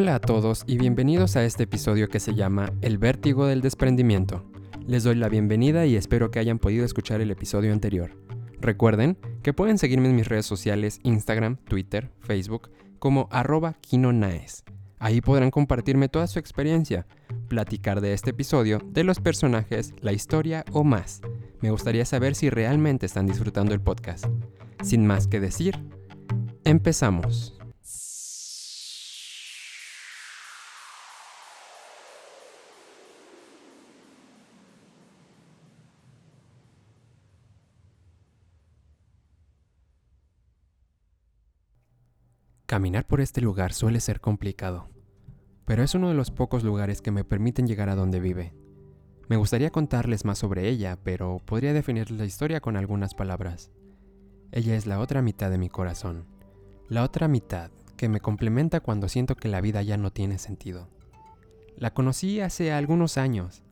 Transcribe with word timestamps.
Hola 0.00 0.14
a 0.14 0.20
todos 0.20 0.62
y 0.68 0.78
bienvenidos 0.78 1.34
a 1.34 1.44
este 1.44 1.64
episodio 1.64 2.08
que 2.08 2.20
se 2.20 2.36
llama 2.36 2.72
El 2.82 2.98
vértigo 2.98 3.46
del 3.46 3.62
desprendimiento. 3.62 4.44
Les 4.86 5.02
doy 5.02 5.16
la 5.16 5.28
bienvenida 5.28 5.86
y 5.86 5.96
espero 5.96 6.30
que 6.30 6.38
hayan 6.38 6.60
podido 6.60 6.84
escuchar 6.84 7.20
el 7.20 7.32
episodio 7.32 7.72
anterior. 7.72 8.16
Recuerden 8.60 9.18
que 9.42 9.52
pueden 9.52 9.76
seguirme 9.76 10.08
en 10.08 10.14
mis 10.14 10.28
redes 10.28 10.46
sociales 10.46 11.00
Instagram, 11.02 11.56
Twitter, 11.56 12.12
Facebook 12.20 12.70
como 13.00 13.28
arroba 13.32 13.74
quinonaes. 13.80 14.62
Ahí 15.00 15.20
podrán 15.20 15.50
compartirme 15.50 16.08
toda 16.08 16.28
su 16.28 16.38
experiencia, 16.38 17.08
platicar 17.48 18.00
de 18.00 18.12
este 18.12 18.30
episodio, 18.30 18.80
de 18.84 19.02
los 19.02 19.18
personajes, 19.18 19.94
la 20.00 20.12
historia 20.12 20.64
o 20.70 20.84
más. 20.84 21.22
Me 21.60 21.72
gustaría 21.72 22.04
saber 22.04 22.36
si 22.36 22.50
realmente 22.50 23.04
están 23.04 23.26
disfrutando 23.26 23.74
el 23.74 23.80
podcast. 23.80 24.26
Sin 24.80 25.04
más 25.08 25.26
que 25.26 25.40
decir, 25.40 25.76
empezamos. 26.62 27.57
Caminar 42.68 43.06
por 43.06 43.22
este 43.22 43.40
lugar 43.40 43.72
suele 43.72 43.98
ser 43.98 44.20
complicado, 44.20 44.90
pero 45.64 45.82
es 45.82 45.94
uno 45.94 46.10
de 46.10 46.14
los 46.14 46.30
pocos 46.30 46.64
lugares 46.64 47.00
que 47.00 47.10
me 47.10 47.24
permiten 47.24 47.66
llegar 47.66 47.88
a 47.88 47.94
donde 47.94 48.20
vive. 48.20 48.52
Me 49.26 49.38
gustaría 49.38 49.70
contarles 49.70 50.26
más 50.26 50.36
sobre 50.36 50.68
ella, 50.68 50.98
pero 51.02 51.40
podría 51.46 51.72
definir 51.72 52.10
la 52.10 52.26
historia 52.26 52.60
con 52.60 52.76
algunas 52.76 53.14
palabras. 53.14 53.70
Ella 54.52 54.76
es 54.76 54.84
la 54.84 54.98
otra 54.98 55.22
mitad 55.22 55.50
de 55.50 55.56
mi 55.56 55.70
corazón, 55.70 56.26
la 56.90 57.04
otra 57.04 57.26
mitad 57.26 57.70
que 57.96 58.10
me 58.10 58.20
complementa 58.20 58.80
cuando 58.80 59.08
siento 59.08 59.34
que 59.34 59.48
la 59.48 59.62
vida 59.62 59.80
ya 59.80 59.96
no 59.96 60.10
tiene 60.10 60.36
sentido. 60.36 60.90
La 61.74 61.94
conocí 61.94 62.42
hace 62.42 62.70
algunos 62.70 63.16
años. 63.16 63.62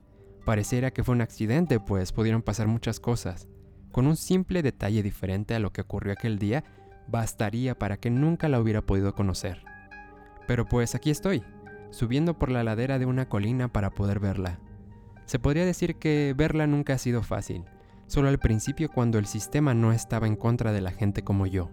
Pareciera 0.47 0.91
que 0.91 1.05
fue 1.05 1.15
un 1.15 1.21
accidente, 1.21 1.81
pues 1.81 2.13
pudieron 2.13 2.41
pasar 2.41 2.67
muchas 2.67 2.99
cosas. 2.99 3.47
Con 3.93 4.07
un 4.07 4.17
simple 4.17 4.63
detalle 4.63 5.03
diferente 5.03 5.55
a 5.55 5.59
lo 5.59 5.71
que 5.71 5.83
ocurrió 5.83 6.15
aquel 6.15 6.39
día, 6.39 6.65
bastaría 7.09 7.79
para 7.79 7.97
que 7.97 8.11
nunca 8.11 8.49
la 8.49 8.61
hubiera 8.61 8.83
podido 8.83 9.15
conocer. 9.15 9.63
Pero 10.47 10.67
pues 10.67 10.95
aquí 10.95 11.11
estoy, 11.11 11.43
subiendo 11.91 12.39
por 12.39 12.51
la 12.51 12.65
ladera 12.65 12.99
de 12.99 13.07
una 13.07 13.29
colina 13.29 13.69
para 13.69 13.91
poder 13.91 14.21
verla. 14.21 14.59
Se 15.25 15.39
podría 15.39 15.65
decir 15.65 15.97
que 15.97 16.35
verla 16.37 16.67
nunca 16.67 16.95
ha 16.95 16.99
sido 16.99 17.23
fácil, 17.23 17.65
solo 18.07 18.29
al 18.29 18.39
principio 18.39 18.91
cuando 18.91 19.19
el 19.19 19.27
sistema 19.27 19.75
no 19.75 19.93
estaba 19.93 20.27
en 20.27 20.37
contra 20.37 20.73
de 20.73 20.81
la 20.81 20.93
gente 20.93 21.23
como 21.23 21.47
yo. 21.47 21.71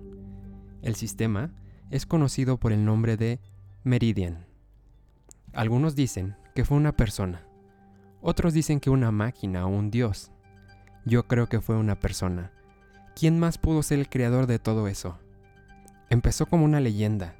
El 0.81 0.95
sistema 0.95 1.53
es 1.89 2.05
conocido 2.05 2.57
por 2.57 2.71
el 2.71 2.83
nombre 2.83 3.17
de 3.17 3.39
Meridian. 3.83 4.47
Algunos 5.53 5.95
dicen 5.95 6.35
que 6.55 6.65
fue 6.65 6.77
una 6.77 6.95
persona, 6.95 7.45
otros 8.25 8.53
dicen 8.53 8.79
que 8.79 8.89
una 8.89 9.11
máquina 9.11 9.65
o 9.65 9.69
un 9.69 9.91
dios. 9.91 10.31
Yo 11.05 11.27
creo 11.27 11.47
que 11.49 11.59
fue 11.59 11.75
una 11.75 11.99
persona. 11.99 12.53
¿Quién 13.17 13.37
más 13.37 13.57
pudo 13.57 13.83
ser 13.83 13.99
el 13.99 14.07
creador 14.07 14.47
de 14.47 14.59
todo 14.59 14.87
eso? 14.87 15.19
Empezó 16.13 16.45
como 16.45 16.63
una 16.63 16.79
leyenda, 16.79 17.33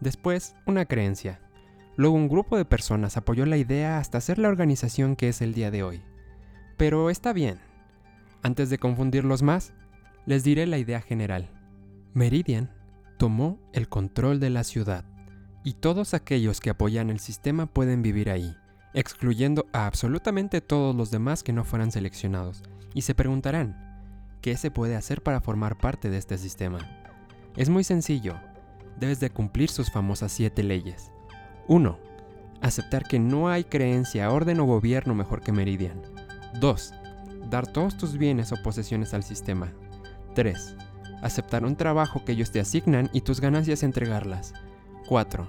después 0.00 0.56
una 0.64 0.86
creencia. 0.86 1.40
Luego 1.94 2.14
un 2.14 2.30
grupo 2.30 2.56
de 2.56 2.64
personas 2.64 3.18
apoyó 3.18 3.44
la 3.44 3.58
idea 3.58 3.98
hasta 3.98 4.18
ser 4.18 4.38
la 4.38 4.48
organización 4.48 5.14
que 5.14 5.28
es 5.28 5.42
el 5.42 5.52
día 5.52 5.70
de 5.70 5.82
hoy. 5.82 6.00
Pero 6.78 7.10
está 7.10 7.34
bien. 7.34 7.58
Antes 8.42 8.70
de 8.70 8.78
confundirlos 8.78 9.42
más, 9.42 9.74
les 10.24 10.42
diré 10.42 10.66
la 10.66 10.78
idea 10.78 11.02
general. 11.02 11.50
Meridian 12.14 12.70
tomó 13.18 13.58
el 13.74 13.90
control 13.90 14.40
de 14.40 14.48
la 14.48 14.64
ciudad 14.64 15.04
y 15.62 15.74
todos 15.74 16.14
aquellos 16.14 16.60
que 16.60 16.70
apoyan 16.70 17.10
el 17.10 17.20
sistema 17.20 17.66
pueden 17.66 18.00
vivir 18.00 18.30
ahí, 18.30 18.56
excluyendo 18.94 19.66
a 19.74 19.84
absolutamente 19.84 20.62
todos 20.62 20.96
los 20.96 21.10
demás 21.10 21.42
que 21.42 21.52
no 21.52 21.62
fueran 21.62 21.92
seleccionados. 21.92 22.62
Y 22.94 23.02
se 23.02 23.14
preguntarán, 23.14 24.00
¿qué 24.40 24.56
se 24.56 24.70
puede 24.70 24.96
hacer 24.96 25.22
para 25.22 25.42
formar 25.42 25.76
parte 25.76 26.08
de 26.08 26.16
este 26.16 26.38
sistema? 26.38 27.03
Es 27.56 27.68
muy 27.68 27.84
sencillo. 27.84 28.34
Debes 28.98 29.20
de 29.20 29.30
cumplir 29.30 29.70
sus 29.70 29.90
famosas 29.90 30.32
siete 30.32 30.64
leyes. 30.64 31.12
1. 31.68 31.98
Aceptar 32.60 33.04
que 33.04 33.20
no 33.20 33.48
hay 33.48 33.62
creencia, 33.62 34.32
orden 34.32 34.58
o 34.58 34.64
gobierno 34.64 35.14
mejor 35.14 35.40
que 35.40 35.52
Meridian. 35.52 36.02
2. 36.60 36.94
Dar 37.50 37.68
todos 37.68 37.96
tus 37.96 38.18
bienes 38.18 38.50
o 38.50 38.56
posesiones 38.62 39.14
al 39.14 39.22
sistema. 39.22 39.72
3. 40.34 40.74
Aceptar 41.22 41.64
un 41.64 41.76
trabajo 41.76 42.24
que 42.24 42.32
ellos 42.32 42.50
te 42.50 42.58
asignan 42.58 43.08
y 43.12 43.20
tus 43.20 43.40
ganancias 43.40 43.84
entregarlas. 43.84 44.52
4. 45.06 45.48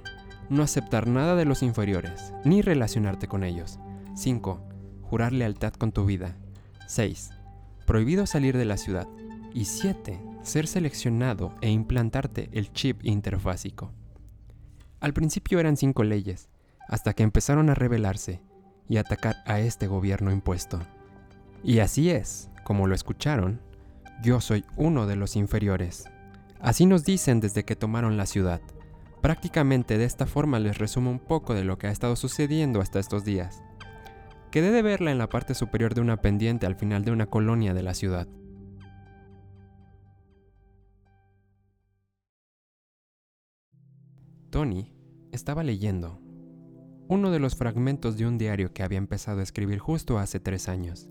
No 0.50 0.62
aceptar 0.62 1.08
nada 1.08 1.36
de 1.36 1.46
los 1.46 1.64
inferiores, 1.64 2.34
ni 2.44 2.62
relacionarte 2.62 3.28
con 3.28 3.44
ellos. 3.44 3.80
5. 4.16 4.62
Jurar 5.02 5.34
lealtad 5.34 5.74
con 5.74 5.92
tu 5.92 6.06
vida. 6.06 6.38
6. 6.88 7.32
Prohibido 7.88 8.28
salir 8.28 8.58
de 8.58 8.66
la 8.66 8.78
ciudad. 8.78 9.08
Y 9.54 9.66
7 9.66 10.35
ser 10.46 10.68
seleccionado 10.68 11.54
e 11.62 11.70
implantarte 11.70 12.50
el 12.54 12.72
chip 12.72 13.04
interfásico. 13.04 13.92
Al 15.00 15.14
principio 15.14 15.60
eran 15.60 15.76
cinco 15.76 16.04
leyes, 16.04 16.50
hasta 16.88 17.14
que 17.14 17.24
empezaron 17.24 17.70
a 17.70 17.76
rebelarse 17.76 18.42
y 18.88 18.98
atacar 18.98 19.38
a 19.46 19.60
este 19.60 19.88
gobierno 19.88 20.32
impuesto. 20.32 20.80
Y 21.64 21.80
así 21.80 22.12
es, 22.12 22.50
como 22.64 22.88
lo 22.88 22.94
escucharon, 22.94 23.60
yo 24.22 24.40
soy 24.40 24.64
uno 24.78 25.08
de 25.08 25.16
los 25.16 25.36
inferiores. 25.36 26.06
Así 26.60 26.86
nos 26.86 27.04
dicen 27.04 27.40
desde 27.40 27.66
que 27.66 27.76
tomaron 27.76 28.18
la 28.18 28.28
ciudad. 28.28 28.62
Prácticamente 29.22 29.98
de 29.98 30.06
esta 30.06 30.28
forma 30.28 30.60
les 30.60 30.78
resumo 30.78 31.10
un 31.10 31.20
poco 31.20 31.56
de 31.56 31.64
lo 31.64 31.78
que 31.78 31.88
ha 31.88 31.92
estado 31.92 32.16
sucediendo 32.16 32.82
hasta 32.82 33.00
estos 33.00 33.26
días. 33.26 33.64
Quedé 34.52 34.72
de 34.72 34.84
verla 34.84 35.12
en 35.12 35.18
la 35.18 35.28
parte 35.28 35.56
superior 35.56 35.96
de 35.96 36.02
una 36.02 36.22
pendiente 36.22 36.66
al 36.66 36.76
final 36.76 37.04
de 37.04 37.12
una 37.12 37.26
colonia 37.26 37.74
de 37.74 37.84
la 37.84 37.94
ciudad. 37.94 38.28
Tony 44.56 44.90
estaba 45.34 45.66
leyendo 45.66 46.22
uno 47.10 47.30
de 47.30 47.40
los 47.40 47.58
fragmentos 47.58 48.16
de 48.16 48.26
un 48.26 48.38
diario 48.38 48.72
que 48.72 48.84
había 48.84 49.00
empezado 49.00 49.42
a 49.42 49.44
escribir 49.44 49.80
justo 49.80 50.18
hace 50.18 50.40
tres 50.40 50.70
años. 50.70 51.10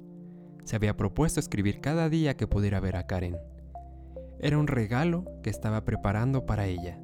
Se 0.64 0.76
había 0.76 0.96
propuesto 0.96 1.40
escribir 1.40 1.82
cada 1.82 2.08
día 2.08 2.38
que 2.38 2.46
pudiera 2.46 2.80
ver 2.80 2.96
a 2.96 3.06
Karen. 3.06 3.36
Era 4.40 4.56
un 4.56 4.66
regalo 4.66 5.26
que 5.42 5.50
estaba 5.50 5.84
preparando 5.84 6.46
para 6.46 6.64
ella, 6.64 7.02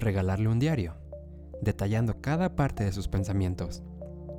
regalarle 0.00 0.48
un 0.48 0.58
diario, 0.58 0.96
detallando 1.62 2.20
cada 2.20 2.56
parte 2.56 2.82
de 2.82 2.90
sus 2.90 3.06
pensamientos, 3.06 3.84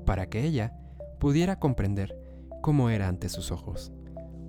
para 0.05 0.29
que 0.29 0.43
ella 0.43 0.77
pudiera 1.17 1.59
comprender 1.59 2.19
cómo 2.61 2.89
era 2.89 3.07
ante 3.07 3.29
sus 3.29 3.53
ojos. 3.53 3.93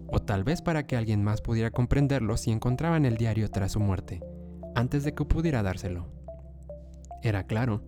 O 0.09 0.19
tal 0.19 0.42
vez 0.42 0.62
para 0.62 0.88
que 0.88 0.97
alguien 0.97 1.22
más 1.22 1.42
pudiera 1.42 1.70
comprenderlo 1.70 2.36
si 2.36 2.50
encontraban 2.50 3.04
el 3.04 3.16
diario 3.19 3.48
tras 3.53 3.70
su 3.70 3.78
muerte, 3.78 4.20
antes 4.75 5.04
de 5.04 5.15
que 5.15 5.25
pudiera 5.25 5.62
dárselo. 5.62 6.18
Era 7.23 7.45
claro 7.45 7.83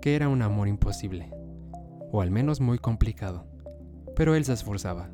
que 0.00 0.14
era 0.14 0.28
un 0.28 0.42
amor 0.42 0.68
imposible, 0.68 1.30
o 2.12 2.20
al 2.20 2.30
menos 2.30 2.60
muy 2.60 2.78
complicado, 2.78 3.46
pero 4.14 4.34
él 4.34 4.44
se 4.44 4.52
esforzaba, 4.52 5.10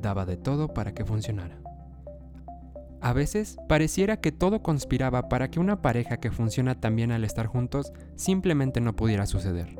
daba 0.00 0.26
de 0.26 0.36
todo 0.36 0.68
para 0.68 0.92
que 0.92 1.04
funcionara. 1.04 1.58
A 3.00 3.12
veces 3.12 3.56
pareciera 3.68 4.20
que 4.20 4.30
todo 4.30 4.62
conspiraba 4.62 5.28
para 5.28 5.50
que 5.50 5.58
una 5.58 5.82
pareja 5.82 6.18
que 6.18 6.30
funciona 6.30 6.80
tan 6.80 6.94
bien 6.94 7.10
al 7.10 7.24
estar 7.24 7.46
juntos 7.46 7.92
simplemente 8.14 8.80
no 8.80 8.94
pudiera 8.94 9.26
suceder. 9.26 9.76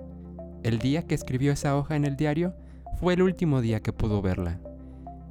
El 0.65 0.79
día 0.79 1.07
que 1.07 1.15
escribió 1.15 1.53
esa 1.53 1.77
hoja 1.77 1.95
en 1.95 2.05
el 2.05 2.17
diario 2.17 2.55
fue 2.99 3.15
el 3.15 3.23
último 3.23 3.61
día 3.61 3.81
que 3.81 3.93
pudo 3.93 4.23
verla. 4.23 4.59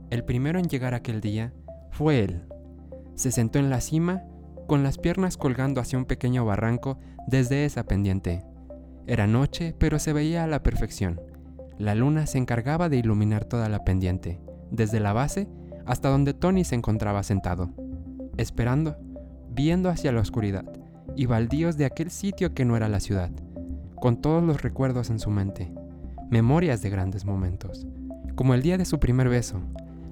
El 0.10 0.24
primero 0.24 0.60
en 0.60 0.70
llegar 0.70 0.94
aquel 0.94 1.20
día 1.20 1.54
fue 1.90 2.20
él. 2.20 2.44
Se 3.16 3.32
sentó 3.32 3.60
en 3.60 3.70
la 3.70 3.82
cima 3.82 4.24
con 4.68 4.84
las 4.84 4.98
piernas 4.98 5.36
colgando 5.36 5.82
hacia 5.82 6.00
un 6.00 6.06
pequeño 6.06 6.46
barranco 6.46 6.98
desde 7.28 7.66
esa 7.66 7.84
pendiente. 7.84 8.44
Era 9.08 9.28
noche, 9.28 9.76
pero 9.78 10.00
se 10.00 10.14
veía 10.14 10.44
a 10.44 10.48
la 10.48 10.64
perfección. 10.64 11.22
La 11.78 11.96
luna 11.96 12.28
se 12.28 12.38
encargaba 12.38 12.90
de 12.90 12.98
iluminar 12.98 13.46
toda 13.46 13.70
la 13.70 13.84
pendiente, 13.84 14.40
desde 14.70 15.00
la 15.00 15.14
base 15.14 15.48
hasta 15.86 16.10
donde 16.10 16.34
Tony 16.34 16.64
se 16.64 16.76
encontraba 16.76 17.24
sentado, 17.24 17.72
esperando, 18.38 18.98
viendo 19.50 19.90
hacia 19.90 20.12
la 20.12 20.22
oscuridad 20.22 20.66
y 21.16 21.26
baldíos 21.26 21.78
de 21.78 21.86
aquel 21.86 22.12
sitio 22.12 22.54
que 22.54 22.66
no 22.66 22.78
era 22.78 22.88
la 22.88 23.00
ciudad, 23.00 23.32
con 24.00 24.22
todos 24.22 24.44
los 24.44 24.62
recuerdos 24.62 25.10
en 25.10 25.20
su 25.20 25.30
mente, 25.30 25.72
memorias 26.30 26.82
de 26.82 26.90
grandes 26.90 27.26
momentos, 27.26 27.88
como 28.36 28.54
el 28.54 28.62
día 28.62 28.78
de 28.78 28.86
su 28.86 29.00
primer 29.00 29.30
beso, 29.30 29.60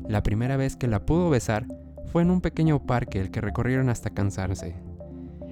la 0.08 0.24
primera 0.24 0.58
vez 0.58 0.76
que 0.76 0.88
la 0.88 1.06
pudo 1.06 1.30
besar 1.30 1.66
fue 2.12 2.24
en 2.24 2.32
un 2.32 2.42
pequeño 2.42 2.86
parque 2.86 3.22
el 3.22 3.32
que 3.32 3.42
recorrieron 3.42 3.90
hasta 3.90 4.10
cansarse. 4.10 4.76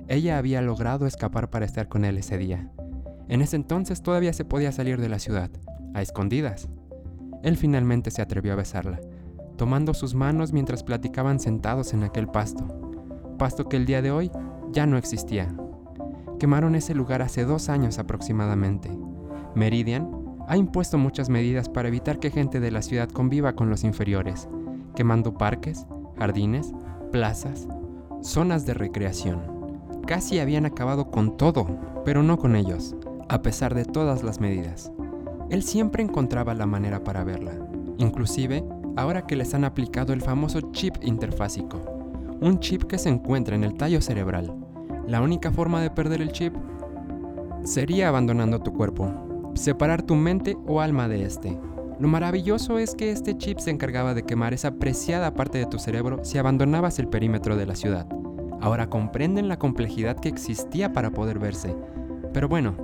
Ella 0.07 0.37
había 0.37 0.61
logrado 0.61 1.05
escapar 1.05 1.49
para 1.49 1.65
estar 1.65 1.89
con 1.89 2.05
él 2.05 2.17
ese 2.17 2.37
día. 2.37 2.69
En 3.27 3.41
ese 3.41 3.57
entonces 3.57 4.01
todavía 4.01 4.31
se 4.31 4.45
podía 4.45 4.71
salir 4.71 5.01
de 5.01 5.09
la 5.09 5.19
ciudad, 5.19 5.49
a 5.93 6.01
escondidas. 6.01 6.69
Él 7.43 7.57
finalmente 7.57 8.09
se 8.09 8.21
atrevió 8.21 8.53
a 8.53 8.57
besarla, 8.57 9.01
tomando 9.57 9.93
sus 9.93 10.15
manos 10.15 10.53
mientras 10.53 10.83
platicaban 10.83 11.39
sentados 11.39 11.93
en 11.93 12.03
aquel 12.03 12.27
pasto, 12.27 12.65
pasto 13.37 13.67
que 13.67 13.75
el 13.75 13.85
día 13.85 14.01
de 14.01 14.11
hoy 14.11 14.31
ya 14.71 14.85
no 14.85 14.97
existía. 14.97 15.53
quemaron 16.39 16.75
ese 16.75 16.93
lugar 16.93 17.23
hace 17.23 17.45
dos 17.45 17.67
años 17.67 17.97
aproximadamente. 17.97 18.91
Meridian 19.55 20.09
ha 20.47 20.55
impuesto 20.55 20.97
muchas 20.97 21.29
medidas 21.29 21.67
para 21.67 21.87
evitar 21.87 22.19
que 22.19 22.29
gente 22.29 22.59
de 22.59 22.71
la 22.71 22.83
ciudad 22.83 23.09
conviva 23.09 23.53
con 23.53 23.69
los 23.69 23.83
inferiores, 23.83 24.47
quemando 24.95 25.33
parques, 25.33 25.85
jardines, 26.17 26.73
plazas, 27.11 27.67
zonas 28.21 28.65
de 28.65 28.75
recreación. 28.75 29.56
Casi 30.07 30.39
habían 30.39 30.65
acabado 30.65 31.11
con 31.11 31.35
todo, 31.35 31.67
pero 32.05 32.23
no 32.23 32.37
con 32.37 32.55
ellos, 32.55 32.95
a 33.27 33.41
pesar 33.41 33.75
de 33.75 33.83
todas 33.83 34.23
las 34.23 34.39
medidas. 34.39 34.89
Él 35.49 35.63
siempre 35.63 36.01
encontraba 36.01 36.53
la 36.53 36.65
manera 36.65 37.03
para 37.03 37.25
verla, 37.25 37.51
inclusive 37.97 38.63
ahora 38.95 39.27
que 39.27 39.35
les 39.35 39.53
han 39.53 39.65
aplicado 39.65 40.13
el 40.13 40.21
famoso 40.21 40.71
chip 40.71 40.95
interfásico, 41.01 41.81
un 42.39 42.57
chip 42.61 42.83
que 42.83 42.97
se 42.97 43.09
encuentra 43.09 43.57
en 43.57 43.65
el 43.65 43.73
tallo 43.73 44.01
cerebral. 44.01 44.55
La 45.05 45.21
única 45.21 45.51
forma 45.51 45.81
de 45.81 45.91
perder 45.91 46.21
el 46.21 46.31
chip 46.31 46.53
sería 47.65 48.07
abandonando 48.07 48.59
tu 48.59 48.71
cuerpo, 48.71 49.11
separar 49.55 50.03
tu 50.03 50.15
mente 50.15 50.57
o 50.67 50.79
alma 50.79 51.09
de 51.09 51.25
este. 51.25 51.59
Lo 51.99 52.07
maravilloso 52.07 52.79
es 52.79 52.95
que 52.95 53.11
este 53.11 53.37
chip 53.37 53.59
se 53.59 53.71
encargaba 53.71 54.13
de 54.13 54.23
quemar 54.23 54.53
esa 54.53 54.71
preciada 54.71 55.33
parte 55.33 55.57
de 55.57 55.65
tu 55.65 55.79
cerebro 55.79 56.23
si 56.23 56.37
abandonabas 56.37 56.97
el 56.97 57.09
perímetro 57.09 57.57
de 57.57 57.65
la 57.65 57.75
ciudad. 57.75 58.07
Ahora 58.61 58.89
comprenden 58.89 59.47
la 59.47 59.59
complejidad 59.59 60.19
que 60.19 60.29
existía 60.29 60.93
para 60.93 61.11
poder 61.11 61.39
verse. 61.39 61.75
Pero 62.33 62.47
bueno, 62.47 62.75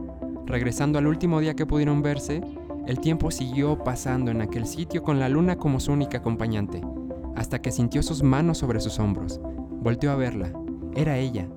regresando 0.45 0.99
al 0.99 1.07
último 1.07 1.39
día 1.39 1.55
que 1.55 1.65
pudieron 1.65 2.01
verse, 2.01 2.41
el 2.85 2.99
tiempo 2.99 3.31
siguió 3.31 3.83
pasando 3.83 4.31
en 4.31 4.41
aquel 4.41 4.65
sitio 4.65 5.03
con 5.03 5.19
la 5.19 5.29
luna 5.29 5.55
como 5.55 5.79
su 5.79 5.91
única 5.91 6.17
acompañante, 6.17 6.81
hasta 7.35 7.61
que 7.61 7.71
sintió 7.71 8.03
sus 8.03 8.23
manos 8.23 8.57
sobre 8.57 8.79
sus 8.81 8.99
hombros. 8.99 9.39
Volteó 9.81 10.11
a 10.11 10.15
verla. 10.15 10.51
Era 10.95 11.17
ella. 11.17 11.47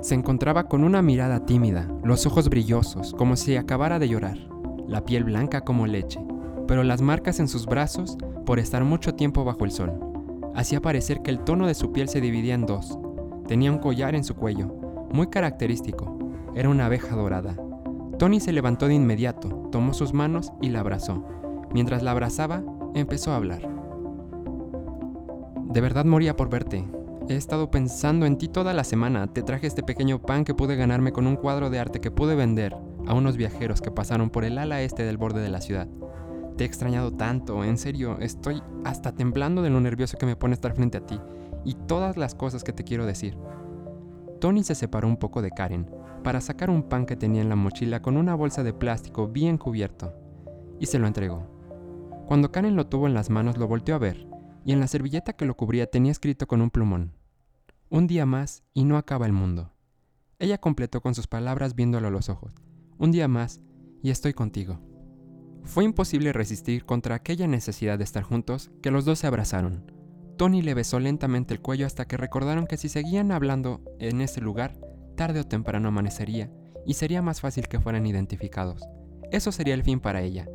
Se 0.00 0.14
encontraba 0.14 0.68
con 0.68 0.84
una 0.84 1.00
mirada 1.00 1.46
tímida, 1.46 1.88
los 2.02 2.26
ojos 2.26 2.48
brillosos, 2.50 3.14
como 3.14 3.36
si 3.36 3.56
acabara 3.56 3.98
de 3.98 4.08
llorar, 4.08 4.36
la 4.86 5.04
piel 5.04 5.24
blanca 5.24 5.62
como 5.62 5.86
leche, 5.86 6.20
pero 6.68 6.82
las 6.82 7.00
marcas 7.00 7.40
en 7.40 7.48
sus 7.48 7.64
brazos 7.66 8.18
por 8.44 8.58
estar 8.58 8.84
mucho 8.84 9.14
tiempo 9.14 9.44
bajo 9.44 9.64
el 9.64 9.70
sol. 9.70 9.92
Hacía 10.54 10.82
parecer 10.82 11.22
que 11.22 11.30
el 11.30 11.40
tono 11.40 11.66
de 11.66 11.74
su 11.74 11.92
piel 11.92 12.08
se 12.08 12.20
dividía 12.20 12.54
en 12.54 12.66
dos. 12.66 12.98
Tenía 13.46 13.72
un 13.72 13.78
collar 13.78 14.14
en 14.14 14.24
su 14.24 14.34
cuello, 14.34 14.68
muy 15.12 15.28
característico. 15.28 16.18
Era 16.54 16.68
una 16.68 16.86
abeja 16.86 17.16
dorada, 17.16 17.56
Tony 18.18 18.38
se 18.38 18.52
levantó 18.52 18.86
de 18.86 18.94
inmediato, 18.94 19.48
tomó 19.72 19.92
sus 19.92 20.12
manos 20.12 20.52
y 20.62 20.68
la 20.68 20.80
abrazó. 20.80 21.24
Mientras 21.72 22.02
la 22.02 22.12
abrazaba, 22.12 22.62
empezó 22.94 23.32
a 23.32 23.36
hablar. 23.36 23.68
De 25.64 25.80
verdad 25.80 26.04
moría 26.04 26.36
por 26.36 26.48
verte. 26.48 26.88
He 27.28 27.34
estado 27.34 27.70
pensando 27.70 28.24
en 28.26 28.38
ti 28.38 28.46
toda 28.48 28.72
la 28.72 28.84
semana. 28.84 29.26
Te 29.26 29.42
traje 29.42 29.66
este 29.66 29.82
pequeño 29.82 30.22
pan 30.22 30.44
que 30.44 30.54
pude 30.54 30.76
ganarme 30.76 31.12
con 31.12 31.26
un 31.26 31.36
cuadro 31.36 31.70
de 31.70 31.80
arte 31.80 32.00
que 32.00 32.12
pude 32.12 32.36
vender 32.36 32.76
a 33.06 33.14
unos 33.14 33.36
viajeros 33.36 33.80
que 33.80 33.90
pasaron 33.90 34.30
por 34.30 34.44
el 34.44 34.58
ala 34.58 34.82
este 34.82 35.02
del 35.02 35.16
borde 35.16 35.40
de 35.42 35.50
la 35.50 35.60
ciudad. 35.60 35.88
Te 36.56 36.62
he 36.62 36.66
extrañado 36.66 37.12
tanto, 37.12 37.64
en 37.64 37.78
serio, 37.78 38.18
estoy 38.20 38.62
hasta 38.84 39.12
temblando 39.12 39.62
de 39.62 39.70
lo 39.70 39.80
nervioso 39.80 40.18
que 40.18 40.26
me 40.26 40.36
pone 40.36 40.54
estar 40.54 40.74
frente 40.74 40.98
a 40.98 41.06
ti 41.06 41.18
y 41.64 41.74
todas 41.74 42.16
las 42.16 42.34
cosas 42.34 42.64
que 42.64 42.72
te 42.72 42.84
quiero 42.84 43.06
decir. 43.06 43.36
Tony 44.40 44.62
se 44.62 44.74
separó 44.74 45.08
un 45.08 45.16
poco 45.16 45.42
de 45.42 45.50
Karen, 45.50 45.90
para 46.22 46.40
sacar 46.40 46.70
un 46.70 46.82
pan 46.82 47.06
que 47.06 47.16
tenía 47.16 47.42
en 47.42 47.48
la 47.48 47.56
mochila 47.56 48.02
con 48.02 48.16
una 48.16 48.34
bolsa 48.34 48.62
de 48.62 48.72
plástico 48.72 49.28
bien 49.28 49.58
cubierto, 49.58 50.14
y 50.80 50.86
se 50.86 50.98
lo 50.98 51.06
entregó. 51.06 51.46
Cuando 52.26 52.50
Karen 52.50 52.76
lo 52.76 52.86
tuvo 52.86 53.06
en 53.06 53.14
las 53.14 53.30
manos 53.30 53.58
lo 53.58 53.68
volteó 53.68 53.94
a 53.94 53.98
ver, 53.98 54.26
y 54.64 54.72
en 54.72 54.80
la 54.80 54.86
servilleta 54.86 55.34
que 55.34 55.44
lo 55.44 55.56
cubría 55.56 55.86
tenía 55.86 56.12
escrito 56.12 56.46
con 56.46 56.60
un 56.60 56.70
plumón, 56.70 57.12
Un 57.90 58.06
día 58.06 58.26
más 58.26 58.64
y 58.72 58.84
no 58.84 58.96
acaba 58.96 59.26
el 59.26 59.32
mundo. 59.32 59.72
Ella 60.38 60.58
completó 60.58 61.00
con 61.00 61.14
sus 61.14 61.26
palabras 61.26 61.74
viéndolo 61.74 62.08
a 62.08 62.10
los 62.10 62.28
ojos, 62.28 62.54
Un 62.98 63.12
día 63.12 63.28
más 63.28 63.60
y 64.02 64.10
estoy 64.10 64.32
contigo. 64.32 64.80
Fue 65.62 65.84
imposible 65.84 66.32
resistir 66.32 66.84
contra 66.84 67.14
aquella 67.14 67.46
necesidad 67.46 67.98
de 67.98 68.04
estar 68.04 68.22
juntos 68.22 68.70
que 68.82 68.90
los 68.90 69.04
dos 69.04 69.20
se 69.20 69.26
abrazaron. 69.26 69.93
Tony 70.36 70.62
le 70.62 70.74
besó 70.74 70.98
lentamente 70.98 71.54
el 71.54 71.60
cuello 71.60 71.86
hasta 71.86 72.06
que 72.06 72.16
recordaron 72.16 72.66
que 72.66 72.76
si 72.76 72.88
seguían 72.88 73.30
hablando 73.30 73.80
en 73.98 74.20
ese 74.20 74.40
lugar, 74.40 74.76
tarde 75.16 75.40
o 75.40 75.44
temprano 75.44 75.88
amanecería 75.88 76.50
y 76.84 76.94
sería 76.94 77.22
más 77.22 77.40
fácil 77.40 77.68
que 77.68 77.80
fueran 77.80 78.06
identificados. 78.06 78.82
Eso 79.30 79.52
sería 79.52 79.74
el 79.74 79.84
fin 79.84 80.00
para 80.00 80.22
ella. 80.22 80.48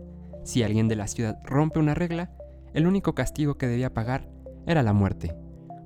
Si 0.43 0.63
alguien 0.63 0.87
de 0.87 0.95
la 0.95 1.07
ciudad 1.07 1.39
rompe 1.43 1.79
una 1.79 1.95
regla, 1.95 2.31
el 2.73 2.87
único 2.87 3.15
castigo 3.15 3.57
que 3.57 3.67
debía 3.67 3.93
pagar 3.93 4.29
era 4.67 4.83
la 4.83 4.93
muerte. 4.93 5.35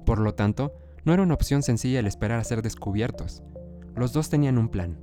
Por 0.06 0.20
lo 0.20 0.34
tanto, 0.34 0.74
no 1.06 1.14
era 1.14 1.24
una 1.24 1.34
opción 1.34 1.64
sencilla 1.64 2.00
el 2.00 2.08
esperar 2.08 2.40
a 2.40 2.44
ser 2.44 2.62
descubiertos. 2.62 3.44
Los 3.96 4.12
dos 4.12 4.30
tenían 4.30 4.58
un 4.58 4.70
plan, 4.70 5.00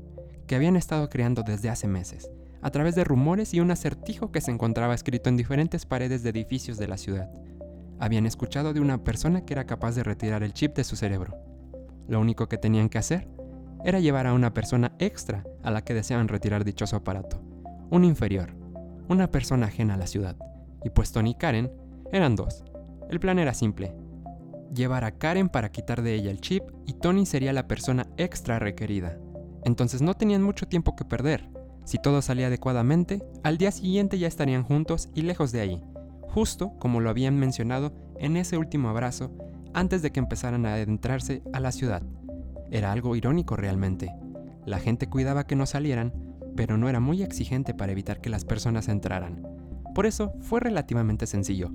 que 0.46 0.56
habían 0.56 0.76
estado 0.76 1.08
creando 1.08 1.42
desde 1.42 1.70
hace 1.70 1.86
meses, 1.86 2.30
a 2.60 2.70
través 2.70 2.94
de 2.94 3.04
rumores 3.04 3.54
y 3.54 3.60
un 3.60 3.70
acertijo 3.70 4.32
que 4.32 4.40
se 4.40 4.50
encontraba 4.50 4.94
escrito 4.94 5.28
en 5.28 5.36
diferentes 5.36 5.86
paredes 5.86 6.22
de 6.22 6.30
edificios 6.30 6.76
de 6.76 6.88
la 6.88 6.96
ciudad. 6.96 7.30
Habían 8.00 8.24
escuchado 8.24 8.72
de 8.72 8.80
una 8.80 9.04
persona 9.04 9.44
que 9.44 9.52
era 9.52 9.66
capaz 9.66 9.94
de 9.94 10.02
retirar 10.02 10.42
el 10.42 10.54
chip 10.54 10.74
de 10.74 10.84
su 10.84 10.96
cerebro. 10.96 11.36
Lo 12.08 12.18
único 12.18 12.48
que 12.48 12.56
tenían 12.56 12.88
que 12.88 12.96
hacer 12.96 13.28
era 13.84 14.00
llevar 14.00 14.26
a 14.26 14.32
una 14.32 14.54
persona 14.54 14.92
extra 14.98 15.44
a 15.62 15.70
la 15.70 15.84
que 15.84 15.92
deseaban 15.92 16.28
retirar 16.28 16.64
dichoso 16.64 16.96
aparato, 16.96 17.42
un 17.90 18.04
inferior, 18.04 18.54
una 19.08 19.30
persona 19.30 19.66
ajena 19.66 19.94
a 19.94 19.96
la 19.98 20.06
ciudad. 20.06 20.36
Y 20.82 20.88
pues 20.88 21.12
Tony 21.12 21.32
y 21.32 21.34
Karen 21.34 21.70
eran 22.10 22.36
dos. 22.36 22.64
El 23.10 23.20
plan 23.20 23.38
era 23.38 23.52
simple. 23.52 23.94
Llevar 24.74 25.04
a 25.04 25.18
Karen 25.18 25.50
para 25.50 25.70
quitar 25.70 26.00
de 26.00 26.14
ella 26.14 26.30
el 26.30 26.40
chip 26.40 26.62
y 26.86 26.94
Tony 26.94 27.26
sería 27.26 27.52
la 27.52 27.68
persona 27.68 28.06
extra 28.16 28.58
requerida. 28.58 29.18
Entonces 29.64 30.00
no 30.00 30.14
tenían 30.14 30.42
mucho 30.42 30.66
tiempo 30.66 30.96
que 30.96 31.04
perder. 31.04 31.50
Si 31.84 31.98
todo 31.98 32.22
salía 32.22 32.46
adecuadamente, 32.46 33.22
al 33.42 33.58
día 33.58 33.72
siguiente 33.72 34.18
ya 34.18 34.28
estarían 34.28 34.62
juntos 34.62 35.10
y 35.14 35.22
lejos 35.22 35.52
de 35.52 35.60
ahí, 35.60 35.82
justo 36.30 36.72
como 36.78 37.00
lo 37.00 37.10
habían 37.10 37.36
mencionado 37.36 37.92
en 38.18 38.36
ese 38.36 38.56
último 38.56 38.88
abrazo 38.88 39.30
antes 39.74 40.02
de 40.02 40.10
que 40.12 40.20
empezaran 40.20 40.66
a 40.66 40.74
adentrarse 40.74 41.42
a 41.52 41.60
la 41.60 41.72
ciudad. 41.72 42.02
Era 42.70 42.92
algo 42.92 43.16
irónico 43.16 43.56
realmente. 43.56 44.14
La 44.64 44.78
gente 44.78 45.08
cuidaba 45.08 45.46
que 45.46 45.56
no 45.56 45.66
salieran, 45.66 46.12
pero 46.56 46.76
no 46.76 46.88
era 46.88 47.00
muy 47.00 47.22
exigente 47.22 47.74
para 47.74 47.92
evitar 47.92 48.20
que 48.20 48.30
las 48.30 48.44
personas 48.44 48.88
entraran. 48.88 49.42
Por 49.94 50.06
eso 50.06 50.32
fue 50.40 50.60
relativamente 50.60 51.26
sencillo. 51.26 51.72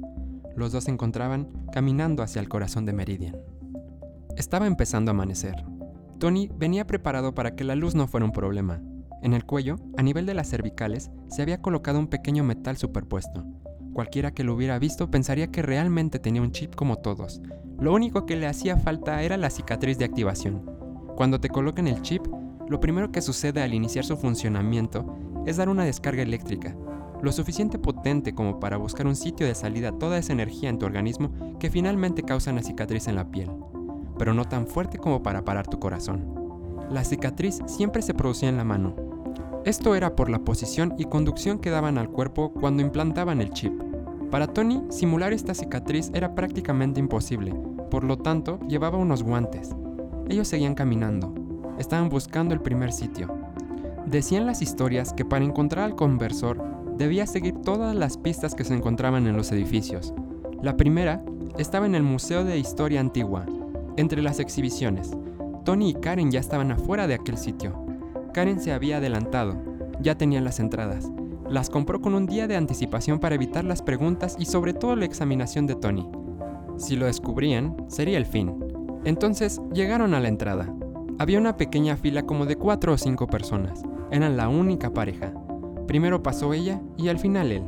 Los 0.55 0.71
dos 0.71 0.85
se 0.85 0.91
encontraban 0.91 1.50
caminando 1.74 2.24
hacia 2.24 2.39
el 2.39 2.47
corazón 2.47 2.85
de 2.85 2.93
Meridian. 2.93 3.38
Estaba 4.38 4.67
empezando 4.67 5.12
a 5.12 5.13
amanecer. 5.13 5.65
Tony 6.19 6.50
venía 6.55 6.88
preparado 6.88 7.35
para 7.35 7.55
que 7.55 7.65
la 7.65 7.75
luz 7.75 7.93
no 7.93 8.07
fuera 8.07 8.25
un 8.25 8.31
problema. 8.31 8.81
En 9.21 9.33
el 9.33 9.45
cuello, 9.45 9.77
a 9.97 10.03
nivel 10.03 10.25
de 10.25 10.33
las 10.33 10.50
cervicales, 10.50 11.12
se 11.29 11.41
había 11.41 11.62
colocado 11.62 12.00
un 12.00 12.07
pequeño 12.07 12.43
metal 12.43 12.77
superpuesto. 12.77 13.43
Cualquiera 13.95 14.31
que 14.31 14.43
lo 14.43 14.53
hubiera 14.53 14.77
visto 14.77 15.09
pensaría 15.09 15.47
que 15.47 15.63
realmente 15.63 16.19
tenía 16.19 16.43
un 16.43 16.51
chip 16.51 16.75
como 16.75 16.97
todos. 16.97 17.41
Lo 17.79 17.95
único 17.95 18.27
que 18.27 18.35
le 18.35 18.45
hacía 18.45 18.77
falta 18.77 19.23
era 19.23 19.37
la 19.37 19.49
cicatriz 19.49 19.97
de 19.97 20.05
activación, 20.05 20.75
cuando 21.15 21.39
te 21.39 21.47
colocan 21.47 21.87
el 21.87 22.01
chip, 22.01 22.27
lo 22.67 22.81
primero 22.81 23.09
que 23.09 23.21
sucede 23.21 23.61
al 23.61 23.73
iniciar 23.73 24.03
su 24.03 24.17
funcionamiento 24.17 25.17
es 25.45 25.55
dar 25.55 25.69
una 25.69 25.85
descarga 25.85 26.21
eléctrica, 26.21 26.75
lo 27.21 27.31
suficiente 27.31 27.79
potente 27.79 28.35
como 28.35 28.59
para 28.59 28.75
buscar 28.75 29.07
un 29.07 29.15
sitio 29.15 29.47
de 29.47 29.55
salida 29.55 29.89
a 29.89 29.97
toda 29.97 30.17
esa 30.17 30.33
energía 30.33 30.67
en 30.67 30.77
tu 30.77 30.85
organismo 30.85 31.31
que 31.57 31.69
finalmente 31.69 32.23
causa 32.23 32.51
una 32.51 32.63
cicatriz 32.63 33.07
en 33.07 33.15
la 33.15 33.31
piel, 33.31 33.49
pero 34.19 34.33
no 34.33 34.43
tan 34.43 34.67
fuerte 34.67 34.97
como 34.97 35.23
para 35.23 35.45
parar 35.45 35.67
tu 35.67 35.79
corazón. 35.79 36.35
La 36.89 37.05
cicatriz 37.05 37.61
siempre 37.65 38.01
se 38.01 38.13
producía 38.13 38.49
en 38.49 38.57
la 38.57 38.65
mano. 38.65 39.14
Esto 39.65 39.95
era 39.95 40.15
por 40.15 40.29
la 40.29 40.39
posición 40.39 40.93
y 41.00 41.05
conducción 41.05 41.57
que 41.57 41.72
daban 41.72 41.98
al 41.98 42.10
cuerpo 42.10 42.53
cuando 42.53 42.84
implantaban 42.84 43.41
el 43.41 43.50
chip. 43.50 43.74
Para 44.29 44.45
Tony, 44.45 44.84
simular 44.89 45.34
esta 45.34 45.55
cicatriz 45.55 46.12
era 46.13 46.36
prácticamente 46.36 47.00
imposible, 47.00 47.51
por 47.89 48.03
lo 48.03 48.17
tanto 48.17 48.60
llevaba 48.67 49.00
unos 49.00 49.24
guantes, 49.24 49.75
ellos 50.29 50.48
seguían 50.48 50.75
caminando. 50.75 51.34
Estaban 51.79 52.10
buscando 52.10 52.53
el 52.53 52.62
primer 52.62 52.91
sitio. 52.91 53.36
Decían 54.05 54.45
las 54.45 54.62
historias 54.62 55.13
que 55.13 55.25
para 55.25 55.45
encontrar 55.45 55.86
al 55.86 55.95
conversor 55.95 56.63
debía 56.98 57.25
seguir 57.25 57.55
todas 57.62 57.95
las 57.95 58.17
pistas 58.17 58.55
que 58.55 58.63
se 58.63 58.75
encontraban 58.75 59.27
en 59.27 59.36
los 59.36 59.51
edificios. 59.51 60.13
La 60.62 60.77
primera 60.77 61.24
estaba 61.57 61.86
en 61.86 61.95
el 61.95 62.03
Museo 62.03 62.43
de 62.43 62.57
Historia 62.57 63.00
Antigua. 63.00 63.45
Entre 63.98 64.22
las 64.22 64.39
exhibiciones, 64.39 65.12
Tony 65.63 65.89
y 65.89 65.93
Karen 65.95 66.31
ya 66.31 66.39
estaban 66.39 66.72
afuera 66.72 67.07
de 67.07 67.15
aquel 67.15 67.38
sitio. 67.38 67.85
Karen 68.36 68.60
se 68.60 68.74
había 68.74 68.98
adelantado, 68.98 69.56
ya 70.01 70.18
tenía 70.18 70.42
las 70.42 70.60
entradas. 70.60 71.10
Las 71.50 71.70
compró 71.70 72.01
con 72.01 72.15
un 72.15 72.25
día 72.25 72.50
de 72.50 72.58
anticipación 72.58 73.18
para 73.18 73.36
evitar 73.36 73.63
las 73.63 73.82
preguntas 73.82 74.36
y 74.38 74.44
sobre 74.44 74.74
todo 74.74 74.98
la 74.98 75.06
examinación 75.06 75.68
de 75.68 75.75
Tony. 75.75 76.06
Si 76.75 76.98
lo 76.98 77.06
descubrían, 77.06 77.77
sería 77.88 78.18
el 78.18 78.25
fin. 78.25 78.54
Entonces 79.06 79.62
llegaron 79.74 80.13
a 80.13 80.20
la 80.20 80.27
entrada. 80.27 80.70
Había 81.18 81.39
una 81.39 81.56
pequeña 81.56 81.96
fila 81.96 82.24
como 82.24 82.46
de 82.46 82.58
cuatro 82.58 82.92
o 82.92 82.98
cinco 82.98 83.25
personas. 83.25 83.84
Eran 84.12 84.36
la 84.36 84.50
única 84.50 84.94
pareja. 84.94 85.34
Primero 85.88 86.22
pasó 86.22 86.54
ella 86.54 86.82
y 86.98 87.08
al 87.08 87.20
final 87.20 87.54
él. 87.54 87.63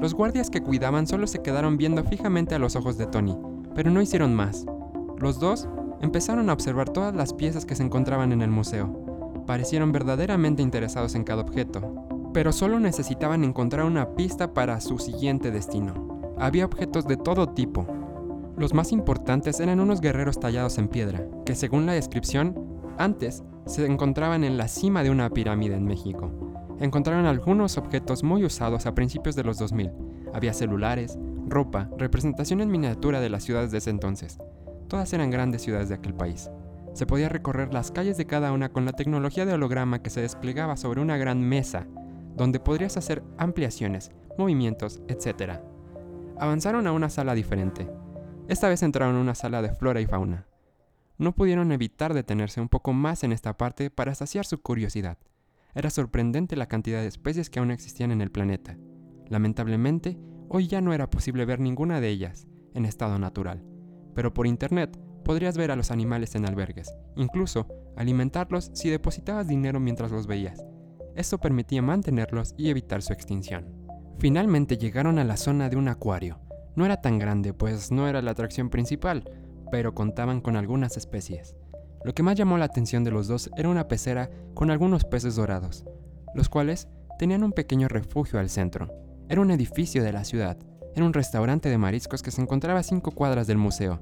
Los 0.00 0.14
guardias 0.14 0.50
que 0.50 0.60
cuidaban 0.60 1.06
solo 1.06 1.28
se 1.28 1.40
quedaron 1.40 1.76
viendo 1.76 2.02
fijamente 2.02 2.56
a 2.56 2.58
los 2.58 2.74
ojos 2.74 2.98
de 2.98 3.06
Tony, 3.06 3.38
pero 3.76 3.92
no 3.92 4.02
hicieron 4.02 4.34
más. 4.34 4.66
Los 5.18 5.38
dos 5.38 5.68
empezaron 6.00 6.50
a 6.50 6.52
observar 6.52 6.88
todas 6.88 7.14
las 7.14 7.32
piezas 7.32 7.64
que 7.64 7.76
se 7.76 7.84
encontraban 7.84 8.32
en 8.32 8.42
el 8.42 8.50
museo. 8.50 9.09
Parecieron 9.50 9.90
verdaderamente 9.90 10.62
interesados 10.62 11.16
en 11.16 11.24
cada 11.24 11.42
objeto, 11.42 12.30
pero 12.32 12.52
solo 12.52 12.78
necesitaban 12.78 13.42
encontrar 13.42 13.84
una 13.84 14.14
pista 14.14 14.54
para 14.54 14.80
su 14.80 15.00
siguiente 15.00 15.50
destino. 15.50 16.36
Había 16.38 16.66
objetos 16.66 17.04
de 17.08 17.16
todo 17.16 17.48
tipo. 17.48 17.84
Los 18.56 18.74
más 18.74 18.92
importantes 18.92 19.58
eran 19.58 19.80
unos 19.80 20.00
guerreros 20.00 20.38
tallados 20.38 20.78
en 20.78 20.86
piedra, 20.86 21.26
que 21.44 21.56
según 21.56 21.84
la 21.84 21.94
descripción, 21.94 22.54
antes 22.96 23.42
se 23.66 23.84
encontraban 23.86 24.44
en 24.44 24.56
la 24.56 24.68
cima 24.68 25.02
de 25.02 25.10
una 25.10 25.28
pirámide 25.30 25.74
en 25.74 25.84
México. 25.84 26.30
Encontraron 26.78 27.26
algunos 27.26 27.76
objetos 27.76 28.22
muy 28.22 28.44
usados 28.44 28.86
a 28.86 28.94
principios 28.94 29.34
de 29.34 29.42
los 29.42 29.58
2000. 29.58 29.90
Había 30.32 30.54
celulares, 30.54 31.18
ropa, 31.48 31.90
representación 31.98 32.60
en 32.60 32.70
miniatura 32.70 33.18
de 33.18 33.30
las 33.30 33.42
ciudades 33.42 33.72
de 33.72 33.78
ese 33.78 33.90
entonces. 33.90 34.38
Todas 34.86 35.12
eran 35.12 35.30
grandes 35.30 35.62
ciudades 35.62 35.88
de 35.88 35.96
aquel 35.96 36.14
país. 36.14 36.48
Se 36.92 37.06
podía 37.06 37.28
recorrer 37.28 37.72
las 37.72 37.90
calles 37.90 38.16
de 38.16 38.26
cada 38.26 38.52
una 38.52 38.70
con 38.70 38.84
la 38.84 38.92
tecnología 38.92 39.46
de 39.46 39.54
holograma 39.54 40.02
que 40.02 40.10
se 40.10 40.20
desplegaba 40.20 40.76
sobre 40.76 41.00
una 41.00 41.16
gran 41.16 41.40
mesa, 41.40 41.86
donde 42.36 42.60
podrías 42.60 42.96
hacer 42.96 43.22
ampliaciones, 43.38 44.10
movimientos, 44.36 45.00
etc. 45.08 45.60
Avanzaron 46.38 46.86
a 46.86 46.92
una 46.92 47.08
sala 47.10 47.34
diferente. 47.34 47.88
Esta 48.48 48.68
vez 48.68 48.82
entraron 48.82 49.14
en 49.14 49.20
una 49.20 49.34
sala 49.34 49.62
de 49.62 49.72
flora 49.74 50.00
y 50.00 50.06
fauna. 50.06 50.46
No 51.18 51.34
pudieron 51.34 51.70
evitar 51.70 52.14
detenerse 52.14 52.60
un 52.60 52.68
poco 52.68 52.92
más 52.92 53.22
en 53.24 53.32
esta 53.32 53.56
parte 53.56 53.90
para 53.90 54.14
saciar 54.14 54.46
su 54.46 54.60
curiosidad. 54.60 55.18
Era 55.74 55.90
sorprendente 55.90 56.56
la 56.56 56.66
cantidad 56.66 57.00
de 57.00 57.06
especies 57.06 57.50
que 57.50 57.60
aún 57.60 57.70
existían 57.70 58.10
en 58.10 58.20
el 58.20 58.30
planeta. 58.30 58.76
Lamentablemente, 59.28 60.18
hoy 60.48 60.66
ya 60.66 60.80
no 60.80 60.92
era 60.92 61.08
posible 61.10 61.44
ver 61.44 61.60
ninguna 61.60 62.00
de 62.00 62.08
ellas 62.08 62.48
en 62.74 62.84
estado 62.84 63.18
natural, 63.18 63.62
pero 64.14 64.34
por 64.34 64.46
internet 64.46 64.98
podrías 65.24 65.56
ver 65.56 65.70
a 65.70 65.76
los 65.76 65.90
animales 65.90 66.34
en 66.34 66.46
albergues, 66.46 66.94
incluso 67.16 67.66
alimentarlos 67.96 68.70
si 68.74 68.90
depositabas 68.90 69.48
dinero 69.48 69.80
mientras 69.80 70.10
los 70.10 70.26
veías. 70.26 70.64
Esto 71.14 71.38
permitía 71.38 71.82
mantenerlos 71.82 72.54
y 72.56 72.70
evitar 72.70 73.02
su 73.02 73.12
extinción. 73.12 73.66
Finalmente 74.18 74.78
llegaron 74.78 75.18
a 75.18 75.24
la 75.24 75.36
zona 75.36 75.68
de 75.68 75.76
un 75.76 75.88
acuario. 75.88 76.38
No 76.76 76.84
era 76.84 77.00
tan 77.00 77.18
grande, 77.18 77.52
pues 77.52 77.90
no 77.90 78.08
era 78.08 78.22
la 78.22 78.30
atracción 78.30 78.70
principal, 78.70 79.24
pero 79.70 79.94
contaban 79.94 80.40
con 80.40 80.56
algunas 80.56 80.96
especies. 80.96 81.56
Lo 82.04 82.14
que 82.14 82.22
más 82.22 82.36
llamó 82.36 82.56
la 82.58 82.64
atención 82.64 83.04
de 83.04 83.10
los 83.10 83.28
dos 83.28 83.50
era 83.56 83.68
una 83.68 83.88
pecera 83.88 84.30
con 84.54 84.70
algunos 84.70 85.04
peces 85.04 85.36
dorados, 85.36 85.84
los 86.34 86.48
cuales 86.48 86.88
tenían 87.18 87.44
un 87.44 87.52
pequeño 87.52 87.88
refugio 87.88 88.38
al 88.38 88.48
centro. 88.48 88.88
Era 89.28 89.40
un 89.40 89.50
edificio 89.50 90.02
de 90.02 90.12
la 90.12 90.24
ciudad, 90.24 90.56
era 90.94 91.04
un 91.04 91.12
restaurante 91.12 91.68
de 91.68 91.78
mariscos 91.78 92.22
que 92.22 92.30
se 92.30 92.40
encontraba 92.40 92.80
a 92.80 92.84
cinco 92.84 93.10
cuadras 93.10 93.46
del 93.46 93.58
museo. 93.58 94.00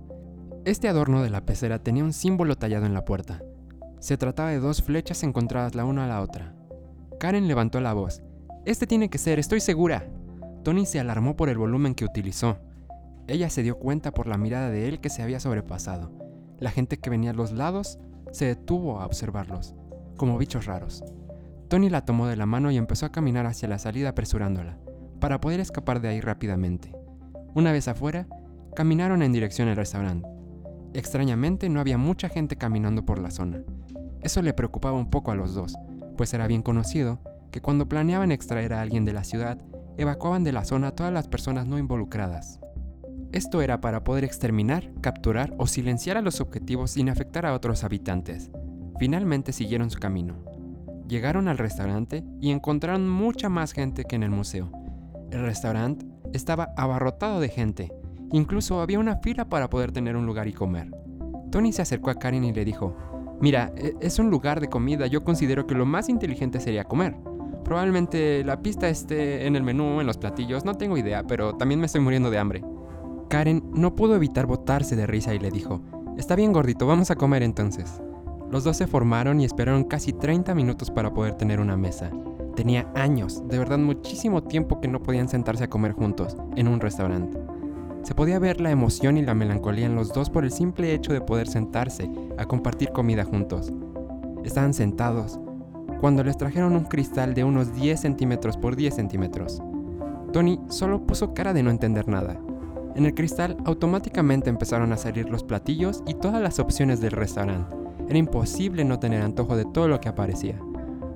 Este 0.68 0.86
adorno 0.86 1.22
de 1.22 1.30
la 1.30 1.46
pecera 1.46 1.78
tenía 1.78 2.04
un 2.04 2.12
símbolo 2.12 2.54
tallado 2.54 2.84
en 2.84 2.92
la 2.92 3.06
puerta. 3.06 3.40
Se 4.00 4.18
trataba 4.18 4.50
de 4.50 4.58
dos 4.58 4.82
flechas 4.82 5.22
encontradas 5.22 5.74
la 5.74 5.86
una 5.86 6.04
a 6.04 6.08
la 6.08 6.20
otra. 6.20 6.54
Karen 7.18 7.48
levantó 7.48 7.80
la 7.80 7.94
voz. 7.94 8.22
Este 8.66 8.86
tiene 8.86 9.08
que 9.08 9.16
ser, 9.16 9.38
estoy 9.38 9.60
segura. 9.60 10.06
Tony 10.64 10.84
se 10.84 11.00
alarmó 11.00 11.38
por 11.38 11.48
el 11.48 11.56
volumen 11.56 11.94
que 11.94 12.04
utilizó. 12.04 12.58
Ella 13.28 13.48
se 13.48 13.62
dio 13.62 13.78
cuenta 13.78 14.12
por 14.12 14.26
la 14.26 14.36
mirada 14.36 14.68
de 14.68 14.88
él 14.88 15.00
que 15.00 15.08
se 15.08 15.22
había 15.22 15.40
sobrepasado. 15.40 16.12
La 16.58 16.70
gente 16.70 16.98
que 16.98 17.08
venía 17.08 17.30
a 17.30 17.34
los 17.34 17.52
lados 17.52 17.98
se 18.30 18.44
detuvo 18.44 19.00
a 19.00 19.06
observarlos, 19.06 19.74
como 20.18 20.36
bichos 20.36 20.66
raros. 20.66 21.02
Tony 21.68 21.88
la 21.88 22.04
tomó 22.04 22.26
de 22.26 22.36
la 22.36 22.44
mano 22.44 22.70
y 22.70 22.76
empezó 22.76 23.06
a 23.06 23.12
caminar 23.12 23.46
hacia 23.46 23.70
la 23.70 23.78
salida 23.78 24.10
apresurándola, 24.10 24.76
para 25.18 25.40
poder 25.40 25.60
escapar 25.60 26.02
de 26.02 26.08
ahí 26.08 26.20
rápidamente. 26.20 26.94
Una 27.54 27.72
vez 27.72 27.88
afuera, 27.88 28.28
caminaron 28.76 29.22
en 29.22 29.32
dirección 29.32 29.68
al 29.68 29.76
restaurante. 29.76 30.28
Extrañamente 30.94 31.68
no 31.68 31.80
había 31.80 31.98
mucha 31.98 32.28
gente 32.28 32.56
caminando 32.56 33.04
por 33.04 33.18
la 33.18 33.30
zona. 33.30 33.62
Eso 34.20 34.42
le 34.42 34.54
preocupaba 34.54 34.98
un 34.98 35.10
poco 35.10 35.30
a 35.30 35.34
los 35.34 35.54
dos, 35.54 35.74
pues 36.16 36.34
era 36.34 36.46
bien 36.46 36.62
conocido 36.62 37.20
que 37.50 37.60
cuando 37.60 37.88
planeaban 37.88 38.32
extraer 38.32 38.72
a 38.72 38.80
alguien 38.80 39.04
de 39.04 39.12
la 39.12 39.24
ciudad, 39.24 39.58
evacuaban 39.96 40.44
de 40.44 40.52
la 40.52 40.64
zona 40.64 40.88
a 40.88 40.94
todas 40.94 41.12
las 41.12 41.28
personas 41.28 41.66
no 41.66 41.78
involucradas. 41.78 42.60
Esto 43.32 43.60
era 43.60 43.80
para 43.80 44.04
poder 44.04 44.24
exterminar, 44.24 44.90
capturar 45.00 45.54
o 45.58 45.66
silenciar 45.66 46.16
a 46.16 46.22
los 46.22 46.40
objetivos 46.40 46.92
sin 46.92 47.10
afectar 47.10 47.44
a 47.44 47.54
otros 47.54 47.84
habitantes. 47.84 48.50
Finalmente 48.98 49.52
siguieron 49.52 49.90
su 49.90 49.98
camino. 49.98 50.36
Llegaron 51.08 51.48
al 51.48 51.58
restaurante 51.58 52.24
y 52.40 52.50
encontraron 52.50 53.08
mucha 53.08 53.48
más 53.48 53.72
gente 53.72 54.04
que 54.04 54.16
en 54.16 54.22
el 54.22 54.30
museo. 54.30 54.70
El 55.30 55.42
restaurante 55.42 56.06
estaba 56.32 56.72
abarrotado 56.76 57.40
de 57.40 57.48
gente. 57.48 57.92
Incluso 58.32 58.80
había 58.80 58.98
una 58.98 59.16
fila 59.16 59.48
para 59.48 59.70
poder 59.70 59.92
tener 59.92 60.16
un 60.16 60.26
lugar 60.26 60.48
y 60.48 60.52
comer. 60.52 60.90
Tony 61.50 61.72
se 61.72 61.82
acercó 61.82 62.10
a 62.10 62.14
Karen 62.14 62.44
y 62.44 62.52
le 62.52 62.64
dijo, 62.64 62.96
Mira, 63.40 63.72
e, 63.76 63.94
es 64.00 64.18
un 64.18 64.30
lugar 64.30 64.60
de 64.60 64.68
comida, 64.68 65.06
yo 65.06 65.24
considero 65.24 65.66
que 65.66 65.74
lo 65.74 65.86
más 65.86 66.08
inteligente 66.08 66.60
sería 66.60 66.84
comer. 66.84 67.16
Probablemente 67.64 68.44
la 68.44 68.62
pista 68.62 68.88
esté 68.88 69.46
en 69.46 69.56
el 69.56 69.62
menú, 69.62 70.00
en 70.00 70.06
los 70.06 70.18
platillos, 70.18 70.64
no 70.64 70.74
tengo 70.74 70.96
idea, 70.96 71.24
pero 71.26 71.54
también 71.54 71.80
me 71.80 71.86
estoy 71.86 72.00
muriendo 72.00 72.30
de 72.30 72.38
hambre. 72.38 72.64
Karen 73.28 73.62
no 73.72 73.94
pudo 73.94 74.16
evitar 74.16 74.46
botarse 74.46 74.96
de 74.96 75.06
risa 75.06 75.34
y 75.34 75.38
le 75.38 75.50
dijo, 75.50 75.80
Está 76.16 76.34
bien 76.34 76.52
gordito, 76.52 76.86
vamos 76.86 77.10
a 77.10 77.16
comer 77.16 77.42
entonces. 77.42 78.02
Los 78.50 78.64
dos 78.64 78.76
se 78.76 78.86
formaron 78.86 79.40
y 79.40 79.44
esperaron 79.44 79.84
casi 79.84 80.12
30 80.12 80.54
minutos 80.54 80.90
para 80.90 81.12
poder 81.12 81.34
tener 81.34 81.60
una 81.60 81.76
mesa. 81.76 82.10
Tenía 82.56 82.90
años, 82.94 83.46
de 83.46 83.58
verdad 83.58 83.78
muchísimo 83.78 84.42
tiempo 84.42 84.80
que 84.80 84.88
no 84.88 85.00
podían 85.00 85.28
sentarse 85.28 85.64
a 85.64 85.70
comer 85.70 85.92
juntos, 85.92 86.36
en 86.56 86.66
un 86.66 86.80
restaurante. 86.80 87.38
Se 88.02 88.14
podía 88.14 88.38
ver 88.38 88.60
la 88.60 88.70
emoción 88.70 89.16
y 89.18 89.22
la 89.22 89.34
melancolía 89.34 89.86
en 89.86 89.94
los 89.94 90.12
dos 90.12 90.30
por 90.30 90.44
el 90.44 90.52
simple 90.52 90.94
hecho 90.94 91.12
de 91.12 91.20
poder 91.20 91.48
sentarse 91.48 92.10
a 92.38 92.46
compartir 92.46 92.90
comida 92.92 93.24
juntos. 93.24 93.72
Estaban 94.44 94.72
sentados 94.72 95.38
cuando 96.00 96.22
les 96.22 96.38
trajeron 96.38 96.74
un 96.74 96.84
cristal 96.84 97.34
de 97.34 97.44
unos 97.44 97.74
10 97.74 98.00
centímetros 98.00 98.56
por 98.56 98.76
10 98.76 98.94
centímetros. 98.94 99.62
Tony 100.32 100.60
solo 100.68 101.06
puso 101.06 101.34
cara 101.34 101.52
de 101.52 101.62
no 101.62 101.70
entender 101.70 102.08
nada. 102.08 102.38
En 102.94 103.06
el 103.06 103.14
cristal 103.14 103.56
automáticamente 103.64 104.50
empezaron 104.50 104.92
a 104.92 104.96
salir 104.96 105.28
los 105.28 105.44
platillos 105.44 106.02
y 106.06 106.14
todas 106.14 106.40
las 106.40 106.58
opciones 106.58 107.00
del 107.00 107.12
restaurante. 107.12 107.74
Era 108.08 108.18
imposible 108.18 108.84
no 108.84 108.98
tener 108.98 109.22
antojo 109.22 109.56
de 109.56 109.64
todo 109.64 109.88
lo 109.88 110.00
que 110.00 110.08
aparecía. 110.08 110.58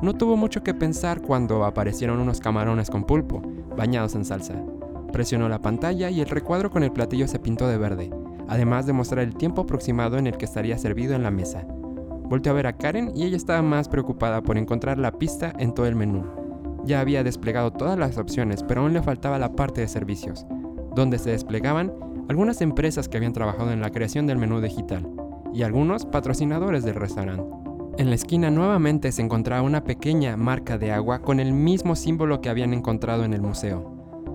No 0.00 0.14
tuvo 0.14 0.36
mucho 0.36 0.62
que 0.62 0.74
pensar 0.74 1.22
cuando 1.22 1.64
aparecieron 1.64 2.18
unos 2.18 2.40
camarones 2.40 2.90
con 2.90 3.04
pulpo, 3.04 3.42
bañados 3.76 4.14
en 4.14 4.24
salsa. 4.24 4.62
Presionó 5.12 5.48
la 5.48 5.60
pantalla 5.60 6.10
y 6.10 6.20
el 6.20 6.28
recuadro 6.28 6.70
con 6.70 6.82
el 6.82 6.92
platillo 6.92 7.28
se 7.28 7.38
pintó 7.38 7.68
de 7.68 7.78
verde, 7.78 8.10
además 8.48 8.86
de 8.86 8.92
mostrar 8.92 9.24
el 9.24 9.34
tiempo 9.34 9.62
aproximado 9.62 10.18
en 10.18 10.26
el 10.26 10.36
que 10.36 10.44
estaría 10.46 10.78
servido 10.78 11.14
en 11.14 11.22
la 11.22 11.30
mesa. 11.30 11.66
Volteó 11.68 12.52
a 12.52 12.56
ver 12.56 12.66
a 12.66 12.76
Karen 12.76 13.12
y 13.14 13.24
ella 13.24 13.36
estaba 13.36 13.62
más 13.62 13.88
preocupada 13.88 14.42
por 14.42 14.56
encontrar 14.56 14.98
la 14.98 15.12
pista 15.12 15.52
en 15.58 15.74
todo 15.74 15.86
el 15.86 15.96
menú. 15.96 16.24
Ya 16.84 17.00
había 17.00 17.22
desplegado 17.22 17.72
todas 17.72 17.98
las 17.98 18.18
opciones, 18.18 18.62
pero 18.62 18.80
aún 18.80 18.92
le 18.92 19.02
faltaba 19.02 19.38
la 19.38 19.52
parte 19.52 19.82
de 19.82 19.88
servicios 19.88 20.46
donde 20.94 21.18
se 21.18 21.30
desplegaban 21.30 21.92
algunas 22.28 22.60
empresas 22.60 23.08
que 23.08 23.16
habían 23.16 23.32
trabajado 23.32 23.72
en 23.72 23.80
la 23.80 23.90
creación 23.90 24.26
del 24.26 24.38
menú 24.38 24.60
digital 24.60 25.08
y 25.52 25.62
algunos 25.62 26.06
patrocinadores 26.06 26.84
del 26.84 26.94
restaurante. 26.94 27.44
En 27.98 28.08
la 28.08 28.14
esquina 28.14 28.50
nuevamente 28.50 29.12
se 29.12 29.22
encontraba 29.22 29.62
una 29.62 29.84
pequeña 29.84 30.36
marca 30.36 30.78
de 30.78 30.92
agua 30.92 31.20
con 31.20 31.40
el 31.40 31.52
mismo 31.52 31.94
símbolo 31.94 32.40
que 32.40 32.48
habían 32.48 32.72
encontrado 32.72 33.24
en 33.24 33.34
el 33.34 33.42
museo, 33.42 33.91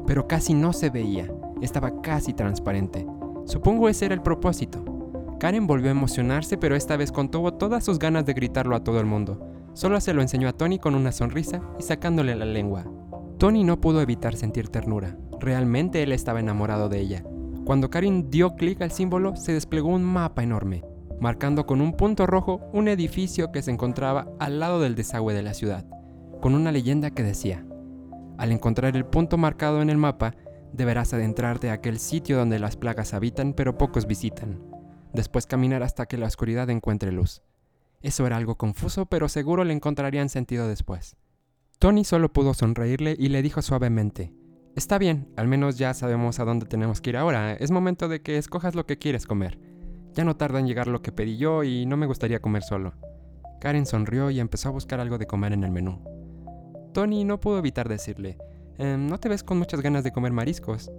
pero 0.07 0.27
casi 0.27 0.55
no 0.55 0.73
se 0.73 0.89
veía, 0.89 1.29
estaba 1.61 2.01
casi 2.01 2.33
transparente. 2.33 3.05
Supongo 3.45 3.89
ese 3.89 4.05
era 4.05 4.15
el 4.15 4.21
propósito. 4.21 4.83
Karen 5.39 5.67
volvió 5.67 5.89
a 5.89 5.91
emocionarse, 5.91 6.57
pero 6.57 6.75
esta 6.75 6.97
vez 6.97 7.11
contuvo 7.11 7.53
todas 7.53 7.83
sus 7.83 7.99
ganas 7.99 8.25
de 8.25 8.33
gritarlo 8.33 8.75
a 8.75 8.83
todo 8.83 8.99
el 8.99 9.05
mundo. 9.05 9.39
Solo 9.73 10.01
se 10.01 10.13
lo 10.13 10.23
enseñó 10.23 10.47
a 10.47 10.53
Tony 10.53 10.79
con 10.79 10.95
una 10.95 11.11
sonrisa 11.11 11.61
y 11.77 11.83
sacándole 11.83 12.35
la 12.35 12.45
lengua. 12.45 12.85
Tony 13.37 13.63
no 13.63 13.79
pudo 13.79 14.01
evitar 14.01 14.35
sentir 14.35 14.69
ternura. 14.69 15.15
Realmente 15.39 16.01
él 16.01 16.11
estaba 16.11 16.39
enamorado 16.39 16.89
de 16.89 16.99
ella. 16.99 17.23
Cuando 17.65 17.91
Karin 17.91 18.31
dio 18.31 18.55
clic 18.55 18.81
al 18.81 18.91
símbolo, 18.91 19.35
se 19.35 19.53
desplegó 19.53 19.89
un 19.89 20.03
mapa 20.03 20.41
enorme, 20.41 20.83
marcando 21.19 21.67
con 21.67 21.81
un 21.81 21.93
punto 21.93 22.25
rojo 22.25 22.61
un 22.73 22.87
edificio 22.87 23.51
que 23.51 23.61
se 23.61 23.71
encontraba 23.71 24.27
al 24.39 24.59
lado 24.59 24.79
del 24.79 24.95
desagüe 24.95 25.33
de 25.35 25.43
la 25.43 25.53
ciudad, 25.53 25.85
con 26.41 26.55
una 26.55 26.71
leyenda 26.71 27.11
que 27.11 27.23
decía, 27.23 27.66
al 28.37 28.51
encontrar 28.51 28.95
el 28.95 29.05
punto 29.05 29.37
marcado 29.37 29.81
en 29.81 29.89
el 29.89 29.97
mapa, 29.97 30.35
deberás 30.73 31.13
adentrarte 31.13 31.69
a 31.69 31.73
aquel 31.73 31.99
sitio 31.99 32.37
donde 32.37 32.59
las 32.59 32.75
plagas 32.75 33.13
habitan 33.13 33.53
pero 33.53 33.77
pocos 33.77 34.07
visitan. 34.07 34.61
Después 35.13 35.47
caminar 35.47 35.83
hasta 35.83 36.05
que 36.05 36.17
la 36.17 36.27
oscuridad 36.27 36.69
encuentre 36.69 37.11
luz. 37.11 37.41
Eso 38.01 38.27
era 38.27 38.37
algo 38.37 38.55
confuso, 38.55 39.07
pero 39.07 39.27
seguro 39.29 39.63
le 39.63 39.73
encontrarían 39.73 40.29
sentido 40.29 40.67
después. 40.67 41.17
Tony 41.79 42.03
solo 42.03 42.31
pudo 42.31 42.53
sonreírle 42.53 43.15
y 43.17 43.29
le 43.29 43.41
dijo 43.41 43.61
suavemente, 43.61 44.33
Está 44.75 44.99
bien, 44.99 45.33
al 45.35 45.47
menos 45.47 45.79
ya 45.79 45.95
sabemos 45.95 46.39
a 46.39 46.45
dónde 46.45 46.67
tenemos 46.67 47.01
que 47.01 47.09
ir 47.09 47.17
ahora. 47.17 47.53
Es 47.53 47.71
momento 47.71 48.07
de 48.07 48.21
que 48.21 48.37
escojas 48.37 48.75
lo 48.75 48.85
que 48.85 48.99
quieres 48.99 49.25
comer. 49.25 49.59
Ya 50.13 50.23
no 50.23 50.35
tarda 50.35 50.59
en 50.59 50.67
llegar 50.67 50.87
lo 50.87 51.01
que 51.01 51.11
pedí 51.11 51.37
yo 51.37 51.63
y 51.63 51.87
no 51.87 51.97
me 51.97 52.05
gustaría 52.05 52.41
comer 52.41 52.61
solo. 52.61 52.93
Karen 53.59 53.87
sonrió 53.87 54.29
y 54.29 54.39
empezó 54.39 54.69
a 54.69 54.73
buscar 54.73 54.99
algo 54.99 55.17
de 55.17 55.25
comer 55.25 55.53
en 55.53 55.63
el 55.63 55.71
menú. 55.71 56.03
Tony 56.93 57.23
no 57.23 57.39
pudo 57.39 57.59
evitar 57.59 57.89
decirle, 57.89 58.37
em, 58.77 59.07
¿no 59.07 59.19
te 59.19 59.29
ves 59.29 59.43
con 59.43 59.57
muchas 59.57 59.81
ganas 59.81 60.03
de 60.03 60.11
comer 60.11 60.31
mariscos? 60.31 60.91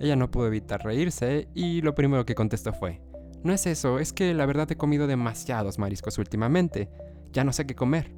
Ella 0.00 0.16
no 0.16 0.30
pudo 0.30 0.46
evitar 0.46 0.82
reírse 0.84 1.48
y 1.54 1.82
lo 1.82 1.94
primero 1.94 2.24
que 2.24 2.34
contestó 2.34 2.72
fue, 2.72 3.00
no 3.44 3.52
es 3.52 3.66
eso, 3.66 3.98
es 3.98 4.12
que 4.12 4.34
la 4.34 4.46
verdad 4.46 4.70
he 4.70 4.76
comido 4.76 5.08
demasiados 5.08 5.78
mariscos 5.78 6.18
últimamente, 6.18 6.88
ya 7.32 7.42
no 7.42 7.52
sé 7.52 7.66
qué 7.66 7.74
comer. 7.74 8.14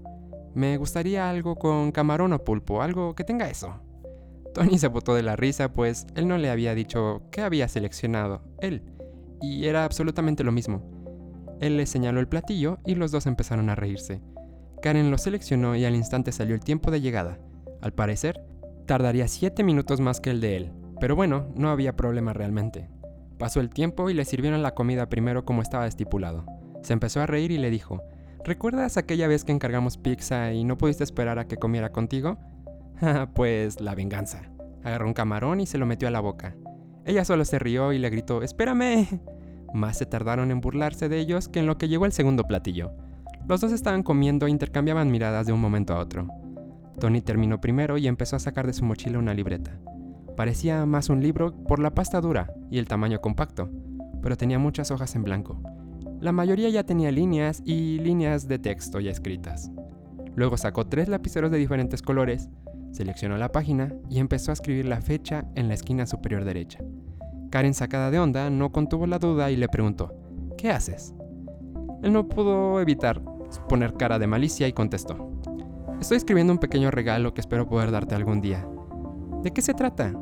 Me 0.55 0.77
gustaría 0.77 1.31
algo 1.31 1.57
con 1.57 1.93
camarón 1.93 2.35
o 2.35 2.45
pulpo, 2.45 2.83
algo 2.83 3.15
que 3.15 3.25
tenga 3.25 3.49
eso. 3.49 3.81
Tony 4.53 4.79
se 4.79 4.89
botó 4.89 5.15
de 5.15 5.23
la 5.23 5.35
risa, 5.35 5.73
pues 5.73 6.07
él 6.15 6.29
no 6.29 6.37
le 6.37 6.51
había 6.51 6.75
dicho 6.75 7.23
qué 7.33 7.41
había 7.41 7.69
seleccionado, 7.69 8.43
él, 8.61 8.83
y 9.41 9.65
era 9.65 9.85
absolutamente 9.85 10.45
lo 10.45 10.53
mismo. 10.53 10.83
Él 11.61 11.79
le 11.79 11.87
señaló 11.87 12.21
el 12.21 12.29
platillo 12.29 12.79
y 12.85 12.95
los 12.95 13.11
dos 13.11 13.27
empezaron 13.27 13.71
a 13.71 13.75
reírse. 13.75 14.21
Karen 14.85 15.11
lo 15.11 15.17
seleccionó 15.17 15.75
y 15.77 15.87
al 15.87 15.97
instante 15.97 16.31
salió 16.31 16.55
el 16.55 16.61
tiempo 16.61 16.91
de 16.91 17.01
llegada. 17.01 17.39
Al 17.81 17.95
parecer, 17.95 18.45
tardaría 18.85 19.27
7 19.29 19.65
minutos 19.65 19.99
más 19.99 20.21
que 20.21 20.29
el 20.29 20.43
de 20.43 20.59
él, 20.59 20.73
pero 21.01 21.17
bueno, 21.17 21.47
no 21.57 21.71
había 21.71 21.97
problema 21.97 22.35
realmente. 22.35 22.91
Pasó 23.39 23.61
el 23.61 23.71
tiempo 23.71 24.11
y 24.11 24.13
le 24.13 24.27
sirvieron 24.27 24.63
la 24.63 24.75
comida 24.75 25.09
primero 25.09 25.47
como 25.47 25.63
estaba 25.63 25.87
estipulado. 25.87 26.45
Se 26.83 26.93
empezó 26.93 27.23
a 27.23 27.27
reír 27.27 27.51
y 27.51 27.57
le 27.57 27.71
dijo, 27.71 28.03
¿recuerdas 28.45 28.99
aquella 28.99 29.27
vez 29.27 29.47
que 29.47 29.53
encargamos 29.53 29.97
pizza 29.97 30.53
y 30.53 30.65
no 30.65 30.77
pudiste 30.77 31.03
esperar 31.03 31.39
a 31.39 31.47
que 31.47 31.57
comiera 31.57 31.91
contigo? 31.91 32.37
pues 33.35 33.81
la 33.81 33.95
venganza. 33.95 34.43
Agarró 34.83 35.07
un 35.07 35.15
camarón 35.15 35.61
y 35.61 35.67
se 35.67 35.79
lo 35.79 35.87
metió 35.87 36.09
a 36.09 36.11
la 36.11 36.21
boca. 36.21 36.57
Ella 37.07 37.25
solo 37.25 37.47
se 37.47 37.59
rió 37.59 37.95
y 37.95 37.99
le 37.99 38.11
gritó, 38.11 38.43
¡Espérame! 38.43 39.07
Más 39.73 39.97
se 39.97 40.05
tardaron 40.05 40.51
en 40.51 40.61
burlarse 40.61 41.09
de 41.09 41.21
ellos 41.21 41.49
que 41.49 41.61
en 41.61 41.67
lo 41.67 41.79
que 41.79 41.89
llegó 41.89 42.05
el 42.05 42.13
segundo 42.13 42.45
platillo. 42.45 42.93
Los 43.47 43.61
dos 43.61 43.73
estaban 43.73 44.03
comiendo 44.03 44.47
e 44.47 44.51
intercambiaban 44.51 45.11
miradas 45.11 45.47
de 45.47 45.53
un 45.53 45.61
momento 45.61 45.95
a 45.95 45.99
otro. 45.99 46.29
Tony 46.99 47.21
terminó 47.21 47.61
primero 47.61 47.99
y 47.99 48.07
empezó 48.07 48.37
a 48.37 48.41
sacar 48.41 48.67
de 48.67 48.73
su 48.73 48.85
mochila 48.85 49.19
una 49.19 49.35
libreta. 49.35 49.79
Parecía 50.37 50.87
más 50.87 51.11
un 51.11 51.23
libro 51.23 51.53
por 51.65 51.79
la 51.79 51.95
pasta 51.95 52.21
dura 52.21 52.55
y 52.71 52.79
el 52.79 52.89
tamaño 52.89 53.21
compacto, 53.21 53.69
pero 54.23 54.37
tenía 54.37 54.59
muchas 54.59 54.91
hojas 54.91 55.15
en 55.15 55.25
blanco. 55.25 55.61
La 56.21 56.33
mayoría 56.33 56.71
ya 56.71 56.85
tenía 56.85 57.13
líneas 57.13 57.63
y 57.67 57.99
líneas 57.99 58.49
de 58.49 58.59
texto 58.59 58.99
ya 58.99 59.11
escritas. 59.11 59.71
Luego 60.35 60.57
sacó 60.57 60.87
tres 60.87 61.09
lapiceros 61.09 61.51
de 61.51 61.59
diferentes 61.59 62.01
colores, 62.01 62.49
seleccionó 62.93 63.37
la 63.37 63.53
página 63.53 63.95
y 64.09 64.21
empezó 64.21 64.53
a 64.53 64.55
escribir 64.55 64.87
la 64.87 65.03
fecha 65.03 65.45
en 65.55 65.69
la 65.69 65.75
esquina 65.75 66.07
superior 66.07 66.45
derecha. 66.45 66.79
Karen, 67.51 67.75
sacada 67.75 68.11
de 68.11 68.19
onda, 68.19 68.49
no 68.49 68.73
contuvo 68.73 69.07
la 69.07 69.19
duda 69.19 69.51
y 69.51 69.57
le 69.57 69.69
preguntó, 69.69 70.15
¿qué 70.57 70.71
haces? 70.71 71.15
Él 72.03 72.13
no 72.13 72.29
pudo 72.29 72.81
evitar 72.81 73.23
poner 73.61 73.95
cara 73.95 74.19
de 74.19 74.27
malicia 74.27 74.69
y 74.69 74.73
contestó, 74.73 75.31
Estoy 76.01 76.19
escribiendo 76.19 76.53
un 76.53 76.59
pequeño 76.59 76.91
regalo 76.91 77.33
que 77.33 77.41
espero 77.41 77.67
poder 77.67 77.91
darte 77.91 78.15
algún 78.15 78.41
día. 78.41 78.67
¿De 79.43 79.53
qué 79.53 79.63
se 79.63 79.75
trata? 79.75 80.13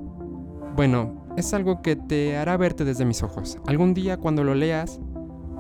Bueno, 0.76 1.26
es 1.36 1.52
algo 1.54 1.82
que 1.82 1.96
te 1.96 2.36
hará 2.36 2.56
verte 2.56 2.84
desde 2.84 3.04
mis 3.04 3.22
ojos. 3.22 3.58
Algún 3.66 3.94
día 3.94 4.16
cuando 4.16 4.44
lo 4.44 4.54
leas, 4.54 5.00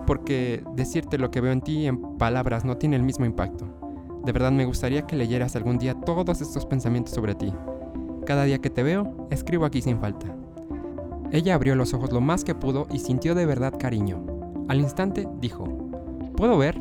porque 0.06 0.62
decirte 0.76 1.18
lo 1.18 1.30
que 1.30 1.40
veo 1.40 1.52
en 1.52 1.60
ti 1.60 1.86
en 1.86 2.18
palabras 2.18 2.64
no 2.64 2.76
tiene 2.76 2.96
el 2.96 3.02
mismo 3.02 3.24
impacto. 3.24 3.66
De 4.24 4.32
verdad 4.32 4.52
me 4.52 4.64
gustaría 4.64 5.06
que 5.06 5.16
leyeras 5.16 5.56
algún 5.56 5.78
día 5.78 5.94
todos 5.94 6.40
estos 6.40 6.66
pensamientos 6.66 7.14
sobre 7.14 7.34
ti. 7.34 7.52
Cada 8.24 8.44
día 8.44 8.58
que 8.58 8.70
te 8.70 8.82
veo, 8.82 9.26
escribo 9.30 9.64
aquí 9.64 9.82
sin 9.82 9.98
falta. 9.98 10.28
Ella 11.32 11.54
abrió 11.54 11.74
los 11.74 11.94
ojos 11.94 12.12
lo 12.12 12.20
más 12.20 12.44
que 12.44 12.54
pudo 12.54 12.86
y 12.92 12.98
sintió 12.98 13.34
de 13.34 13.46
verdad 13.46 13.74
cariño. 13.78 14.24
Al 14.68 14.80
instante 14.80 15.26
dijo, 15.40 15.64
¿puedo 16.36 16.58
ver? 16.58 16.80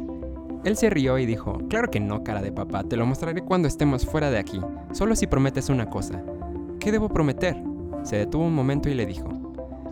Él 0.63 0.77
se 0.77 0.91
rió 0.91 1.17
y 1.17 1.25
dijo, 1.25 1.57
claro 1.69 1.89
que 1.89 1.99
no, 1.99 2.23
cara 2.23 2.41
de 2.41 2.51
papá, 2.51 2.83
te 2.83 2.95
lo 2.95 3.05
mostraré 3.07 3.41
cuando 3.41 3.67
estemos 3.67 4.05
fuera 4.05 4.29
de 4.29 4.37
aquí, 4.37 4.61
solo 4.91 5.15
si 5.15 5.25
prometes 5.25 5.69
una 5.69 5.89
cosa. 5.89 6.21
¿Qué 6.79 6.91
debo 6.91 7.09
prometer? 7.09 7.57
Se 8.03 8.17
detuvo 8.17 8.45
un 8.45 8.53
momento 8.53 8.87
y 8.87 8.93
le 8.93 9.07
dijo, 9.07 9.29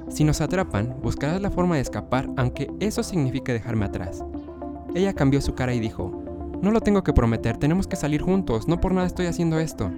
si 0.10 0.24
nos 0.24 0.42
atrapan, 0.42 0.96
buscarás 1.02 1.42
la 1.42 1.52
forma 1.52 1.76
de 1.76 1.82
escapar 1.82 2.28
aunque 2.38 2.72
eso 2.80 3.02
signifique 3.02 3.54
dejarme 3.54 3.86
atrás. 3.86 4.24
Ella 4.94 5.14
cambió 5.14 5.42
su 5.42 5.56
cara 5.56 5.74
y 5.74 5.80
dijo, 5.80 6.24
no 6.62 6.72
lo 6.72 6.82
tengo 6.82 7.04
que 7.04 7.14
prometer, 7.14 7.58
tenemos 7.58 7.88
que 7.88 7.96
salir 7.96 8.22
juntos, 8.22 8.68
no 8.68 8.80
por 8.80 8.94
nada 8.94 9.08
estoy 9.08 9.26
haciendo 9.26 9.60
esto. 9.60 9.92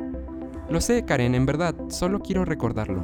Lo 0.69 0.79
sé, 0.79 1.03
Karen, 1.03 1.35
en 1.35 1.45
verdad, 1.45 1.75
solo 1.89 2.19
quiero 2.21 2.45
recordarlo. 2.45 3.03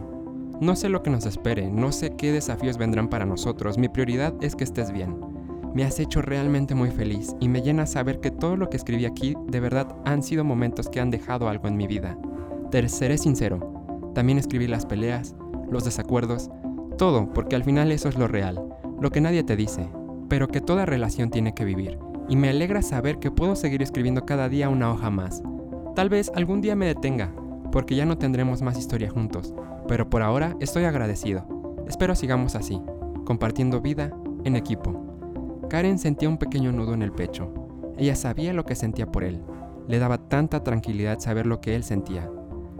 No 0.61 0.75
sé 0.75 0.87
lo 0.87 1.03
que 1.03 1.09
nos 1.09 1.25
espere, 1.25 1.69
no 1.69 1.91
sé 1.91 2.15
qué 2.15 2.31
desafíos 2.31 2.77
vendrán 2.77 3.09
para 3.09 3.25
nosotros, 3.25 3.77
mi 3.77 3.89
prioridad 3.89 4.33
es 4.41 4.55
que 4.55 4.63
estés 4.63 4.91
bien. 4.91 5.36
Me 5.73 5.83
has 5.83 5.99
hecho 5.99 6.21
realmente 6.21 6.75
muy 6.75 6.89
feliz 6.89 7.35
y 7.39 7.49
me 7.49 7.61
llena 7.61 7.85
saber 7.85 8.19
que 8.19 8.31
todo 8.31 8.57
lo 8.57 8.69
que 8.69 8.77
escribí 8.77 9.05
aquí 9.05 9.35
de 9.47 9.59
verdad 9.59 9.95
han 10.05 10.23
sido 10.23 10.43
momentos 10.43 10.89
que 10.89 10.99
han 10.99 11.11
dejado 11.11 11.49
algo 11.49 11.67
en 11.67 11.77
mi 11.77 11.87
vida. 11.87 12.17
Te 12.71 12.87
seré 12.89 13.17
sincero, 13.17 14.11
también 14.13 14.39
escribí 14.39 14.67
las 14.67 14.85
peleas, 14.85 15.35
los 15.69 15.85
desacuerdos, 15.85 16.49
todo 16.97 17.31
porque 17.33 17.55
al 17.55 17.63
final 17.63 17.91
eso 17.91 18.09
es 18.09 18.17
lo 18.17 18.27
real, 18.27 18.61
lo 18.99 19.11
que 19.11 19.21
nadie 19.21 19.43
te 19.43 19.55
dice, 19.55 19.89
pero 20.27 20.47
que 20.47 20.61
toda 20.61 20.85
relación 20.85 21.29
tiene 21.29 21.53
que 21.53 21.65
vivir. 21.65 21.99
Y 22.27 22.35
me 22.35 22.49
alegra 22.49 22.81
saber 22.81 23.19
que 23.19 23.31
puedo 23.31 23.55
seguir 23.55 23.81
escribiendo 23.81 24.25
cada 24.25 24.49
día 24.49 24.69
una 24.69 24.91
hoja 24.91 25.09
más. 25.09 25.43
Tal 25.95 26.09
vez 26.09 26.31
algún 26.35 26.61
día 26.61 26.75
me 26.75 26.87
detenga, 26.87 27.31
porque 27.71 27.95
ya 27.95 28.05
no 28.05 28.17
tendremos 28.17 28.61
más 28.61 28.77
historia 28.77 29.09
juntos, 29.09 29.53
pero 29.87 30.09
por 30.09 30.21
ahora 30.21 30.55
estoy 30.59 30.83
agradecido. 30.83 31.45
Espero 31.87 32.15
sigamos 32.15 32.55
así, 32.55 32.81
compartiendo 33.23 33.81
vida 33.81 34.11
en 34.43 34.55
equipo. 34.55 35.16
Karen 35.69 35.99
sentía 35.99 36.29
un 36.29 36.37
pequeño 36.37 36.71
nudo 36.71 36.93
en 36.93 37.01
el 37.01 37.11
pecho. 37.11 37.51
Ella 37.97 38.15
sabía 38.15 38.53
lo 38.53 38.65
que 38.65 38.75
sentía 38.75 39.11
por 39.11 39.23
él. 39.23 39.41
Le 39.87 39.99
daba 39.99 40.29
tanta 40.29 40.63
tranquilidad 40.63 41.19
saber 41.19 41.45
lo 41.45 41.59
que 41.59 41.75
él 41.75 41.83
sentía. 41.83 42.29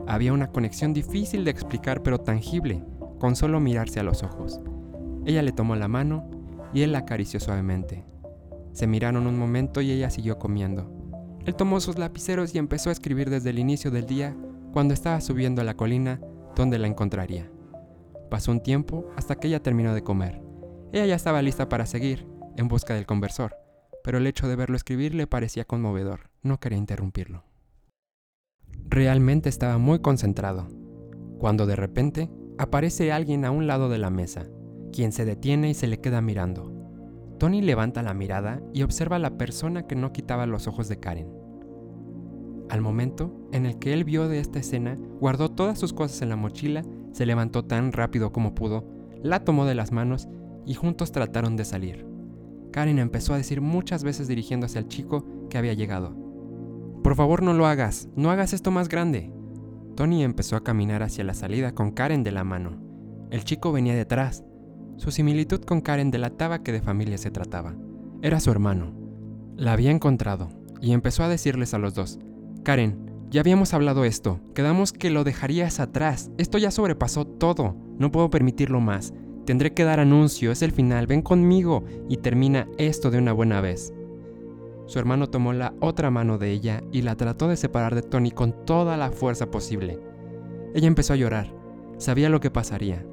Había 0.07 0.31
una 0.31 0.51
conexión 0.51 0.93
difícil 0.93 1.43
de 1.43 1.51
explicar 1.51 2.01
pero 2.01 2.19
tangible, 2.19 2.83
con 3.19 3.35
solo 3.35 3.59
mirarse 3.59 3.99
a 3.99 4.03
los 4.03 4.23
ojos. 4.23 4.61
Ella 5.25 5.41
le 5.41 5.51
tomó 5.51 5.75
la 5.75 5.89
mano 5.89 6.29
y 6.73 6.83
él 6.83 6.93
la 6.93 6.99
acarició 6.99 7.39
suavemente. 7.39 8.05
Se 8.71 8.87
miraron 8.87 9.27
un 9.27 9.37
momento 9.37 9.81
y 9.81 9.91
ella 9.91 10.09
siguió 10.09 10.39
comiendo. 10.39 10.89
Él 11.45 11.55
tomó 11.55 11.79
sus 11.79 11.97
lapiceros 11.97 12.55
y 12.55 12.57
empezó 12.57 12.89
a 12.89 12.93
escribir 12.93 13.29
desde 13.29 13.49
el 13.49 13.59
inicio 13.59 13.91
del 13.91 14.05
día, 14.05 14.35
cuando 14.71 14.93
estaba 14.93 15.19
subiendo 15.19 15.61
a 15.61 15.65
la 15.65 15.75
colina 15.75 16.21
donde 16.55 16.77
la 16.77 16.87
encontraría. 16.87 17.49
Pasó 18.29 18.51
un 18.51 18.61
tiempo 18.61 19.07
hasta 19.15 19.35
que 19.35 19.47
ella 19.47 19.63
terminó 19.63 19.93
de 19.93 20.03
comer. 20.03 20.41
Ella 20.91 21.05
ya 21.05 21.15
estaba 21.15 21.41
lista 21.41 21.69
para 21.69 21.85
seguir, 21.85 22.27
en 22.57 22.67
busca 22.67 22.93
del 22.93 23.05
conversor, 23.05 23.55
pero 24.03 24.17
el 24.17 24.27
hecho 24.27 24.47
de 24.47 24.55
verlo 24.55 24.75
escribir 24.75 25.15
le 25.15 25.27
parecía 25.27 25.65
conmovedor. 25.65 26.29
No 26.43 26.59
quería 26.59 26.77
interrumpirlo. 26.77 27.43
Realmente 28.89 29.49
estaba 29.49 29.77
muy 29.77 29.99
concentrado, 29.99 30.67
cuando 31.39 31.65
de 31.65 31.75
repente 31.75 32.29
aparece 32.57 33.11
alguien 33.11 33.45
a 33.45 33.51
un 33.51 33.67
lado 33.67 33.89
de 33.89 33.97
la 33.97 34.09
mesa, 34.09 34.47
quien 34.91 35.11
se 35.11 35.25
detiene 35.25 35.69
y 35.69 35.73
se 35.73 35.87
le 35.87 35.99
queda 35.99 36.21
mirando. 36.21 36.73
Tony 37.37 37.61
levanta 37.61 38.01
la 38.01 38.13
mirada 38.13 38.61
y 38.73 38.81
observa 38.83 39.17
a 39.17 39.19
la 39.19 39.37
persona 39.37 39.85
que 39.85 39.95
no 39.95 40.11
quitaba 40.11 40.47
los 40.47 40.67
ojos 40.67 40.87
de 40.87 40.99
Karen. 40.99 41.29
Al 42.69 42.81
momento 42.81 43.31
en 43.51 43.65
el 43.65 43.77
que 43.77 43.93
él 43.93 44.03
vio 44.03 44.27
de 44.27 44.39
esta 44.39 44.59
escena, 44.59 44.97
guardó 45.19 45.51
todas 45.51 45.77
sus 45.77 45.93
cosas 45.93 46.21
en 46.21 46.29
la 46.29 46.35
mochila, 46.35 46.83
se 47.11 47.25
levantó 47.25 47.63
tan 47.63 47.91
rápido 47.91 48.31
como 48.31 48.55
pudo, 48.55 48.85
la 49.21 49.43
tomó 49.43 49.65
de 49.65 49.75
las 49.75 49.91
manos 49.91 50.27
y 50.65 50.73
juntos 50.73 51.11
trataron 51.11 51.55
de 51.55 51.65
salir. 51.65 52.06
Karen 52.77 52.99
empezó 52.99 53.33
a 53.33 53.37
decir 53.37 53.59
muchas 53.59 54.03
veces 54.03 54.27
dirigiéndose 54.27 54.77
al 54.77 54.87
chico 54.87 55.25
que 55.49 55.57
había 55.57 55.73
llegado. 55.73 56.15
Por 57.01 57.15
favor 57.15 57.41
no 57.41 57.53
lo 57.53 57.65
hagas, 57.65 58.07
no 58.15 58.29
hagas 58.29 58.53
esto 58.53 58.69
más 58.69 58.87
grande. 58.87 59.33
Tony 59.95 60.23
empezó 60.23 60.55
a 60.55 60.63
caminar 60.63 61.01
hacia 61.01 61.23
la 61.23 61.33
salida 61.33 61.73
con 61.73 61.89
Karen 61.89 62.23
de 62.23 62.31
la 62.31 62.43
mano. 62.43 62.79
El 63.31 63.43
chico 63.45 63.71
venía 63.71 63.95
detrás. 63.95 64.43
Su 64.97 65.09
similitud 65.09 65.61
con 65.61 65.81
Karen 65.81 66.11
delataba 66.11 66.61
que 66.61 66.71
de 66.71 66.83
familia 66.83 67.17
se 67.17 67.31
trataba. 67.31 67.73
Era 68.21 68.39
su 68.39 68.51
hermano. 68.51 68.93
La 69.55 69.73
había 69.73 69.89
encontrado 69.89 70.49
y 70.79 70.91
empezó 70.91 71.23
a 71.23 71.29
decirles 71.29 71.73
a 71.73 71.79
los 71.79 71.95
dos, 71.95 72.19
Karen, 72.61 73.09
ya 73.31 73.41
habíamos 73.41 73.73
hablado 73.73 74.05
esto, 74.05 74.39
quedamos 74.53 74.93
que 74.93 75.09
lo 75.09 75.23
dejarías 75.23 75.79
atrás, 75.79 76.29
esto 76.37 76.59
ya 76.59 76.69
sobrepasó 76.69 77.25
todo, 77.25 77.75
no 77.97 78.11
puedo 78.11 78.29
permitirlo 78.29 78.81
más, 78.81 79.15
Tendré 79.47 79.73
que 79.73 79.85
dar 79.85 80.01
anuncio, 80.01 80.51
es 80.51 80.61
el 80.61 80.73
final, 80.73 81.07
ven 81.07 81.21
conmigo 81.21 81.85
y 82.09 82.17
termina 82.17 82.67
esto 82.77 83.09
de 83.11 83.17
una 83.17 83.31
buena 83.31 83.61
vez. 83.61 83.93
Su 84.87 84.99
hermano 84.99 85.29
tomó 85.29 85.53
la 85.53 85.73
otra 85.79 86.11
mano 86.11 86.37
de 86.37 86.51
ella 86.51 86.83
y 86.91 87.01
la 87.01 87.15
trató 87.15 87.47
de 87.47 87.55
separar 87.55 87.95
de 87.95 88.01
Tony 88.01 88.31
con 88.31 88.65
toda 88.65 88.97
la 88.97 89.09
fuerza 89.09 89.49
posible. 89.49 90.01
Ella 90.75 90.87
empezó 90.87 91.13
a 91.13 91.15
llorar, 91.15 91.53
sabía 91.97 92.27
lo 92.27 92.41
que 92.41 92.51
pasaría. 92.51 93.05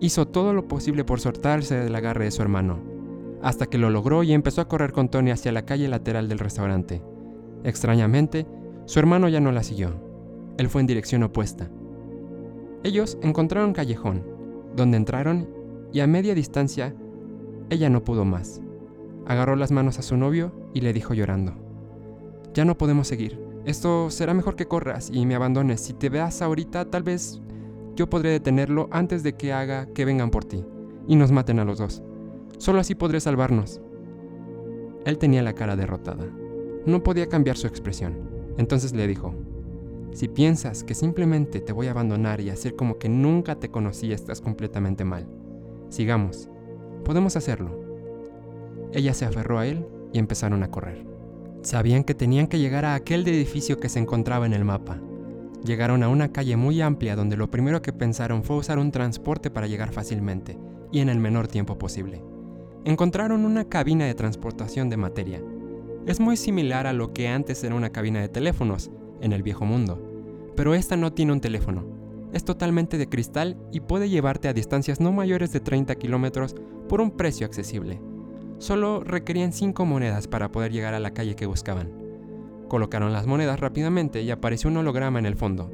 Hizo 0.00 0.26
todo 0.26 0.54
lo 0.54 0.66
posible 0.66 1.04
por 1.04 1.20
soltarse 1.20 1.74
del 1.74 1.94
agarre 1.94 2.24
de 2.24 2.30
su 2.30 2.40
hermano, 2.40 2.78
hasta 3.42 3.66
que 3.66 3.76
lo 3.76 3.90
logró 3.90 4.22
y 4.22 4.32
empezó 4.32 4.62
a 4.62 4.68
correr 4.68 4.92
con 4.92 5.10
Tony 5.10 5.30
hacia 5.30 5.52
la 5.52 5.66
calle 5.66 5.88
lateral 5.88 6.26
del 6.26 6.38
restaurante. 6.38 7.02
Extrañamente, 7.64 8.46
su 8.86 8.98
hermano 8.98 9.28
ya 9.28 9.40
no 9.40 9.52
la 9.52 9.62
siguió. 9.62 9.92
Él 10.56 10.70
fue 10.70 10.80
en 10.80 10.86
dirección 10.86 11.22
opuesta. 11.22 11.68
Ellos 12.82 13.18
encontraron 13.20 13.74
callejón, 13.74 14.24
donde 14.74 14.96
entraron 14.96 15.55
y 15.96 16.00
a 16.00 16.06
media 16.06 16.34
distancia 16.34 16.94
ella 17.70 17.88
no 17.88 18.04
pudo 18.04 18.26
más. 18.26 18.60
Agarró 19.24 19.56
las 19.56 19.72
manos 19.72 19.98
a 19.98 20.02
su 20.02 20.18
novio 20.18 20.52
y 20.74 20.82
le 20.82 20.92
dijo 20.92 21.14
llorando, 21.14 21.54
Ya 22.52 22.66
no 22.66 22.76
podemos 22.76 23.08
seguir, 23.08 23.40
esto 23.64 24.10
será 24.10 24.34
mejor 24.34 24.56
que 24.56 24.68
corras 24.68 25.08
y 25.10 25.24
me 25.24 25.34
abandones. 25.34 25.80
Si 25.80 25.94
te 25.94 26.10
veas 26.10 26.42
ahorita, 26.42 26.90
tal 26.90 27.02
vez 27.02 27.40
yo 27.94 28.10
podré 28.10 28.28
detenerlo 28.28 28.90
antes 28.90 29.22
de 29.22 29.36
que 29.36 29.54
haga 29.54 29.86
que 29.86 30.04
vengan 30.04 30.30
por 30.30 30.44
ti 30.44 30.62
y 31.08 31.16
nos 31.16 31.32
maten 31.32 31.60
a 31.60 31.64
los 31.64 31.78
dos. 31.78 32.02
Solo 32.58 32.80
así 32.80 32.94
podré 32.94 33.18
salvarnos. 33.18 33.80
Él 35.06 35.16
tenía 35.16 35.42
la 35.42 35.54
cara 35.54 35.76
derrotada. 35.76 36.26
No 36.84 37.02
podía 37.02 37.30
cambiar 37.30 37.56
su 37.56 37.68
expresión. 37.68 38.18
Entonces 38.58 38.92
le 38.92 39.06
dijo, 39.06 39.34
si 40.12 40.28
piensas 40.28 40.84
que 40.84 40.94
simplemente 40.94 41.62
te 41.62 41.72
voy 41.72 41.86
a 41.86 41.92
abandonar 41.92 42.42
y 42.42 42.50
hacer 42.50 42.76
como 42.76 42.98
que 42.98 43.08
nunca 43.08 43.54
te 43.54 43.70
conocí, 43.70 44.12
estás 44.12 44.42
completamente 44.42 45.02
mal. 45.02 45.26
Sigamos. 45.88 46.48
Podemos 47.04 47.36
hacerlo. 47.36 47.80
Ella 48.92 49.14
se 49.14 49.24
aferró 49.24 49.58
a 49.58 49.66
él 49.66 49.86
y 50.12 50.18
empezaron 50.18 50.62
a 50.62 50.70
correr. 50.70 51.06
Sabían 51.62 52.04
que 52.04 52.14
tenían 52.14 52.46
que 52.46 52.58
llegar 52.58 52.84
a 52.84 52.94
aquel 52.94 53.26
edificio 53.26 53.78
que 53.78 53.88
se 53.88 53.98
encontraba 53.98 54.46
en 54.46 54.52
el 54.52 54.64
mapa. 54.64 55.00
Llegaron 55.64 56.02
a 56.02 56.08
una 56.08 56.32
calle 56.32 56.56
muy 56.56 56.80
amplia 56.80 57.16
donde 57.16 57.36
lo 57.36 57.50
primero 57.50 57.82
que 57.82 57.92
pensaron 57.92 58.44
fue 58.44 58.56
usar 58.56 58.78
un 58.78 58.92
transporte 58.92 59.50
para 59.50 59.66
llegar 59.66 59.92
fácilmente 59.92 60.58
y 60.92 61.00
en 61.00 61.08
el 61.08 61.18
menor 61.18 61.48
tiempo 61.48 61.78
posible. 61.78 62.22
Encontraron 62.84 63.44
una 63.44 63.64
cabina 63.64 64.04
de 64.04 64.14
transportación 64.14 64.88
de 64.88 64.96
materia. 64.96 65.42
Es 66.06 66.20
muy 66.20 66.36
similar 66.36 66.86
a 66.86 66.92
lo 66.92 67.12
que 67.12 67.26
antes 67.26 67.64
era 67.64 67.74
una 67.74 67.90
cabina 67.90 68.20
de 68.20 68.28
teléfonos 68.28 68.90
en 69.20 69.32
el 69.32 69.42
viejo 69.42 69.64
mundo, 69.64 70.52
pero 70.54 70.74
esta 70.74 70.96
no 70.96 71.12
tiene 71.12 71.32
un 71.32 71.40
teléfono. 71.40 71.95
Es 72.36 72.44
totalmente 72.44 72.98
de 72.98 73.08
cristal 73.08 73.56
y 73.72 73.80
puede 73.80 74.10
llevarte 74.10 74.46
a 74.46 74.52
distancias 74.52 75.00
no 75.00 75.10
mayores 75.10 75.52
de 75.52 75.60
30 75.60 75.94
kilómetros 75.94 76.54
por 76.86 77.00
un 77.00 77.12
precio 77.12 77.46
accesible. 77.46 77.98
Solo 78.58 79.02
requerían 79.02 79.54
5 79.54 79.86
monedas 79.86 80.28
para 80.28 80.52
poder 80.52 80.70
llegar 80.70 80.92
a 80.92 81.00
la 81.00 81.14
calle 81.14 81.34
que 81.34 81.46
buscaban. 81.46 81.94
Colocaron 82.68 83.14
las 83.14 83.26
monedas 83.26 83.58
rápidamente 83.58 84.20
y 84.20 84.30
apareció 84.30 84.68
un 84.68 84.76
holograma 84.76 85.18
en 85.18 85.24
el 85.24 85.34
fondo. 85.34 85.70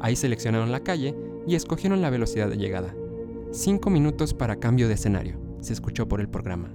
Ahí 0.00 0.14
seleccionaron 0.14 0.70
la 0.70 0.80
calle 0.80 1.16
y 1.46 1.54
escogieron 1.54 2.02
la 2.02 2.10
velocidad 2.10 2.50
de 2.50 2.58
llegada. 2.58 2.94
5 3.50 3.88
minutos 3.88 4.34
para 4.34 4.56
cambio 4.56 4.88
de 4.88 4.94
escenario, 4.94 5.40
se 5.60 5.72
escuchó 5.72 6.08
por 6.08 6.20
el 6.20 6.28
programa. 6.28 6.74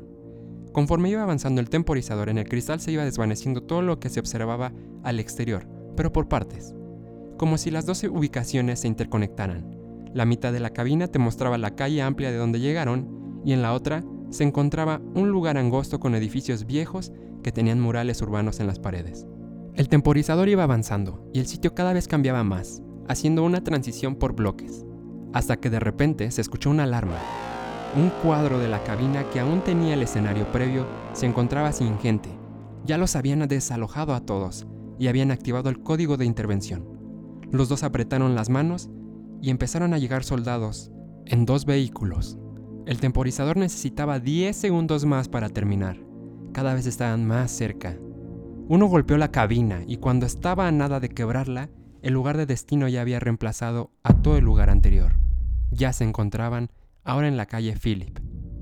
Conforme 0.74 1.12
iba 1.12 1.22
avanzando 1.22 1.62
el 1.62 1.70
temporizador 1.70 2.30
en 2.30 2.40
el 2.40 2.50
cristal 2.50 2.80
se 2.80 2.92
iba 2.92 3.06
desvaneciendo 3.06 3.62
todo 3.62 3.84
lo 3.84 4.00
que 4.00 4.10
se 4.10 4.20
observaba 4.20 4.74
al 5.04 5.20
exterior, 5.20 5.68
pero 5.96 6.12
por 6.12 6.28
partes 6.28 6.74
como 7.38 7.58
si 7.58 7.72
las 7.72 7.86
12 7.86 8.10
ubicaciones 8.10 8.82
se 8.82 8.88
interconectaran. 8.88 9.78
La 10.14 10.26
mitad 10.26 10.52
de 10.52 10.60
la 10.60 10.72
cabina 10.72 11.08
te 11.08 11.20
mostraba 11.20 11.58
la 11.58 11.76
calle 11.76 12.02
amplia 12.02 12.32
de 12.32 12.38
donde 12.38 12.60
llegaron 12.60 13.42
y 13.46 13.54
en 13.54 13.62
la 13.62 13.74
otra 13.74 14.04
se 14.30 14.44
encontraba 14.44 15.02
un 15.14 15.30
lugar 15.30 15.58
angosto 15.58 16.00
con 16.00 16.16
edificios 16.16 16.66
viejos 16.66 17.12
que 17.44 17.52
tenían 17.52 17.80
murales 17.80 18.22
urbanos 18.22 18.60
en 18.60 18.68
las 18.68 18.80
paredes. 18.80 19.26
El 19.76 19.90
temporizador 19.90 20.50
iba 20.50 20.64
avanzando 20.64 21.30
y 21.34 21.40
el 21.40 21.48
sitio 21.48 21.76
cada 21.76 21.94
vez 21.94 22.08
cambiaba 22.08 22.44
más, 22.44 22.82
haciendo 23.08 23.44
una 23.44 23.64
transición 23.64 24.16
por 24.16 24.34
bloques, 24.34 24.86
hasta 25.34 25.58
que 25.58 25.70
de 25.70 25.80
repente 25.80 26.32
se 26.32 26.42
escuchó 26.42 26.72
una 26.72 26.84
alarma. 26.84 27.20
Un 27.96 28.10
cuadro 28.24 28.60
de 28.60 28.68
la 28.68 28.84
cabina 28.84 29.30
que 29.30 29.40
aún 29.40 29.62
tenía 29.62 29.94
el 29.94 30.02
escenario 30.02 30.52
previo 30.52 30.88
se 31.14 31.26
encontraba 31.26 31.72
sin 31.72 31.98
gente. 32.00 32.30
Ya 32.86 32.98
los 32.98 33.16
habían 33.16 33.48
desalojado 33.48 34.14
a 34.14 34.22
todos 34.22 34.66
y 35.00 35.08
habían 35.08 35.32
activado 35.32 35.70
el 35.70 35.82
código 35.82 36.18
de 36.18 36.26
intervención. 36.26 36.97
Los 37.52 37.70
dos 37.70 37.84
apretaron 37.84 38.36
las 38.36 38.50
manos 38.50 38.90
y 39.42 39.50
empezaron 39.50 39.94
a 39.94 39.98
llegar 39.98 40.24
soldados 40.24 40.92
en 41.26 41.46
dos 41.46 41.66
vehículos. 41.66 42.38
El 42.86 43.00
temporizador 43.00 43.58
necesitaba 43.58 44.20
10 44.20 44.56
segundos 44.56 45.06
más 45.06 45.28
para 45.28 45.50
terminar. 45.50 45.98
Cada 46.54 46.74
vez 46.74 46.86
estaban 46.86 47.26
más 47.26 47.52
cerca. 47.52 47.98
Uno 48.70 48.88
golpeó 48.88 49.18
la 49.18 49.32
cabina 49.32 49.84
y 49.86 49.98
cuando 49.98 50.26
estaba 50.26 50.68
a 50.68 50.72
nada 50.72 51.00
de 51.00 51.10
quebrarla, 51.10 51.70
el 52.02 52.14
lugar 52.14 52.38
de 52.38 52.46
destino 52.46 52.88
ya 52.88 53.02
había 53.02 53.20
reemplazado 53.20 53.92
a 54.04 54.14
todo 54.14 54.38
el 54.38 54.46
lugar 54.46 54.70
anterior. 54.70 55.14
Ya 55.72 55.94
se 55.94 56.04
encontraban 56.04 56.70
ahora 57.04 57.28
en 57.28 57.38
la 57.38 57.46
calle 57.46 57.76
Philip, 57.82 58.20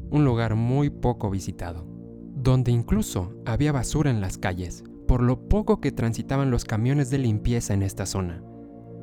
un 0.10 0.26
lugar 0.26 0.56
muy 0.56 0.90
poco 0.90 1.30
visitado, 1.30 1.88
donde 2.36 2.72
incluso 2.72 3.34
había 3.46 3.72
basura 3.72 4.12
en 4.12 4.22
las 4.22 4.38
calles, 4.38 4.84
por 5.08 5.22
lo 5.22 5.48
poco 5.48 5.82
que 5.82 5.92
transitaban 5.92 6.52
los 6.52 6.66
camiones 6.66 7.10
de 7.10 7.20
limpieza 7.20 7.74
en 7.74 7.84
esta 7.84 8.06
zona. 8.06 8.44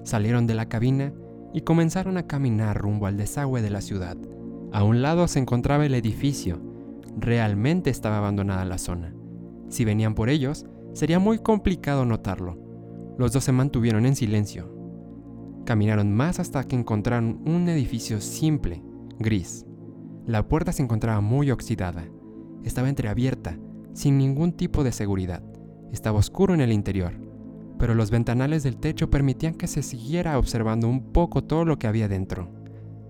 Salieron 0.04 0.46
de 0.46 0.54
la 0.54 0.68
cabina 0.68 1.12
y 1.54 1.60
comenzaron 1.60 2.16
a 2.16 2.26
caminar 2.26 2.76
rumbo 2.78 3.06
al 3.06 3.16
desagüe 3.16 3.62
de 3.62 3.70
la 3.70 3.80
ciudad. 3.80 4.16
A 4.72 4.82
un 4.82 5.02
lado 5.02 5.28
se 5.28 5.38
encontraba 5.38 5.86
el 5.86 5.94
edificio. 5.94 6.60
Realmente 7.16 7.90
estaba 7.90 8.18
abandonada 8.18 8.64
la 8.64 8.78
zona. 8.78 9.14
Si 9.68 9.84
venían 9.84 10.14
por 10.14 10.28
ellos, 10.28 10.66
sería 10.92 11.18
muy 11.18 11.38
complicado 11.38 12.04
notarlo. 12.04 12.58
Los 13.18 13.32
dos 13.32 13.44
se 13.44 13.52
mantuvieron 13.52 14.06
en 14.06 14.16
silencio. 14.16 14.74
Caminaron 15.64 16.12
más 16.12 16.40
hasta 16.40 16.64
que 16.64 16.74
encontraron 16.74 17.40
un 17.46 17.68
edificio 17.68 18.20
simple, 18.20 18.82
gris. 19.18 19.66
La 20.26 20.48
puerta 20.48 20.72
se 20.72 20.82
encontraba 20.82 21.20
muy 21.20 21.50
oxidada. 21.50 22.04
Estaba 22.64 22.88
entreabierta, 22.88 23.56
sin 23.92 24.18
ningún 24.18 24.52
tipo 24.52 24.82
de 24.82 24.92
seguridad. 24.92 25.42
Estaba 25.92 26.18
oscuro 26.18 26.54
en 26.54 26.60
el 26.60 26.72
interior 26.72 27.21
pero 27.82 27.96
los 27.96 28.12
ventanales 28.12 28.62
del 28.62 28.76
techo 28.76 29.10
permitían 29.10 29.54
que 29.54 29.66
se 29.66 29.82
siguiera 29.82 30.38
observando 30.38 30.86
un 30.86 31.12
poco 31.12 31.42
todo 31.42 31.64
lo 31.64 31.80
que 31.80 31.88
había 31.88 32.06
dentro. 32.06 32.48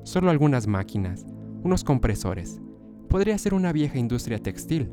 Solo 0.02 0.30
algunas 0.30 0.66
máquinas, 0.66 1.26
unos 1.62 1.84
compresores. 1.84 2.58
Podría 3.06 3.36
ser 3.36 3.52
una 3.52 3.70
vieja 3.70 3.98
industria 3.98 4.38
textil. 4.38 4.88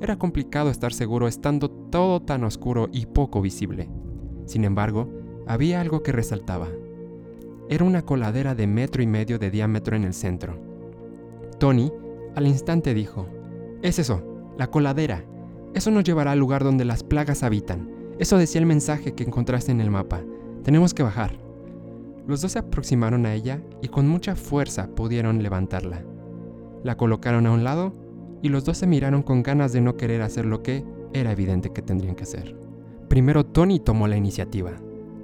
Era 0.00 0.18
complicado 0.18 0.70
estar 0.70 0.92
seguro 0.92 1.26
estando 1.26 1.68
todo 1.68 2.22
tan 2.22 2.44
oscuro 2.44 2.90
y 2.92 3.06
poco 3.06 3.40
visible. 3.42 3.90
Sin 4.46 4.62
embargo, 4.62 5.10
había 5.48 5.80
algo 5.80 6.04
que 6.04 6.12
resaltaba. 6.12 6.68
Era 7.68 7.84
una 7.84 8.02
coladera 8.02 8.54
de 8.54 8.68
metro 8.68 9.02
y 9.02 9.08
medio 9.08 9.40
de 9.40 9.50
diámetro 9.50 9.96
en 9.96 10.04
el 10.04 10.14
centro. 10.14 10.60
Tony 11.58 11.92
al 12.36 12.46
instante 12.46 12.94
dijo, 12.94 13.26
Es 13.82 13.98
eso, 13.98 14.54
la 14.56 14.68
coladera. 14.68 15.24
Eso 15.74 15.90
nos 15.90 16.04
llevará 16.04 16.30
al 16.30 16.38
lugar 16.38 16.62
donde 16.62 16.84
las 16.84 17.02
plagas 17.02 17.42
habitan 17.42 17.97
eso 18.18 18.36
decía 18.36 18.60
el 18.60 18.66
mensaje 18.66 19.14
que 19.14 19.22
encontraste 19.22 19.70
en 19.70 19.80
el 19.80 19.90
mapa. 19.90 20.22
Tenemos 20.64 20.92
que 20.92 21.04
bajar. 21.04 21.38
Los 22.26 22.40
dos 22.42 22.52
se 22.52 22.58
aproximaron 22.58 23.26
a 23.26 23.34
ella 23.34 23.62
y 23.80 23.88
con 23.88 24.08
mucha 24.08 24.34
fuerza 24.34 24.88
pudieron 24.88 25.40
levantarla. 25.42 26.02
La 26.82 26.96
colocaron 26.96 27.46
a 27.46 27.52
un 27.52 27.62
lado 27.62 27.92
y 28.42 28.48
los 28.48 28.64
dos 28.64 28.78
se 28.78 28.88
miraron 28.88 29.22
con 29.22 29.44
ganas 29.44 29.72
de 29.72 29.80
no 29.80 29.96
querer 29.96 30.22
hacer 30.22 30.46
lo 30.46 30.62
que 30.62 30.84
era 31.12 31.30
evidente 31.30 31.70
que 31.70 31.80
tendrían 31.80 32.16
que 32.16 32.24
hacer. 32.24 32.56
Primero 33.08 33.46
Tony 33.46 33.78
tomó 33.78 34.08
la 34.08 34.16
iniciativa. 34.16 34.72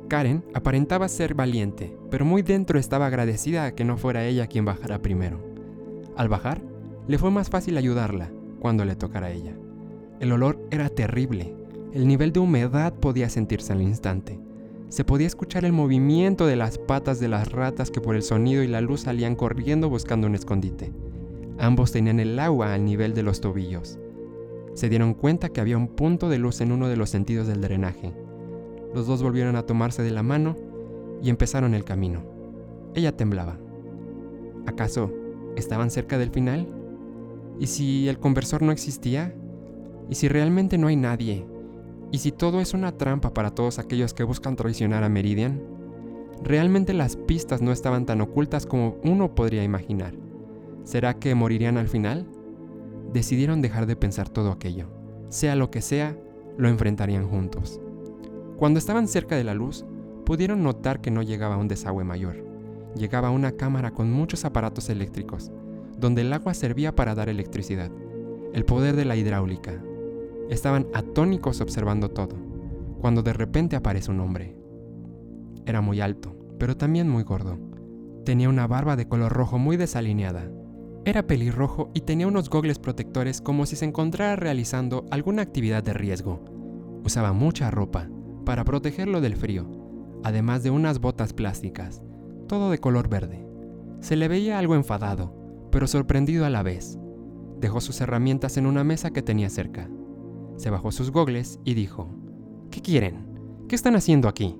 Karen 0.08 0.44
aparentaba 0.54 1.08
ser 1.08 1.34
valiente, 1.34 1.96
pero 2.10 2.24
muy 2.24 2.42
dentro 2.42 2.78
estaba 2.78 3.06
agradecida 3.06 3.64
a 3.64 3.74
que 3.74 3.84
no 3.84 3.96
fuera 3.96 4.24
ella 4.24 4.46
quien 4.46 4.64
bajara 4.64 5.02
primero. 5.02 5.40
Al 6.16 6.28
bajar, 6.28 6.62
le 7.08 7.18
fue 7.18 7.32
más 7.32 7.50
fácil 7.50 7.76
ayudarla 7.76 8.30
cuando 8.60 8.84
le 8.84 8.94
tocara 8.94 9.26
a 9.26 9.32
ella. 9.32 9.54
El 10.20 10.32
olor 10.32 10.64
era 10.70 10.88
terrible 10.88 11.54
el 11.94 12.08
nivel 12.08 12.32
de 12.32 12.40
humedad 12.40 12.92
podía 12.92 13.30
sentirse 13.30 13.72
al 13.72 13.80
instante. 13.80 14.40
Se 14.88 15.04
podía 15.04 15.28
escuchar 15.28 15.64
el 15.64 15.72
movimiento 15.72 16.44
de 16.44 16.56
las 16.56 16.76
patas 16.76 17.20
de 17.20 17.28
las 17.28 17.52
ratas 17.52 17.92
que 17.92 18.00
por 18.00 18.16
el 18.16 18.24
sonido 18.24 18.64
y 18.64 18.66
la 18.66 18.80
luz 18.80 19.02
salían 19.02 19.36
corriendo 19.36 19.88
buscando 19.88 20.26
un 20.26 20.34
escondite. 20.34 20.92
Ambos 21.56 21.92
tenían 21.92 22.18
el 22.18 22.36
agua 22.40 22.74
al 22.74 22.84
nivel 22.84 23.14
de 23.14 23.22
los 23.22 23.40
tobillos. 23.40 24.00
Se 24.74 24.88
dieron 24.88 25.14
cuenta 25.14 25.50
que 25.50 25.60
había 25.60 25.78
un 25.78 25.86
punto 25.86 26.28
de 26.28 26.38
luz 26.38 26.60
en 26.60 26.72
uno 26.72 26.88
de 26.88 26.96
los 26.96 27.10
sentidos 27.10 27.46
del 27.46 27.60
drenaje. 27.60 28.12
Los 28.92 29.06
dos 29.06 29.22
volvieron 29.22 29.54
a 29.54 29.62
tomarse 29.62 30.02
de 30.02 30.10
la 30.10 30.24
mano 30.24 30.56
y 31.22 31.30
empezaron 31.30 31.74
el 31.74 31.84
camino. 31.84 32.24
Ella 32.96 33.16
temblaba. 33.16 33.56
¿Acaso 34.66 35.12
estaban 35.54 35.92
cerca 35.92 36.18
del 36.18 36.30
final? 36.30 36.66
¿Y 37.60 37.68
si 37.68 38.08
el 38.08 38.18
conversor 38.18 38.62
no 38.62 38.72
existía? 38.72 39.32
¿Y 40.10 40.16
si 40.16 40.26
realmente 40.26 40.76
no 40.76 40.88
hay 40.88 40.96
nadie 40.96 41.53
¿Y 42.14 42.18
si 42.18 42.30
todo 42.30 42.60
es 42.60 42.74
una 42.74 42.92
trampa 42.92 43.34
para 43.34 43.50
todos 43.50 43.80
aquellos 43.80 44.14
que 44.14 44.22
buscan 44.22 44.54
traicionar 44.54 45.02
a 45.02 45.08
Meridian? 45.08 45.60
Realmente 46.44 46.94
las 46.94 47.16
pistas 47.16 47.60
no 47.60 47.72
estaban 47.72 48.06
tan 48.06 48.20
ocultas 48.20 48.66
como 48.66 48.98
uno 49.02 49.34
podría 49.34 49.64
imaginar. 49.64 50.14
¿Será 50.84 51.14
que 51.14 51.34
morirían 51.34 51.76
al 51.76 51.88
final? 51.88 52.28
Decidieron 53.12 53.62
dejar 53.62 53.86
de 53.86 53.96
pensar 53.96 54.28
todo 54.28 54.52
aquello. 54.52 54.86
Sea 55.28 55.56
lo 55.56 55.72
que 55.72 55.82
sea, 55.82 56.16
lo 56.56 56.68
enfrentarían 56.68 57.26
juntos. 57.28 57.80
Cuando 58.58 58.78
estaban 58.78 59.08
cerca 59.08 59.34
de 59.34 59.42
la 59.42 59.54
luz, 59.54 59.84
pudieron 60.24 60.62
notar 60.62 61.00
que 61.00 61.10
no 61.10 61.20
llegaba 61.20 61.56
un 61.56 61.66
desagüe 61.66 62.04
mayor. 62.04 62.44
Llegaba 62.94 63.30
una 63.30 63.56
cámara 63.56 63.90
con 63.90 64.12
muchos 64.12 64.44
aparatos 64.44 64.88
eléctricos, 64.88 65.50
donde 65.98 66.22
el 66.22 66.32
agua 66.32 66.54
servía 66.54 66.94
para 66.94 67.16
dar 67.16 67.28
electricidad. 67.28 67.90
El 68.52 68.64
poder 68.64 68.94
de 68.94 69.04
la 69.04 69.16
hidráulica, 69.16 69.82
Estaban 70.50 70.86
atónicos 70.92 71.60
observando 71.60 72.10
todo, 72.10 72.36
cuando 73.00 73.22
de 73.22 73.32
repente 73.32 73.76
aparece 73.76 74.10
un 74.10 74.20
hombre. 74.20 74.56
Era 75.66 75.80
muy 75.80 76.00
alto, 76.00 76.36
pero 76.58 76.76
también 76.76 77.08
muy 77.08 77.22
gordo. 77.22 77.58
Tenía 78.24 78.48
una 78.48 78.66
barba 78.66 78.96
de 78.96 79.08
color 79.08 79.32
rojo 79.32 79.58
muy 79.58 79.76
desalineada. 79.76 80.50
Era 81.04 81.26
pelirrojo 81.26 81.90
y 81.94 82.02
tenía 82.02 82.26
unos 82.26 82.48
gogles 82.48 82.78
protectores 82.78 83.40
como 83.40 83.66
si 83.66 83.76
se 83.76 83.84
encontrara 83.84 84.36
realizando 84.36 85.04
alguna 85.10 85.42
actividad 85.42 85.82
de 85.82 85.92
riesgo. 85.92 86.42
Usaba 87.04 87.32
mucha 87.32 87.70
ropa 87.70 88.08
para 88.44 88.64
protegerlo 88.64 89.20
del 89.20 89.36
frío, 89.36 89.66
además 90.22 90.62
de 90.62 90.70
unas 90.70 91.00
botas 91.00 91.32
plásticas, 91.32 92.02
todo 92.48 92.70
de 92.70 92.78
color 92.78 93.08
verde. 93.08 93.46
Se 94.00 94.16
le 94.16 94.28
veía 94.28 94.58
algo 94.58 94.74
enfadado, 94.74 95.34
pero 95.70 95.86
sorprendido 95.86 96.46
a 96.46 96.50
la 96.50 96.62
vez. 96.62 96.98
Dejó 97.60 97.80
sus 97.80 98.00
herramientas 98.00 98.56
en 98.56 98.66
una 98.66 98.84
mesa 98.84 99.10
que 99.10 99.22
tenía 99.22 99.50
cerca. 99.50 99.88
Se 100.56 100.70
bajó 100.70 100.92
sus 100.92 101.10
gogles 101.10 101.58
y 101.64 101.74
dijo, 101.74 102.08
¿Qué 102.70 102.80
quieren? 102.80 103.24
¿Qué 103.68 103.74
están 103.76 103.96
haciendo 103.96 104.28
aquí? 104.28 104.56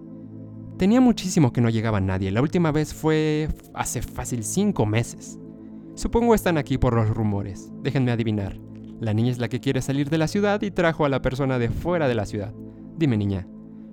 Tenía 0.78 1.00
muchísimo 1.00 1.52
que 1.52 1.60
no 1.60 1.70
llegaba 1.70 2.00
nadie. 2.00 2.30
La 2.30 2.42
última 2.42 2.72
vez 2.72 2.94
fue 2.94 3.48
hace 3.74 4.02
fácil 4.02 4.44
cinco 4.44 4.86
meses. 4.86 5.38
Supongo 5.94 6.34
están 6.34 6.58
aquí 6.58 6.78
por 6.78 6.94
los 6.94 7.08
rumores. 7.10 7.72
Déjenme 7.82 8.10
adivinar. 8.10 8.58
La 9.00 9.14
niña 9.14 9.30
es 9.30 9.38
la 9.38 9.48
que 9.48 9.60
quiere 9.60 9.82
salir 9.82 10.10
de 10.10 10.18
la 10.18 10.28
ciudad 10.28 10.62
y 10.62 10.70
trajo 10.70 11.04
a 11.04 11.08
la 11.08 11.22
persona 11.22 11.58
de 11.58 11.70
fuera 11.70 12.08
de 12.08 12.14
la 12.14 12.26
ciudad. 12.26 12.52
Dime, 12.96 13.16
niña, 13.16 13.46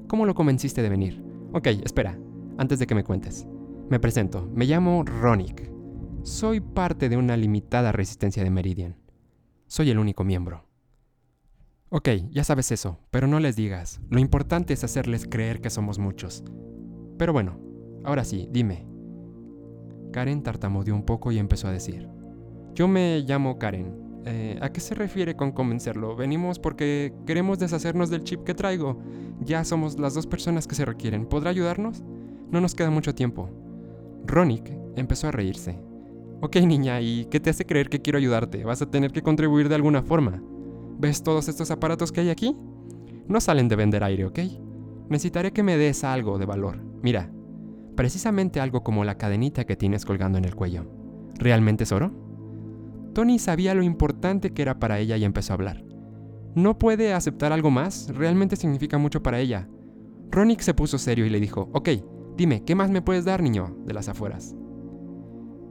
¿cómo 0.07 0.25
lo 0.25 0.35
convenciste 0.35 0.81
de 0.81 0.89
venir? 0.89 1.23
Ok, 1.53 1.67
espera, 1.83 2.17
antes 2.57 2.79
de 2.79 2.87
que 2.87 2.95
me 2.95 3.03
cuentes. 3.03 3.45
Me 3.89 3.99
presento, 3.99 4.49
me 4.53 4.65
llamo 4.65 5.03
Ronick. 5.03 5.69
Soy 6.23 6.61
parte 6.61 7.09
de 7.09 7.17
una 7.17 7.35
limitada 7.37 7.91
resistencia 7.91 8.43
de 8.43 8.51
Meridian. 8.51 8.95
Soy 9.67 9.89
el 9.89 9.99
único 9.99 10.23
miembro. 10.23 10.70
Ok, 11.93 12.07
ya 12.29 12.45
sabes 12.45 12.71
eso, 12.71 12.99
pero 13.11 13.27
no 13.27 13.41
les 13.41 13.57
digas. 13.57 13.99
Lo 14.09 14.21
importante 14.21 14.71
es 14.71 14.85
hacerles 14.85 15.27
creer 15.29 15.59
que 15.59 15.69
somos 15.69 15.99
muchos. 15.99 16.41
Pero 17.17 17.33
bueno, 17.33 17.59
ahora 18.05 18.23
sí, 18.23 18.47
dime. 18.49 18.87
Karen 20.13 20.41
tartamudeó 20.41 20.95
un 20.95 21.03
poco 21.03 21.33
y 21.33 21.37
empezó 21.37 21.67
a 21.67 21.73
decir. 21.73 22.07
Yo 22.75 22.87
me 22.87 23.25
llamo 23.27 23.59
Karen. 23.59 24.21
Eh, 24.23 24.57
¿A 24.61 24.71
qué 24.71 24.79
se 24.79 24.95
refiere 24.95 25.35
con 25.35 25.51
convencerlo? 25.51 26.15
Venimos 26.15 26.59
porque 26.59 27.13
queremos 27.27 27.59
deshacernos 27.59 28.09
del 28.09 28.23
chip 28.23 28.45
que 28.45 28.53
traigo. 28.53 28.97
Ya 29.41 29.65
somos 29.65 29.99
las 29.99 30.13
dos 30.13 30.27
personas 30.27 30.67
que 30.67 30.75
se 30.75 30.85
requieren. 30.85 31.25
¿Podrá 31.25 31.49
ayudarnos? 31.49 32.05
No 32.51 32.61
nos 32.61 32.73
queda 32.73 32.89
mucho 32.89 33.13
tiempo. 33.13 33.49
Ronick 34.25 34.71
empezó 34.95 35.27
a 35.27 35.31
reírse. 35.31 35.77
Ok, 36.39 36.55
niña, 36.55 37.01
¿y 37.01 37.25
qué 37.25 37.41
te 37.41 37.49
hace 37.49 37.65
creer 37.65 37.89
que 37.89 38.01
quiero 38.01 38.17
ayudarte? 38.17 38.63
Vas 38.63 38.81
a 38.81 38.89
tener 38.89 39.11
que 39.11 39.21
contribuir 39.21 39.67
de 39.67 39.75
alguna 39.75 40.01
forma. 40.03 40.41
¿Ves 41.01 41.23
todos 41.23 41.49
estos 41.49 41.71
aparatos 41.71 42.11
que 42.11 42.21
hay 42.21 42.29
aquí? 42.29 42.55
No 43.27 43.41
salen 43.41 43.67
de 43.67 43.75
vender 43.75 44.03
aire, 44.03 44.23
¿ok? 44.25 44.37
Necesitaré 45.09 45.51
que 45.51 45.63
me 45.63 45.75
des 45.75 46.03
algo 46.03 46.37
de 46.37 46.45
valor. 46.45 46.77
Mira, 47.01 47.31
precisamente 47.95 48.59
algo 48.59 48.83
como 48.83 49.03
la 49.03 49.17
cadenita 49.17 49.63
que 49.63 49.75
tienes 49.75 50.05
colgando 50.05 50.37
en 50.37 50.45
el 50.45 50.55
cuello. 50.55 50.85
¿Realmente 51.39 51.85
es 51.85 51.91
oro? 51.91 52.11
Tony 53.15 53.39
sabía 53.39 53.73
lo 53.73 53.81
importante 53.81 54.51
que 54.51 54.61
era 54.61 54.77
para 54.79 54.99
ella 54.99 55.17
y 55.17 55.23
empezó 55.23 55.53
a 55.53 55.55
hablar. 55.55 55.83
¿No 56.53 56.77
puede 56.77 57.15
aceptar 57.15 57.51
algo 57.51 57.71
más? 57.71 58.09
Realmente 58.13 58.55
significa 58.55 58.99
mucho 58.99 59.23
para 59.23 59.39
ella. 59.39 59.67
Ronick 60.29 60.59
se 60.59 60.75
puso 60.75 60.99
serio 60.99 61.25
y 61.25 61.31
le 61.31 61.39
dijo, 61.39 61.71
ok, 61.73 61.89
dime, 62.37 62.63
¿qué 62.63 62.75
más 62.75 62.91
me 62.91 63.01
puedes 63.01 63.25
dar, 63.25 63.41
niño? 63.41 63.75
de 63.87 63.95
las 63.95 64.07
afueras. 64.07 64.55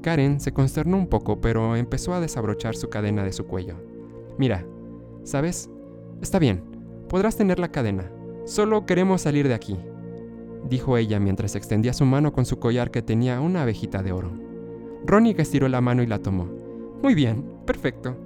Karen 0.03 0.40
se 0.40 0.53
consternó 0.53 0.97
un 0.97 1.07
poco, 1.07 1.40
pero 1.40 1.77
empezó 1.77 2.14
a 2.14 2.21
desabrochar 2.21 2.75
su 2.75 2.88
cadena 2.90 3.23
de 3.23 3.33
su 3.33 3.47
cuello. 3.47 3.77
Mira, 4.37 4.66
¿sabes? 5.24 5.70
Está 6.20 6.38
bien, 6.38 6.62
podrás 7.09 7.37
tener 7.37 7.59
la 7.59 7.72
cadena. 7.72 8.11
Solo 8.44 8.87
queremos 8.87 9.22
salir 9.22 9.48
de 9.48 9.54
aquí, 9.54 9.78
dijo 10.68 10.96
ella 10.96 11.20
mientras 11.20 11.54
extendía 11.56 11.92
su 11.92 12.04
mano 12.04 12.33
con 12.33 12.44
su 12.44 12.59
collar 12.59 12.90
que 12.90 13.02
tenía 13.02 13.40
una 13.40 13.62
abejita 13.62 14.02
de 14.02 14.12
oro. 14.12 14.33
Ronick 15.06 15.38
estiró 15.38 15.68
la 15.68 15.80
mano 15.80 16.02
y 16.02 16.06
la 16.06 16.18
tomó. 16.18 16.46
Muy 17.02 17.14
bien, 17.14 17.44
perfecto. 17.64 18.16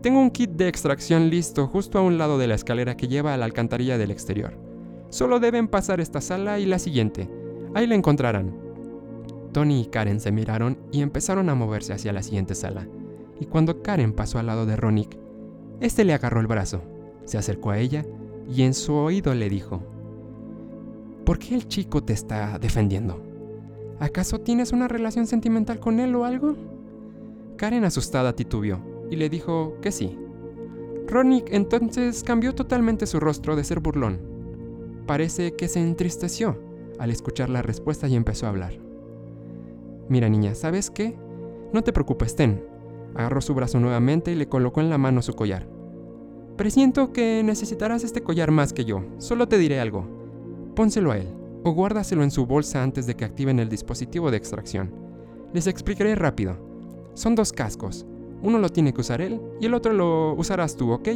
Tengo 0.00 0.20
un 0.20 0.30
kit 0.30 0.50
de 0.50 0.68
extracción 0.68 1.30
listo 1.30 1.66
justo 1.66 1.98
a 1.98 2.02
un 2.02 2.18
lado 2.18 2.38
de 2.38 2.46
la 2.46 2.54
escalera 2.54 2.96
que 2.96 3.08
lleva 3.08 3.34
a 3.34 3.36
la 3.36 3.46
alcantarilla 3.46 3.98
del 3.98 4.10
exterior. 4.10 4.54
Solo 5.08 5.40
deben 5.40 5.68
pasar 5.68 6.00
esta 6.00 6.20
sala 6.20 6.58
y 6.58 6.66
la 6.66 6.78
siguiente. 6.78 7.28
Ahí 7.74 7.86
la 7.86 7.94
encontrarán. 7.94 8.54
Tony 9.52 9.82
y 9.82 9.86
Karen 9.86 10.20
se 10.20 10.32
miraron 10.32 10.78
y 10.92 11.00
empezaron 11.02 11.48
a 11.48 11.54
moverse 11.54 11.92
hacia 11.92 12.12
la 12.12 12.22
siguiente 12.22 12.54
sala. 12.54 12.86
Y 13.40 13.46
cuando 13.46 13.82
Karen 13.82 14.12
pasó 14.12 14.38
al 14.38 14.46
lado 14.46 14.66
de 14.66 14.76
Ronick, 14.76 15.16
este 15.80 16.04
le 16.04 16.14
agarró 16.14 16.40
el 16.40 16.46
brazo, 16.46 16.82
se 17.24 17.38
acercó 17.38 17.70
a 17.70 17.78
ella 17.78 18.04
y 18.48 18.62
en 18.62 18.74
su 18.74 18.94
oído 18.94 19.34
le 19.34 19.48
dijo, 19.48 19.82
¿Por 21.24 21.38
qué 21.38 21.54
el 21.54 21.68
chico 21.68 22.02
te 22.02 22.12
está 22.12 22.58
defendiendo? 22.58 23.22
¿Acaso 23.98 24.40
tienes 24.40 24.72
una 24.72 24.88
relación 24.88 25.26
sentimental 25.26 25.80
con 25.80 26.00
él 26.00 26.14
o 26.14 26.24
algo? 26.24 26.54
Karen 27.56 27.84
asustada 27.84 28.34
titubeó 28.34 28.78
y 29.10 29.16
le 29.16 29.30
dijo 29.30 29.76
que 29.80 29.90
sí. 29.92 30.18
Ronick 31.06 31.52
entonces 31.52 32.22
cambió 32.22 32.54
totalmente 32.54 33.06
su 33.06 33.20
rostro 33.20 33.56
de 33.56 33.64
ser 33.64 33.80
burlón. 33.80 34.20
Parece 35.06 35.54
que 35.54 35.68
se 35.68 35.80
entristeció 35.80 36.58
al 36.98 37.10
escuchar 37.10 37.48
la 37.50 37.62
respuesta 37.62 38.08
y 38.08 38.16
empezó 38.16 38.46
a 38.46 38.50
hablar. 38.50 38.74
Mira 40.08 40.28
niña, 40.28 40.54
¿sabes 40.54 40.90
qué? 40.90 41.16
No 41.72 41.82
te 41.82 41.92
preocupes, 41.92 42.36
ten. 42.36 42.64
Agarró 43.14 43.40
su 43.40 43.54
brazo 43.54 43.80
nuevamente 43.80 44.32
y 44.32 44.34
le 44.34 44.48
colocó 44.48 44.80
en 44.80 44.90
la 44.90 44.98
mano 44.98 45.22
su 45.22 45.34
collar. 45.34 45.68
Presiento 46.56 47.12
que 47.12 47.42
necesitarás 47.44 48.04
este 48.04 48.22
collar 48.22 48.50
más 48.50 48.72
que 48.72 48.84
yo. 48.84 49.02
Solo 49.18 49.48
te 49.48 49.58
diré 49.58 49.80
algo. 49.80 50.06
Pónselo 50.76 51.10
a 51.10 51.18
él, 51.18 51.28
o 51.64 51.72
guárdaselo 51.72 52.22
en 52.22 52.30
su 52.30 52.46
bolsa 52.46 52.82
antes 52.82 53.06
de 53.06 53.14
que 53.14 53.24
activen 53.24 53.58
el 53.58 53.68
dispositivo 53.68 54.30
de 54.30 54.36
extracción. 54.36 54.92
Les 55.52 55.66
explicaré 55.66 56.14
rápido. 56.14 56.56
Son 57.14 57.34
dos 57.34 57.52
cascos. 57.52 58.06
Uno 58.42 58.58
lo 58.58 58.68
tiene 58.68 58.92
que 58.92 59.00
usar 59.00 59.20
él 59.20 59.40
y 59.60 59.66
el 59.66 59.74
otro 59.74 59.92
lo 59.92 60.34
usarás 60.34 60.76
tú, 60.76 60.92
¿ok? 60.92 61.08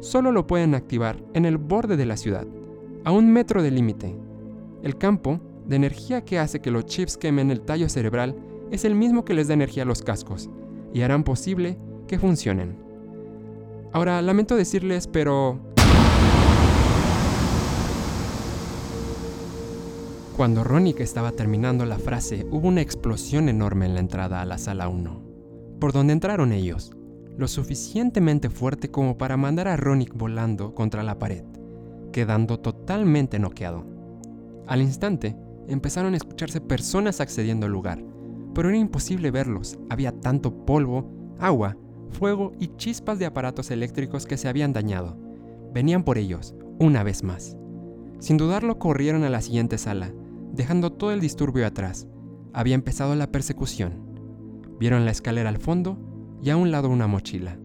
Solo 0.00 0.32
lo 0.32 0.46
pueden 0.46 0.74
activar 0.74 1.22
en 1.32 1.44
el 1.44 1.56
borde 1.56 1.96
de 1.96 2.06
la 2.06 2.16
ciudad, 2.16 2.46
a 3.04 3.12
un 3.12 3.32
metro 3.32 3.62
del 3.62 3.76
límite. 3.76 4.16
El 4.82 4.98
campo 4.98 5.40
de 5.66 5.76
energía 5.76 6.24
que 6.24 6.38
hace 6.38 6.60
que 6.60 6.70
los 6.70 6.86
chips 6.86 7.16
quemen 7.16 7.50
el 7.50 7.60
tallo 7.60 7.88
cerebral 7.88 8.36
es 8.70 8.84
el 8.84 8.94
mismo 8.94 9.24
que 9.24 9.34
les 9.34 9.48
da 9.48 9.54
energía 9.54 9.84
a 9.84 9.86
los 9.86 10.02
cascos, 10.02 10.50
y 10.94 11.02
harán 11.02 11.24
posible 11.24 11.76
que 12.06 12.18
funcionen. 12.18 12.78
Ahora, 13.92 14.22
lamento 14.22 14.56
decirles, 14.56 15.06
pero... 15.08 15.60
Cuando 20.36 20.64
Ronick 20.64 21.00
estaba 21.00 21.32
terminando 21.32 21.84
la 21.84 21.98
frase, 21.98 22.46
hubo 22.50 22.66
una 22.66 22.80
explosión 22.80 23.48
enorme 23.48 23.86
en 23.86 23.94
la 23.94 24.00
entrada 24.00 24.40
a 24.40 24.44
la 24.44 24.58
sala 24.58 24.88
1, 24.88 25.22
por 25.78 25.92
donde 25.92 26.12
entraron 26.12 26.52
ellos, 26.52 26.92
lo 27.36 27.46
suficientemente 27.46 28.50
fuerte 28.50 28.90
como 28.90 29.16
para 29.16 29.36
mandar 29.36 29.68
a 29.68 29.76
Ronick 29.76 30.12
volando 30.14 30.74
contra 30.74 31.04
la 31.04 31.18
pared, 31.18 31.44
quedando 32.12 32.58
totalmente 32.58 33.38
noqueado. 33.38 33.84
Al 34.66 34.82
instante, 34.82 35.36
empezaron 35.68 36.14
a 36.14 36.16
escucharse 36.16 36.60
personas 36.60 37.20
accediendo 37.20 37.66
al 37.66 37.72
lugar, 37.72 38.02
pero 38.54 38.68
era 38.68 38.78
imposible 38.78 39.30
verlos, 39.30 39.78
había 39.90 40.12
tanto 40.12 40.64
polvo, 40.64 41.10
agua 41.38 41.76
fuego 42.14 42.52
y 42.58 42.68
chispas 42.76 43.18
de 43.18 43.26
aparatos 43.26 43.70
eléctricos 43.70 44.24
que 44.24 44.38
se 44.38 44.48
habían 44.48 44.72
dañado. 44.72 45.18
Venían 45.74 46.04
por 46.04 46.16
ellos, 46.16 46.54
una 46.78 47.02
vez 47.02 47.22
más. 47.22 47.56
Sin 48.20 48.38
dudarlo, 48.38 48.78
corrieron 48.78 49.24
a 49.24 49.30
la 49.30 49.42
siguiente 49.42 49.76
sala, 49.76 50.12
dejando 50.52 50.92
todo 50.92 51.12
el 51.12 51.20
disturbio 51.20 51.66
atrás. 51.66 52.06
Había 52.54 52.76
empezado 52.76 53.14
la 53.16 53.30
persecución. 53.30 53.94
Vieron 54.78 55.04
la 55.04 55.10
escalera 55.10 55.50
al 55.50 55.58
fondo 55.58 55.98
y 56.42 56.50
a 56.50 56.56
un 56.56 56.70
lado 56.70 56.88
una 56.88 57.06
mochila. 57.06 57.58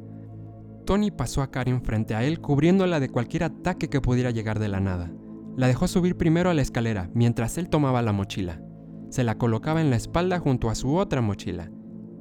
Tony 0.85 1.11
pasó 1.11 1.43
a 1.43 1.51
Karen 1.51 1.83
frente 1.83 2.15
a 2.15 2.23
él 2.23 2.41
cubriéndola 2.41 2.99
de 2.99 3.09
cualquier 3.09 3.43
ataque 3.43 3.89
que 3.89 4.01
pudiera 4.01 4.31
llegar 4.31 4.57
de 4.59 4.69
la 4.69 4.79
nada. 4.79 5.11
La 5.55 5.67
dejó 5.67 5.87
subir 5.87 6.17
primero 6.17 6.49
a 6.49 6.53
la 6.53 6.63
escalera 6.63 7.09
mientras 7.13 7.57
él 7.57 7.69
tomaba 7.69 8.01
la 8.01 8.11
mochila. 8.11 8.61
Se 9.09 9.23
la 9.23 9.37
colocaba 9.37 9.81
en 9.81 9.89
la 9.89 9.95
espalda 9.95 10.39
junto 10.39 10.69
a 10.69 10.75
su 10.75 10.95
otra 10.95 11.21
mochila 11.21 11.71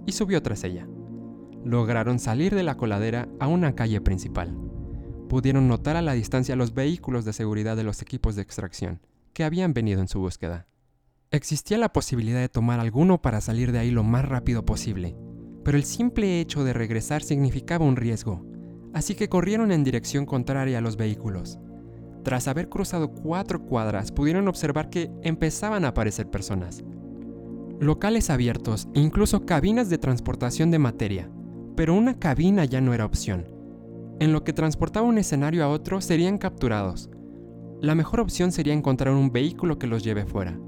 y 0.06 0.12
subió 0.12 0.42
tras 0.42 0.64
ella 0.64 0.88
lograron 1.64 2.18
salir 2.18 2.54
de 2.54 2.62
la 2.62 2.76
coladera 2.76 3.28
a 3.40 3.46
una 3.46 3.74
calle 3.74 4.00
principal. 4.00 4.56
Pudieron 5.28 5.68
notar 5.68 5.96
a 5.96 6.02
la 6.02 6.14
distancia 6.14 6.56
los 6.56 6.72
vehículos 6.72 7.24
de 7.24 7.32
seguridad 7.32 7.76
de 7.76 7.84
los 7.84 8.00
equipos 8.00 8.36
de 8.36 8.42
extracción, 8.42 9.00
que 9.34 9.44
habían 9.44 9.74
venido 9.74 10.00
en 10.00 10.08
su 10.08 10.20
búsqueda. 10.20 10.66
Existía 11.30 11.76
la 11.76 11.92
posibilidad 11.92 12.40
de 12.40 12.48
tomar 12.48 12.80
alguno 12.80 13.20
para 13.20 13.42
salir 13.42 13.72
de 13.72 13.80
ahí 13.80 13.90
lo 13.90 14.02
más 14.02 14.24
rápido 14.24 14.64
posible, 14.64 15.14
pero 15.62 15.76
el 15.76 15.84
simple 15.84 16.40
hecho 16.40 16.64
de 16.64 16.72
regresar 16.72 17.22
significaba 17.22 17.84
un 17.84 17.96
riesgo, 17.96 18.46
así 18.94 19.14
que 19.14 19.28
corrieron 19.28 19.70
en 19.70 19.84
dirección 19.84 20.24
contraria 20.24 20.78
a 20.78 20.80
los 20.80 20.96
vehículos. 20.96 21.58
Tras 22.22 22.48
haber 22.48 22.68
cruzado 22.68 23.12
cuatro 23.12 23.62
cuadras, 23.62 24.12
pudieron 24.12 24.48
observar 24.48 24.90
que 24.90 25.10
empezaban 25.22 25.84
a 25.84 25.88
aparecer 25.88 26.28
personas. 26.28 26.84
Locales 27.80 28.28
abiertos 28.28 28.88
e 28.94 29.00
incluso 29.00 29.46
cabinas 29.46 29.88
de 29.88 29.98
transportación 29.98 30.70
de 30.70 30.78
materia, 30.78 31.30
pero 31.76 31.94
una 31.94 32.18
cabina 32.18 32.64
ya 32.64 32.80
no 32.80 32.92
era 32.92 33.04
opción. 33.04 33.46
En 34.20 34.32
lo 34.32 34.42
que 34.42 34.52
transportaba 34.52 35.06
un 35.06 35.18
escenario 35.18 35.64
a 35.64 35.68
otro 35.68 36.00
serían 36.00 36.38
capturados. 36.38 37.08
La 37.80 37.94
mejor 37.94 38.18
opción 38.18 38.50
sería 38.50 38.74
encontrar 38.74 39.14
un 39.14 39.30
vehículo 39.30 39.78
que 39.78 39.86
los 39.86 40.02
lleve 40.02 40.26
fuera. 40.26 40.58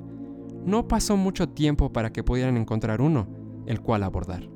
No 0.65 0.87
pasó 0.87 1.17
mucho 1.17 1.49
tiempo 1.49 1.93
para 1.93 2.13
que 2.13 2.23
pudieran 2.23 2.57
encontrar 2.57 3.01
uno, 3.01 3.27
el 3.67 3.81
cual 3.81 4.05
abordar. 4.05 4.49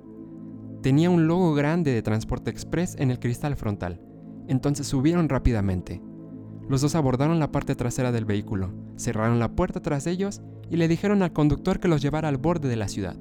Tenía 0.81 1.11
un 1.11 1.27
logo 1.27 1.55
grande 1.55 1.93
de 1.93 2.03
Transporte 2.03 2.51
Express 2.51 2.95
en 2.99 3.11
el 3.11 3.19
cristal 3.19 3.57
frontal, 3.57 4.01
entonces 4.47 4.87
subieron 4.87 5.29
rápidamente. 5.29 6.01
Los 6.69 6.81
dos 6.81 6.95
abordaron 6.95 7.39
la 7.39 7.53
parte 7.53 7.75
trasera 7.75 8.11
del 8.13 8.25
vehículo, 8.25 8.73
cerraron 8.97 9.39
la 9.39 9.55
puerta 9.55 9.81
tras 9.81 10.07
ellos 10.07 10.41
y 10.71 10.77
le 10.77 10.89
dijeron 10.89 11.23
al 11.23 11.33
conductor 11.33 11.79
que 11.79 11.89
los 11.89 12.01
llevara 12.01 12.29
al 12.29 12.39
borde 12.39 12.69
de 12.69 12.77
la 12.77 12.89
ciudad. 12.89 13.17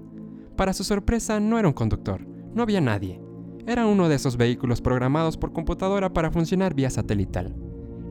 Para 0.55 0.73
su 0.73 0.83
sorpresa, 0.83 1.39
no 1.39 1.59
era 1.59 1.67
un 1.67 1.73
conductor, 1.73 2.25
no 2.53 2.63
había 2.63 2.79
nadie. 2.79 3.19
Era 3.65 3.85
uno 3.85 4.09
de 4.09 4.15
esos 4.15 4.37
vehículos 4.37 4.81
programados 4.81 5.37
por 5.37 5.53
computadora 5.53 6.13
para 6.13 6.31
funcionar 6.31 6.73
vía 6.73 6.89
satelital. 6.89 7.55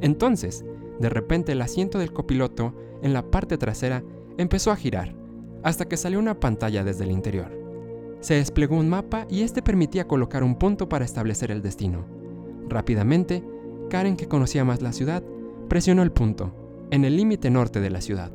Entonces, 0.01 0.65
De 1.03 1.09
repente 1.09 1.51
el 1.51 1.63
asiento 1.63 1.99
del 1.99 2.13
copiloto 2.13 2.75
en 3.03 3.13
la 3.13 3.29
parte 3.29 3.59
trasera 3.59 4.05
empezó 4.39 4.71
a 4.71 4.77
girar, 4.77 5.17
hasta 5.65 5.87
que 5.89 5.97
salió 5.97 6.21
una 6.21 6.39
pantalla 6.39 6.85
desde 6.85 7.03
el 7.03 7.11
interior. 7.11 7.51
Se 8.21 8.35
desplegó 8.35 8.77
un 8.77 8.89
mapa 8.89 9.27
y 9.29 9.43
este 9.43 9.63
permitía 9.63 10.07
colocar 10.07 10.45
un 10.45 10.55
punto 10.55 10.89
para 10.89 11.05
establecer 11.05 11.51
el 11.51 11.61
destino. 11.61 12.05
Rápidamente, 12.69 13.43
Karen, 13.93 14.17
que 14.17 14.27
conocía 14.27 14.65
más 14.65 14.81
la 14.81 14.91
ciudad, 14.91 15.23
presionó 15.69 16.03
el 16.03 16.13
punto, 16.13 16.51
en 16.91 17.05
el 17.05 17.15
límite 17.15 17.51
norte 17.51 17.79
de 17.79 17.91
la 17.91 18.01
ciudad, 18.01 18.33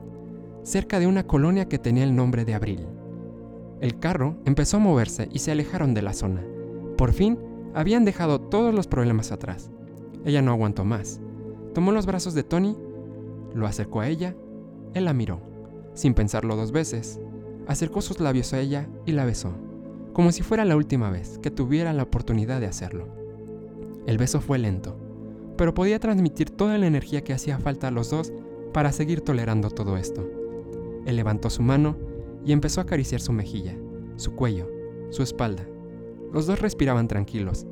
cerca 0.62 1.00
de 1.00 1.08
una 1.08 1.26
colonia 1.26 1.68
que 1.68 1.80
tenía 1.80 2.04
el 2.04 2.16
nombre 2.16 2.46
de 2.46 2.54
Abril. 2.54 2.86
El 3.82 3.98
carro 3.98 4.38
empezó 4.46 4.78
a 4.78 4.82
moverse 4.82 5.28
y 5.32 5.40
se 5.40 5.52
alejaron 5.52 5.96
de 5.96 6.04
la 6.04 6.14
zona. 6.14 6.46
Por 6.96 7.12
fin, 7.12 7.40
habían 7.74 8.06
dejado 8.06 8.40
todos 8.40 8.72
los 8.72 8.86
problemas 8.86 9.32
atrás. 9.32 9.72
Ella 10.26 10.44
no 10.44 10.52
aguantó 10.52 10.86
más. 10.86 11.22
Tomó 11.74 11.92
los 11.92 12.06
brazos 12.06 12.36
de 12.36 12.44
Tony, 12.44 12.78
lo 13.56 13.66
acercó 13.66 14.02
a 14.02 14.10
ella, 14.10 14.36
él 14.94 15.06
la 15.06 15.14
miró. 15.14 15.42
Sin 15.96 16.14
pensarlo 16.14 16.56
dos 16.56 16.72
veces, 16.72 17.20
acercó 17.66 18.04
sus 18.04 18.20
labios 18.20 18.54
a 18.54 18.60
ella 18.60 18.88
y 19.08 19.12
la 19.14 19.26
besó, 19.26 19.54
como 20.14 20.32
si 20.32 20.44
fuera 20.44 20.66
la 20.66 20.78
última 20.78 21.10
vez 21.10 21.40
que 21.40 21.50
tuviera 21.50 21.94
la 21.94 22.04
oportunidad 22.04 22.60
de 22.60 22.68
hacerlo. 22.68 23.08
El 24.06 24.20
beso 24.20 24.40
fue 24.40 24.60
lento, 24.60 25.07
pero 25.58 25.74
podía 25.74 26.00
transmitir 26.00 26.52
toda 26.52 26.78
la 26.78 26.88
energía 26.88 27.24
que 27.24 27.34
hacía 27.34 27.58
falta 27.58 27.88
a 27.88 27.92
los 27.92 28.10
dos 28.10 28.32
para 28.74 28.92
seguir 28.92 29.22
tolerando 29.22 29.70
todo 29.70 29.98
esto. 29.98 30.30
Él 31.06 31.16
levantó 31.16 31.50
su 31.50 31.64
mano 31.64 31.98
y 32.46 32.52
empezó 32.52 32.80
a 32.80 32.84
acariciar 32.84 33.22
su 33.22 33.34
mejilla, 33.34 33.76
su 34.16 34.36
cuello, 34.36 34.70
su 35.10 35.24
espalda. 35.24 35.68
Los 36.32 36.46
dos 36.46 36.62
respiraban 36.62 37.08
tranquilos, 37.08 37.66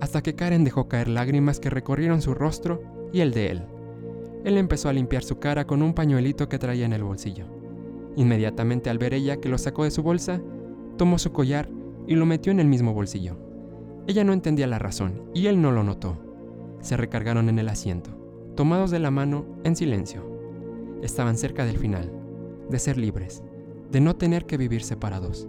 hasta 0.00 0.22
que 0.22 0.34
Karen 0.34 0.64
dejó 0.64 0.88
caer 0.88 1.08
lágrimas 1.08 1.60
que 1.60 1.70
recorrieron 1.70 2.22
su 2.22 2.34
rostro 2.34 2.82
y 3.12 3.20
el 3.20 3.32
de 3.32 3.50
él. 3.50 3.62
Él 4.44 4.58
empezó 4.58 4.88
a 4.88 4.92
limpiar 4.92 5.22
su 5.22 5.38
cara 5.38 5.66
con 5.66 5.82
un 5.82 5.94
pañuelito 5.94 6.48
que 6.48 6.58
traía 6.58 6.84
en 6.84 6.92
el 6.92 7.04
bolsillo. 7.04 7.46
Inmediatamente 8.16 8.90
al 8.90 8.98
ver 8.98 9.14
ella 9.14 9.36
que 9.36 9.48
lo 9.48 9.58
sacó 9.58 9.84
de 9.84 9.90
su 9.90 10.02
bolsa, 10.02 10.40
tomó 10.98 11.18
su 11.18 11.32
collar 11.32 11.68
y 12.06 12.16
lo 12.16 12.26
metió 12.26 12.52
en 12.52 12.60
el 12.60 12.66
mismo 12.66 12.92
bolsillo. 12.92 13.36
Ella 14.08 14.24
no 14.24 14.32
entendía 14.32 14.66
la 14.66 14.80
razón 14.80 15.30
y 15.32 15.46
él 15.46 15.62
no 15.62 15.70
lo 15.70 15.84
notó. 15.84 16.18
Se 16.82 16.96
recargaron 16.96 17.48
en 17.48 17.58
el 17.58 17.68
asiento, 17.68 18.10
tomados 18.56 18.90
de 18.90 18.98
la 18.98 19.10
mano 19.10 19.46
en 19.64 19.76
silencio. 19.76 20.22
Estaban 21.00 21.38
cerca 21.38 21.64
del 21.64 21.78
final, 21.78 22.12
de 22.68 22.78
ser 22.78 22.98
libres, 22.98 23.42
de 23.90 24.00
no 24.00 24.16
tener 24.16 24.46
que 24.46 24.56
vivir 24.56 24.82
separados. 24.82 25.48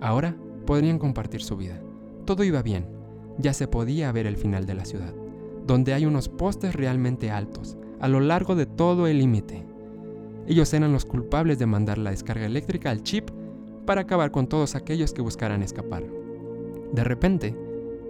Ahora 0.00 0.36
podrían 0.66 0.98
compartir 0.98 1.42
su 1.42 1.56
vida. 1.56 1.80
Todo 2.24 2.44
iba 2.44 2.60
bien. 2.62 2.86
Ya 3.38 3.52
se 3.52 3.68
podía 3.68 4.12
ver 4.12 4.26
el 4.26 4.36
final 4.36 4.66
de 4.66 4.74
la 4.74 4.84
ciudad, 4.84 5.14
donde 5.66 5.94
hay 5.94 6.06
unos 6.06 6.28
postes 6.28 6.74
realmente 6.74 7.30
altos, 7.30 7.76
a 8.00 8.08
lo 8.08 8.20
largo 8.20 8.54
de 8.54 8.66
todo 8.66 9.06
el 9.06 9.18
límite. 9.18 9.64
Ellos 10.46 10.74
eran 10.74 10.92
los 10.92 11.04
culpables 11.04 11.58
de 11.58 11.66
mandar 11.66 11.98
la 11.98 12.10
descarga 12.10 12.46
eléctrica 12.46 12.90
al 12.90 13.02
chip 13.02 13.30
para 13.86 14.02
acabar 14.02 14.30
con 14.30 14.46
todos 14.48 14.74
aquellos 14.74 15.12
que 15.12 15.22
buscaran 15.22 15.62
escapar. 15.62 16.04
De 16.92 17.04
repente, 17.04 17.56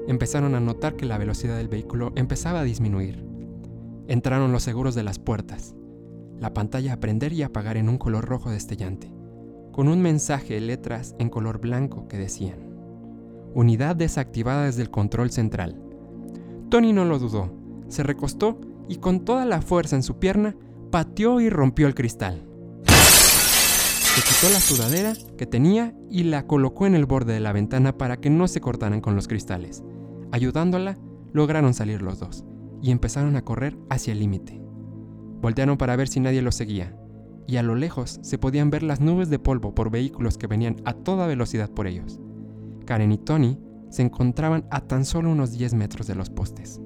empezaron 0.08 0.54
a 0.54 0.60
notar 0.60 0.96
que 0.96 1.06
la 1.06 1.18
velocidad 1.18 1.56
del 1.56 1.68
vehículo 1.68 2.12
empezaba 2.16 2.60
a 2.60 2.64
disminuir. 2.64 3.24
Entraron 4.08 4.52
los 4.52 4.62
seguros 4.62 4.94
de 4.94 5.02
las 5.02 5.18
puertas, 5.18 5.74
la 6.38 6.52
pantalla 6.52 6.94
a 6.94 7.00
prender 7.00 7.32
y 7.32 7.42
apagar 7.42 7.76
en 7.76 7.88
un 7.88 7.98
color 7.98 8.24
rojo 8.24 8.50
destellante 8.50 9.14
con 9.74 9.88
un 9.88 10.00
mensaje 10.00 10.54
de 10.54 10.60
letras 10.60 11.16
en 11.18 11.28
color 11.28 11.58
blanco 11.58 12.06
que 12.06 12.16
decían, 12.16 12.60
Unidad 13.54 13.96
desactivada 13.96 14.66
desde 14.66 14.82
el 14.82 14.90
control 14.90 15.32
central. 15.32 15.80
Tony 16.70 16.92
no 16.92 17.04
lo 17.04 17.18
dudó, 17.18 17.52
se 17.88 18.04
recostó 18.04 18.60
y 18.88 18.96
con 18.96 19.24
toda 19.24 19.44
la 19.44 19.62
fuerza 19.62 19.96
en 19.96 20.04
su 20.04 20.20
pierna 20.20 20.54
pateó 20.92 21.40
y 21.40 21.50
rompió 21.50 21.88
el 21.88 21.96
cristal. 21.96 22.46
Se 24.14 24.22
quitó 24.22 24.52
la 24.52 24.60
sudadera 24.60 25.12
que 25.36 25.44
tenía 25.44 25.92
y 26.08 26.22
la 26.22 26.46
colocó 26.46 26.86
en 26.86 26.94
el 26.94 27.04
borde 27.04 27.32
de 27.32 27.40
la 27.40 27.52
ventana 27.52 27.98
para 27.98 28.18
que 28.18 28.30
no 28.30 28.46
se 28.46 28.60
cortaran 28.60 29.00
con 29.00 29.16
los 29.16 29.26
cristales. 29.26 29.82
Ayudándola, 30.30 30.96
lograron 31.32 31.74
salir 31.74 32.00
los 32.00 32.20
dos 32.20 32.44
y 32.80 32.92
empezaron 32.92 33.34
a 33.34 33.42
correr 33.42 33.76
hacia 33.90 34.12
el 34.12 34.20
límite. 34.20 34.62
Voltearon 35.40 35.76
para 35.76 35.96
ver 35.96 36.06
si 36.06 36.20
nadie 36.20 36.42
los 36.42 36.54
seguía, 36.54 36.96
y 37.48 37.56
a 37.56 37.64
lo 37.64 37.74
lejos 37.74 38.20
se 38.22 38.38
podían 38.38 38.70
ver 38.70 38.84
las 38.84 39.00
nubes 39.00 39.30
de 39.30 39.40
polvo 39.40 39.74
por 39.74 39.90
vehículos 39.90 40.38
que 40.38 40.46
venían 40.46 40.76
a 40.84 40.92
toda 40.92 41.26
velocidad 41.26 41.70
por 41.70 41.88
ellos. 41.88 42.20
Karen 42.86 43.10
y 43.10 43.18
Tony 43.18 43.58
se 43.90 44.02
encontraban 44.02 44.64
a 44.70 44.82
tan 44.82 45.04
solo 45.04 45.30
unos 45.30 45.50
10 45.50 45.74
metros 45.74 46.06
de 46.06 46.14
los 46.14 46.30
postes. 46.30 46.80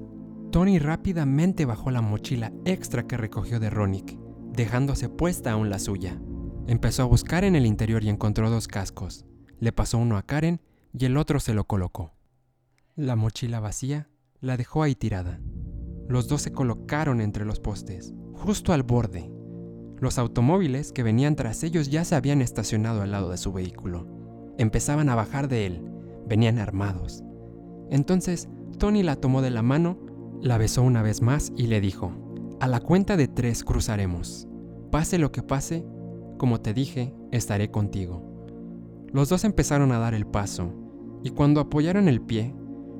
Tony 0.51 0.79
rápidamente 0.79 1.65
bajó 1.65 1.91
la 1.91 2.01
mochila 2.01 2.51
extra 2.65 3.05
que 3.05 3.17
recogió 3.17 3.59
de 3.59 3.69
Ronick, 3.69 4.17
dejándose 4.51 5.09
puesta 5.09 5.51
aún 5.51 5.69
la 5.69 5.77
suya. 5.77 6.19
Empezó 6.69 7.03
a 7.03 7.07
buscar 7.07 7.43
en 7.43 7.55
el 7.55 7.65
interior 7.65 8.03
y 8.03 8.09
encontró 8.09 8.49
dos 8.49 8.67
cascos. 8.67 9.25
Le 9.59 9.71
pasó 9.71 9.97
uno 9.97 10.17
a 10.17 10.21
Karen 10.21 10.61
y 10.93 11.05
el 11.05 11.17
otro 11.17 11.39
se 11.39 11.53
lo 11.53 11.65
colocó. 11.65 12.13
La 12.95 13.15
mochila 13.15 13.59
vacía 13.59 14.07
la 14.39 14.55
dejó 14.55 14.83
ahí 14.83 14.93
tirada. 14.93 15.41
Los 16.07 16.27
dos 16.27 16.43
se 16.43 16.53
colocaron 16.53 17.21
entre 17.21 17.43
los 17.43 17.59
postes, 17.59 18.13
justo 18.33 18.71
al 18.71 18.83
borde, 18.83 19.31
los 19.99 20.17
automóviles 20.17 20.93
que 20.93 21.03
venían 21.03 21.35
tras 21.35 21.63
ellos 21.63 21.89
ya 21.89 22.05
se 22.05 22.15
habían 22.15 22.41
estacionado 22.41 23.01
al 23.01 23.11
lado 23.11 23.31
de 23.31 23.37
su 23.37 23.51
vehículo. 23.51 24.07
Empezaban 24.57 25.09
a 25.09 25.15
bajar 25.15 25.49
de 25.49 25.65
él. 25.65 25.83
Venían 26.25 26.57
armados. 26.57 27.23
Entonces, 27.89 28.47
Tony 28.77 29.03
la 29.03 29.17
tomó 29.17 29.41
de 29.41 29.49
la 29.49 29.61
mano, 29.61 29.99
la 30.41 30.57
besó 30.57 30.83
una 30.83 31.01
vez 31.01 31.21
más 31.21 31.51
y 31.57 31.67
le 31.67 31.81
dijo, 31.81 32.13
a 32.61 32.67
la 32.67 32.79
cuenta 32.79 33.17
de 33.17 33.27
tres 33.27 33.63
cruzaremos. 33.63 34.47
Pase 34.89 35.17
lo 35.17 35.31
que 35.33 35.43
pase, 35.43 35.85
como 36.39 36.59
te 36.61 36.73
dije, 36.73 37.13
estaré 37.31 37.69
contigo. 37.69 38.23
Los 39.11 39.29
dos 39.29 39.43
empezaron 39.43 39.91
a 39.91 39.99
dar 39.99 40.15
el 40.15 40.25
paso, 40.25 40.73
y 41.23 41.29
cuando 41.29 41.61
apoyaron 41.61 42.07
el 42.07 42.21
pie, 42.21 42.55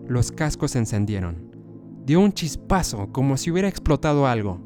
los 0.08 0.32
cascos 0.32 0.71
se 0.71 0.80
encendieron. 0.80 1.49
Dio 2.06 2.19
un 2.19 2.34
chispazo 2.34 3.12
como 3.12 3.38
si 3.38 3.49
hubiera 3.49 3.67
explotado 3.67 4.28
algo. 4.28 4.60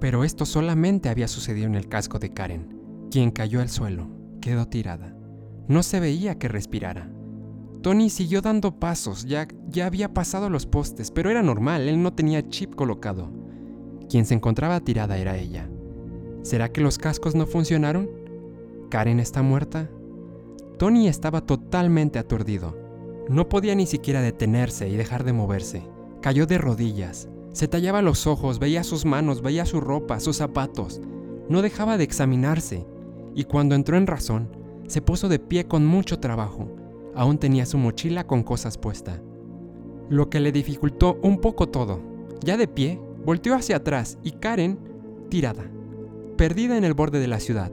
Pero 0.00 0.22
esto 0.22 0.46
solamente 0.46 1.08
había 1.08 1.26
sucedido 1.26 1.66
en 1.66 1.74
el 1.74 1.88
casco 1.88 2.18
de 2.18 2.32
Karen, 2.32 3.08
quien 3.10 3.30
cayó 3.30 3.60
al 3.60 3.68
suelo, 3.68 4.08
quedó 4.40 4.66
tirada. 4.66 5.16
No 5.66 5.82
se 5.82 5.98
veía 5.98 6.38
que 6.38 6.48
respirara. 6.48 7.10
Tony 7.82 8.10
siguió 8.10 8.42
dando 8.42 8.78
pasos, 8.78 9.24
ya, 9.24 9.48
ya 9.68 9.86
había 9.86 10.12
pasado 10.12 10.50
los 10.50 10.66
postes, 10.66 11.10
pero 11.10 11.30
era 11.30 11.42
normal, 11.42 11.88
él 11.88 12.02
no 12.02 12.12
tenía 12.12 12.46
chip 12.46 12.74
colocado. 12.74 13.39
Quien 14.10 14.26
se 14.26 14.34
encontraba 14.34 14.80
tirada 14.80 15.16
era 15.16 15.38
ella. 15.38 15.70
¿Será 16.42 16.70
que 16.70 16.80
los 16.80 16.98
cascos 16.98 17.34
no 17.34 17.46
funcionaron? 17.46 18.10
¿Karen 18.90 19.20
está 19.20 19.40
muerta? 19.40 19.88
Tony 20.78 21.08
estaba 21.08 21.42
totalmente 21.42 22.18
aturdido. 22.18 22.76
No 23.28 23.48
podía 23.48 23.74
ni 23.74 23.86
siquiera 23.86 24.20
detenerse 24.20 24.88
y 24.88 24.96
dejar 24.96 25.24
de 25.24 25.32
moverse. 25.32 25.82
Cayó 26.20 26.46
de 26.46 26.58
rodillas, 26.58 27.28
se 27.52 27.66
tallaba 27.66 28.00
los 28.00 28.26
ojos, 28.26 28.60
veía 28.60 28.84
sus 28.84 29.04
manos, 29.04 29.42
veía 29.42 29.66
su 29.66 29.80
ropa, 29.80 30.20
sus 30.20 30.36
zapatos. 30.36 31.00
No 31.48 31.62
dejaba 31.62 31.96
de 31.98 32.04
examinarse, 32.04 32.86
y 33.34 33.44
cuando 33.44 33.74
entró 33.74 33.96
en 33.96 34.06
razón, 34.06 34.48
se 34.86 35.02
puso 35.02 35.28
de 35.28 35.40
pie 35.40 35.66
con 35.66 35.84
mucho 35.84 36.20
trabajo. 36.20 36.68
Aún 37.14 37.38
tenía 37.38 37.66
su 37.66 37.76
mochila 37.76 38.26
con 38.26 38.44
cosas 38.44 38.78
puesta. 38.78 39.20
Lo 40.08 40.30
que 40.30 40.38
le 40.38 40.52
dificultó 40.52 41.18
un 41.22 41.38
poco 41.38 41.68
todo. 41.68 42.00
Ya 42.44 42.56
de 42.56 42.68
pie, 42.68 43.00
volteó 43.24 43.54
hacia 43.54 43.76
atrás 43.76 44.18
y 44.22 44.32
Karen, 44.32 44.78
tirada, 45.28 45.64
perdida 46.36 46.76
en 46.76 46.84
el 46.84 46.94
borde 46.94 47.20
de 47.20 47.28
la 47.28 47.40
ciudad. 47.40 47.70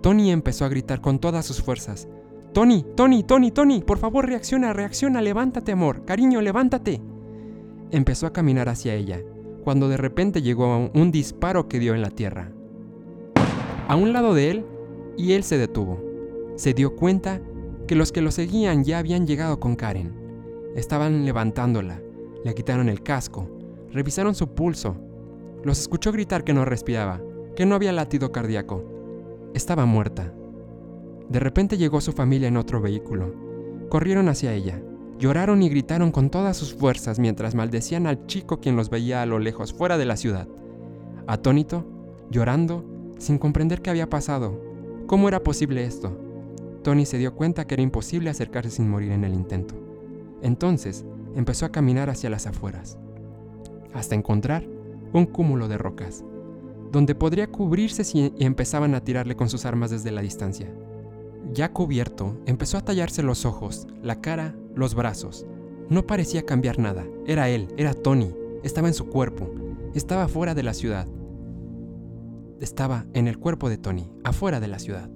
Tony 0.00 0.30
empezó 0.30 0.64
a 0.64 0.68
gritar 0.68 1.00
con 1.00 1.18
todas 1.18 1.46
sus 1.46 1.62
fuerzas. 1.62 2.08
Tony, 2.52 2.84
Tony, 2.96 3.22
Tony, 3.22 3.50
Tony, 3.50 3.80
por 3.82 3.98
favor 3.98 4.26
reacciona, 4.26 4.72
reacciona, 4.72 5.20
levántate, 5.20 5.72
amor, 5.72 6.04
cariño, 6.04 6.40
levántate 6.40 7.00
empezó 7.96 8.26
a 8.26 8.32
caminar 8.32 8.68
hacia 8.68 8.94
ella, 8.94 9.20
cuando 9.62 9.88
de 9.88 9.96
repente 9.96 10.42
llegó 10.42 10.90
un 10.92 11.10
disparo 11.12 11.68
que 11.68 11.78
dio 11.78 11.94
en 11.94 12.02
la 12.02 12.10
tierra. 12.10 12.50
A 13.88 13.96
un 13.96 14.12
lado 14.12 14.34
de 14.34 14.50
él, 14.50 14.66
y 15.16 15.32
él 15.32 15.44
se 15.44 15.58
detuvo. 15.58 16.02
Se 16.56 16.74
dio 16.74 16.96
cuenta 16.96 17.40
que 17.86 17.94
los 17.94 18.10
que 18.12 18.20
lo 18.20 18.30
seguían 18.30 18.84
ya 18.84 18.98
habían 18.98 19.26
llegado 19.26 19.60
con 19.60 19.76
Karen. 19.76 20.12
Estaban 20.74 21.24
levantándola, 21.24 22.00
le 22.44 22.54
quitaron 22.54 22.88
el 22.88 23.02
casco, 23.02 23.48
revisaron 23.94 24.34
su 24.34 24.48
pulso. 24.48 24.96
Los 25.62 25.78
escuchó 25.78 26.10
gritar 26.10 26.42
que 26.42 26.52
no 26.52 26.64
respiraba, 26.64 27.22
que 27.54 27.64
no 27.64 27.76
había 27.76 27.92
latido 27.92 28.32
cardíaco. 28.32 28.84
Estaba 29.54 29.86
muerta. 29.86 30.34
De 31.28 31.38
repente 31.38 31.78
llegó 31.78 32.00
su 32.00 32.12
familia 32.12 32.48
en 32.48 32.56
otro 32.56 32.80
vehículo. 32.80 33.32
Corrieron 33.88 34.28
hacia 34.28 34.52
ella. 34.52 34.82
Lloraron 35.20 35.62
y 35.62 35.68
gritaron 35.68 36.10
con 36.10 36.28
todas 36.28 36.56
sus 36.56 36.74
fuerzas 36.74 37.20
mientras 37.20 37.54
maldecían 37.54 38.08
al 38.08 38.26
chico 38.26 38.60
quien 38.60 38.74
los 38.74 38.90
veía 38.90 39.22
a 39.22 39.26
lo 39.26 39.38
lejos 39.38 39.72
fuera 39.72 39.96
de 39.96 40.06
la 40.06 40.16
ciudad. 40.16 40.48
Atónito, 41.28 41.86
llorando, 42.30 42.84
sin 43.18 43.38
comprender 43.38 43.80
qué 43.80 43.90
había 43.90 44.10
pasado, 44.10 44.60
cómo 45.06 45.28
era 45.28 45.44
posible 45.44 45.84
esto. 45.84 46.18
Tony 46.82 47.06
se 47.06 47.16
dio 47.16 47.36
cuenta 47.36 47.64
que 47.64 47.74
era 47.74 47.82
imposible 47.82 48.28
acercarse 48.28 48.70
sin 48.70 48.90
morir 48.90 49.12
en 49.12 49.22
el 49.22 49.34
intento. 49.34 49.76
Entonces, 50.42 51.06
empezó 51.36 51.64
a 51.64 51.72
caminar 51.72 52.10
hacia 52.10 52.28
las 52.28 52.46
afueras, 52.48 52.98
hasta 53.94 54.14
encontrar 54.14 54.66
un 55.12 55.26
cúmulo 55.26 55.68
de 55.68 55.78
rocas, 55.78 56.24
donde 56.92 57.14
podría 57.14 57.46
cubrirse 57.46 58.04
si 58.04 58.32
empezaban 58.38 58.94
a 58.94 59.00
tirarle 59.02 59.36
con 59.36 59.48
sus 59.48 59.64
armas 59.64 59.90
desde 59.90 60.10
la 60.10 60.20
distancia. 60.20 60.70
Ya 61.52 61.72
cubierto, 61.72 62.36
empezó 62.46 62.76
a 62.76 62.84
tallarse 62.84 63.22
los 63.22 63.46
ojos, 63.46 63.86
la 64.02 64.20
cara, 64.20 64.56
los 64.74 64.94
brazos. 64.94 65.46
No 65.88 66.06
parecía 66.06 66.44
cambiar 66.44 66.78
nada. 66.78 67.04
Era 67.26 67.48
él, 67.48 67.68
era 67.76 67.94
Tony. 67.94 68.34
Estaba 68.62 68.88
en 68.88 68.94
su 68.94 69.06
cuerpo. 69.06 69.50
Estaba 69.94 70.26
fuera 70.26 70.54
de 70.54 70.62
la 70.62 70.74
ciudad. 70.74 71.06
Estaba 72.60 73.06
en 73.12 73.28
el 73.28 73.38
cuerpo 73.38 73.68
de 73.68 73.76
Tony, 73.76 74.10
afuera 74.24 74.58
de 74.58 74.68
la 74.68 74.78
ciudad. 74.78 75.10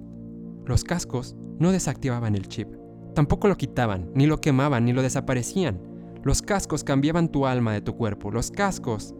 Los 0.65 0.83
cascos 0.83 1.35
no 1.57 1.71
desactivaban 1.71 2.35
el 2.35 2.47
chip. 2.47 2.69
Tampoco 3.15 3.47
lo 3.47 3.57
quitaban, 3.57 4.11
ni 4.13 4.27
lo 4.27 4.39
quemaban, 4.39 4.85
ni 4.85 4.93
lo 4.93 5.01
desaparecían. 5.01 5.81
Los 6.23 6.41
cascos 6.41 6.83
cambiaban 6.83 7.29
tu 7.29 7.45
alma 7.45 7.73
de 7.73 7.81
tu 7.81 7.95
cuerpo. 7.95 8.29
Los 8.31 8.51
cascos 8.51 9.15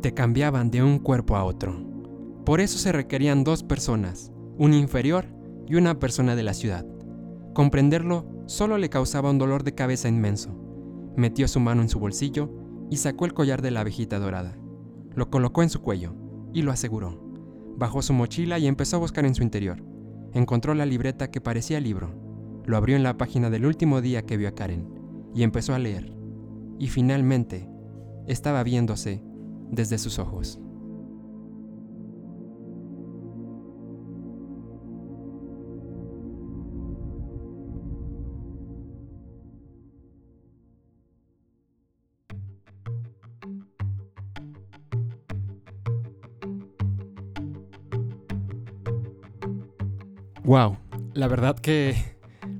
te 0.00 0.14
cambiaban 0.14 0.70
de 0.70 0.82
un 0.82 0.98
cuerpo 0.98 1.36
a 1.36 1.44
otro. 1.44 1.74
Por 2.44 2.60
eso 2.60 2.78
se 2.78 2.92
requerían 2.92 3.42
dos 3.42 3.62
personas, 3.62 4.30
un 4.58 4.72
inferior 4.72 5.26
y 5.66 5.74
una 5.74 5.98
persona 5.98 6.36
de 6.36 6.42
la 6.42 6.54
ciudad. 6.54 6.86
Comprenderlo 7.54 8.26
solo 8.46 8.78
le 8.78 8.90
causaba 8.90 9.30
un 9.30 9.38
dolor 9.38 9.64
de 9.64 9.74
cabeza 9.74 10.08
inmenso. 10.08 10.50
Metió 11.16 11.48
su 11.48 11.58
mano 11.58 11.82
en 11.82 11.88
su 11.88 11.98
bolsillo 11.98 12.50
y 12.90 12.98
sacó 12.98 13.24
el 13.24 13.34
collar 13.34 13.62
de 13.62 13.70
la 13.70 13.80
abejita 13.80 14.18
dorada. 14.18 14.56
Lo 15.14 15.30
colocó 15.30 15.62
en 15.62 15.70
su 15.70 15.80
cuello 15.80 16.14
y 16.52 16.62
lo 16.62 16.70
aseguró. 16.70 17.20
Bajó 17.76 18.02
su 18.02 18.12
mochila 18.12 18.58
y 18.58 18.66
empezó 18.66 18.96
a 18.96 19.00
buscar 19.00 19.24
en 19.24 19.34
su 19.34 19.42
interior. 19.42 19.82
Encontró 20.32 20.74
la 20.74 20.86
libreta 20.86 21.30
que 21.30 21.40
parecía 21.40 21.80
libro. 21.80 22.14
Lo 22.64 22.76
abrió 22.76 22.96
en 22.96 23.02
la 23.02 23.16
página 23.16 23.50
del 23.50 23.66
último 23.66 24.00
día 24.00 24.22
que 24.22 24.36
vio 24.36 24.48
a 24.48 24.54
Karen 24.54 24.88
y 25.34 25.42
empezó 25.42 25.74
a 25.74 25.78
leer. 25.78 26.13
Y 26.78 26.88
finalmente 26.88 27.68
estaba 28.26 28.62
viéndose 28.62 29.22
desde 29.70 29.98
sus 29.98 30.18
ojos. 30.18 30.60
Wow, 50.44 50.76
la 51.14 51.26
verdad 51.26 51.58
que 51.58 51.96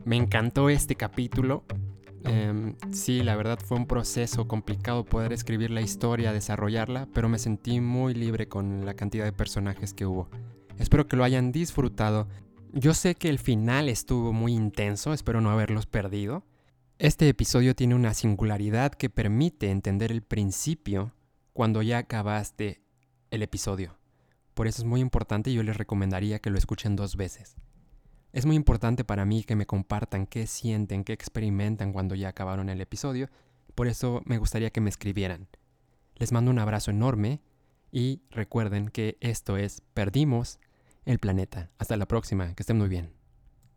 me 0.06 0.16
encantó 0.16 0.70
este 0.70 0.94
capítulo. 0.94 1.64
Em, 2.24 2.74
sí, 2.90 3.22
la 3.22 3.36
verdad 3.36 3.58
fue 3.62 3.76
un 3.76 3.86
proceso 3.86 4.48
complicado 4.48 5.04
poder 5.04 5.32
escribir 5.32 5.70
la 5.70 5.82
historia, 5.82 6.32
desarrollarla, 6.32 7.06
pero 7.12 7.28
me 7.28 7.38
sentí 7.38 7.80
muy 7.80 8.14
libre 8.14 8.48
con 8.48 8.86
la 8.86 8.94
cantidad 8.94 9.24
de 9.24 9.32
personajes 9.32 9.92
que 9.92 10.06
hubo. 10.06 10.28
Espero 10.78 11.06
que 11.06 11.16
lo 11.16 11.24
hayan 11.24 11.52
disfrutado. 11.52 12.26
Yo 12.72 12.94
sé 12.94 13.14
que 13.14 13.28
el 13.28 13.38
final 13.38 13.88
estuvo 13.88 14.32
muy 14.32 14.52
intenso, 14.54 15.12
espero 15.12 15.40
no 15.40 15.50
haberlos 15.50 15.86
perdido. 15.86 16.44
Este 16.98 17.28
episodio 17.28 17.74
tiene 17.74 17.94
una 17.94 18.14
singularidad 18.14 18.92
que 18.92 19.10
permite 19.10 19.70
entender 19.70 20.10
el 20.10 20.22
principio 20.22 21.12
cuando 21.52 21.82
ya 21.82 21.98
acabaste 21.98 22.82
el 23.30 23.42
episodio. 23.42 23.98
Por 24.54 24.66
eso 24.66 24.82
es 24.82 24.86
muy 24.86 25.00
importante 25.00 25.50
y 25.50 25.54
yo 25.54 25.62
les 25.62 25.76
recomendaría 25.76 26.38
que 26.38 26.50
lo 26.50 26.58
escuchen 26.58 26.96
dos 26.96 27.16
veces. 27.16 27.56
Es 28.34 28.46
muy 28.46 28.56
importante 28.56 29.04
para 29.04 29.24
mí 29.24 29.44
que 29.44 29.54
me 29.54 29.64
compartan 29.64 30.26
qué 30.26 30.48
sienten, 30.48 31.04
qué 31.04 31.12
experimentan 31.12 31.92
cuando 31.92 32.16
ya 32.16 32.30
acabaron 32.30 32.68
el 32.68 32.80
episodio, 32.80 33.30
por 33.76 33.86
eso 33.86 34.22
me 34.24 34.38
gustaría 34.38 34.70
que 34.70 34.80
me 34.80 34.90
escribieran. 34.90 35.46
Les 36.16 36.32
mando 36.32 36.50
un 36.50 36.58
abrazo 36.58 36.90
enorme 36.90 37.40
y 37.92 38.22
recuerden 38.30 38.88
que 38.88 39.18
esto 39.20 39.56
es 39.56 39.82
Perdimos 39.94 40.58
el 41.04 41.20
planeta. 41.20 41.70
Hasta 41.78 41.96
la 41.96 42.06
próxima, 42.06 42.52
que 42.56 42.64
estén 42.64 42.76
muy 42.76 42.88
bien. 42.88 43.13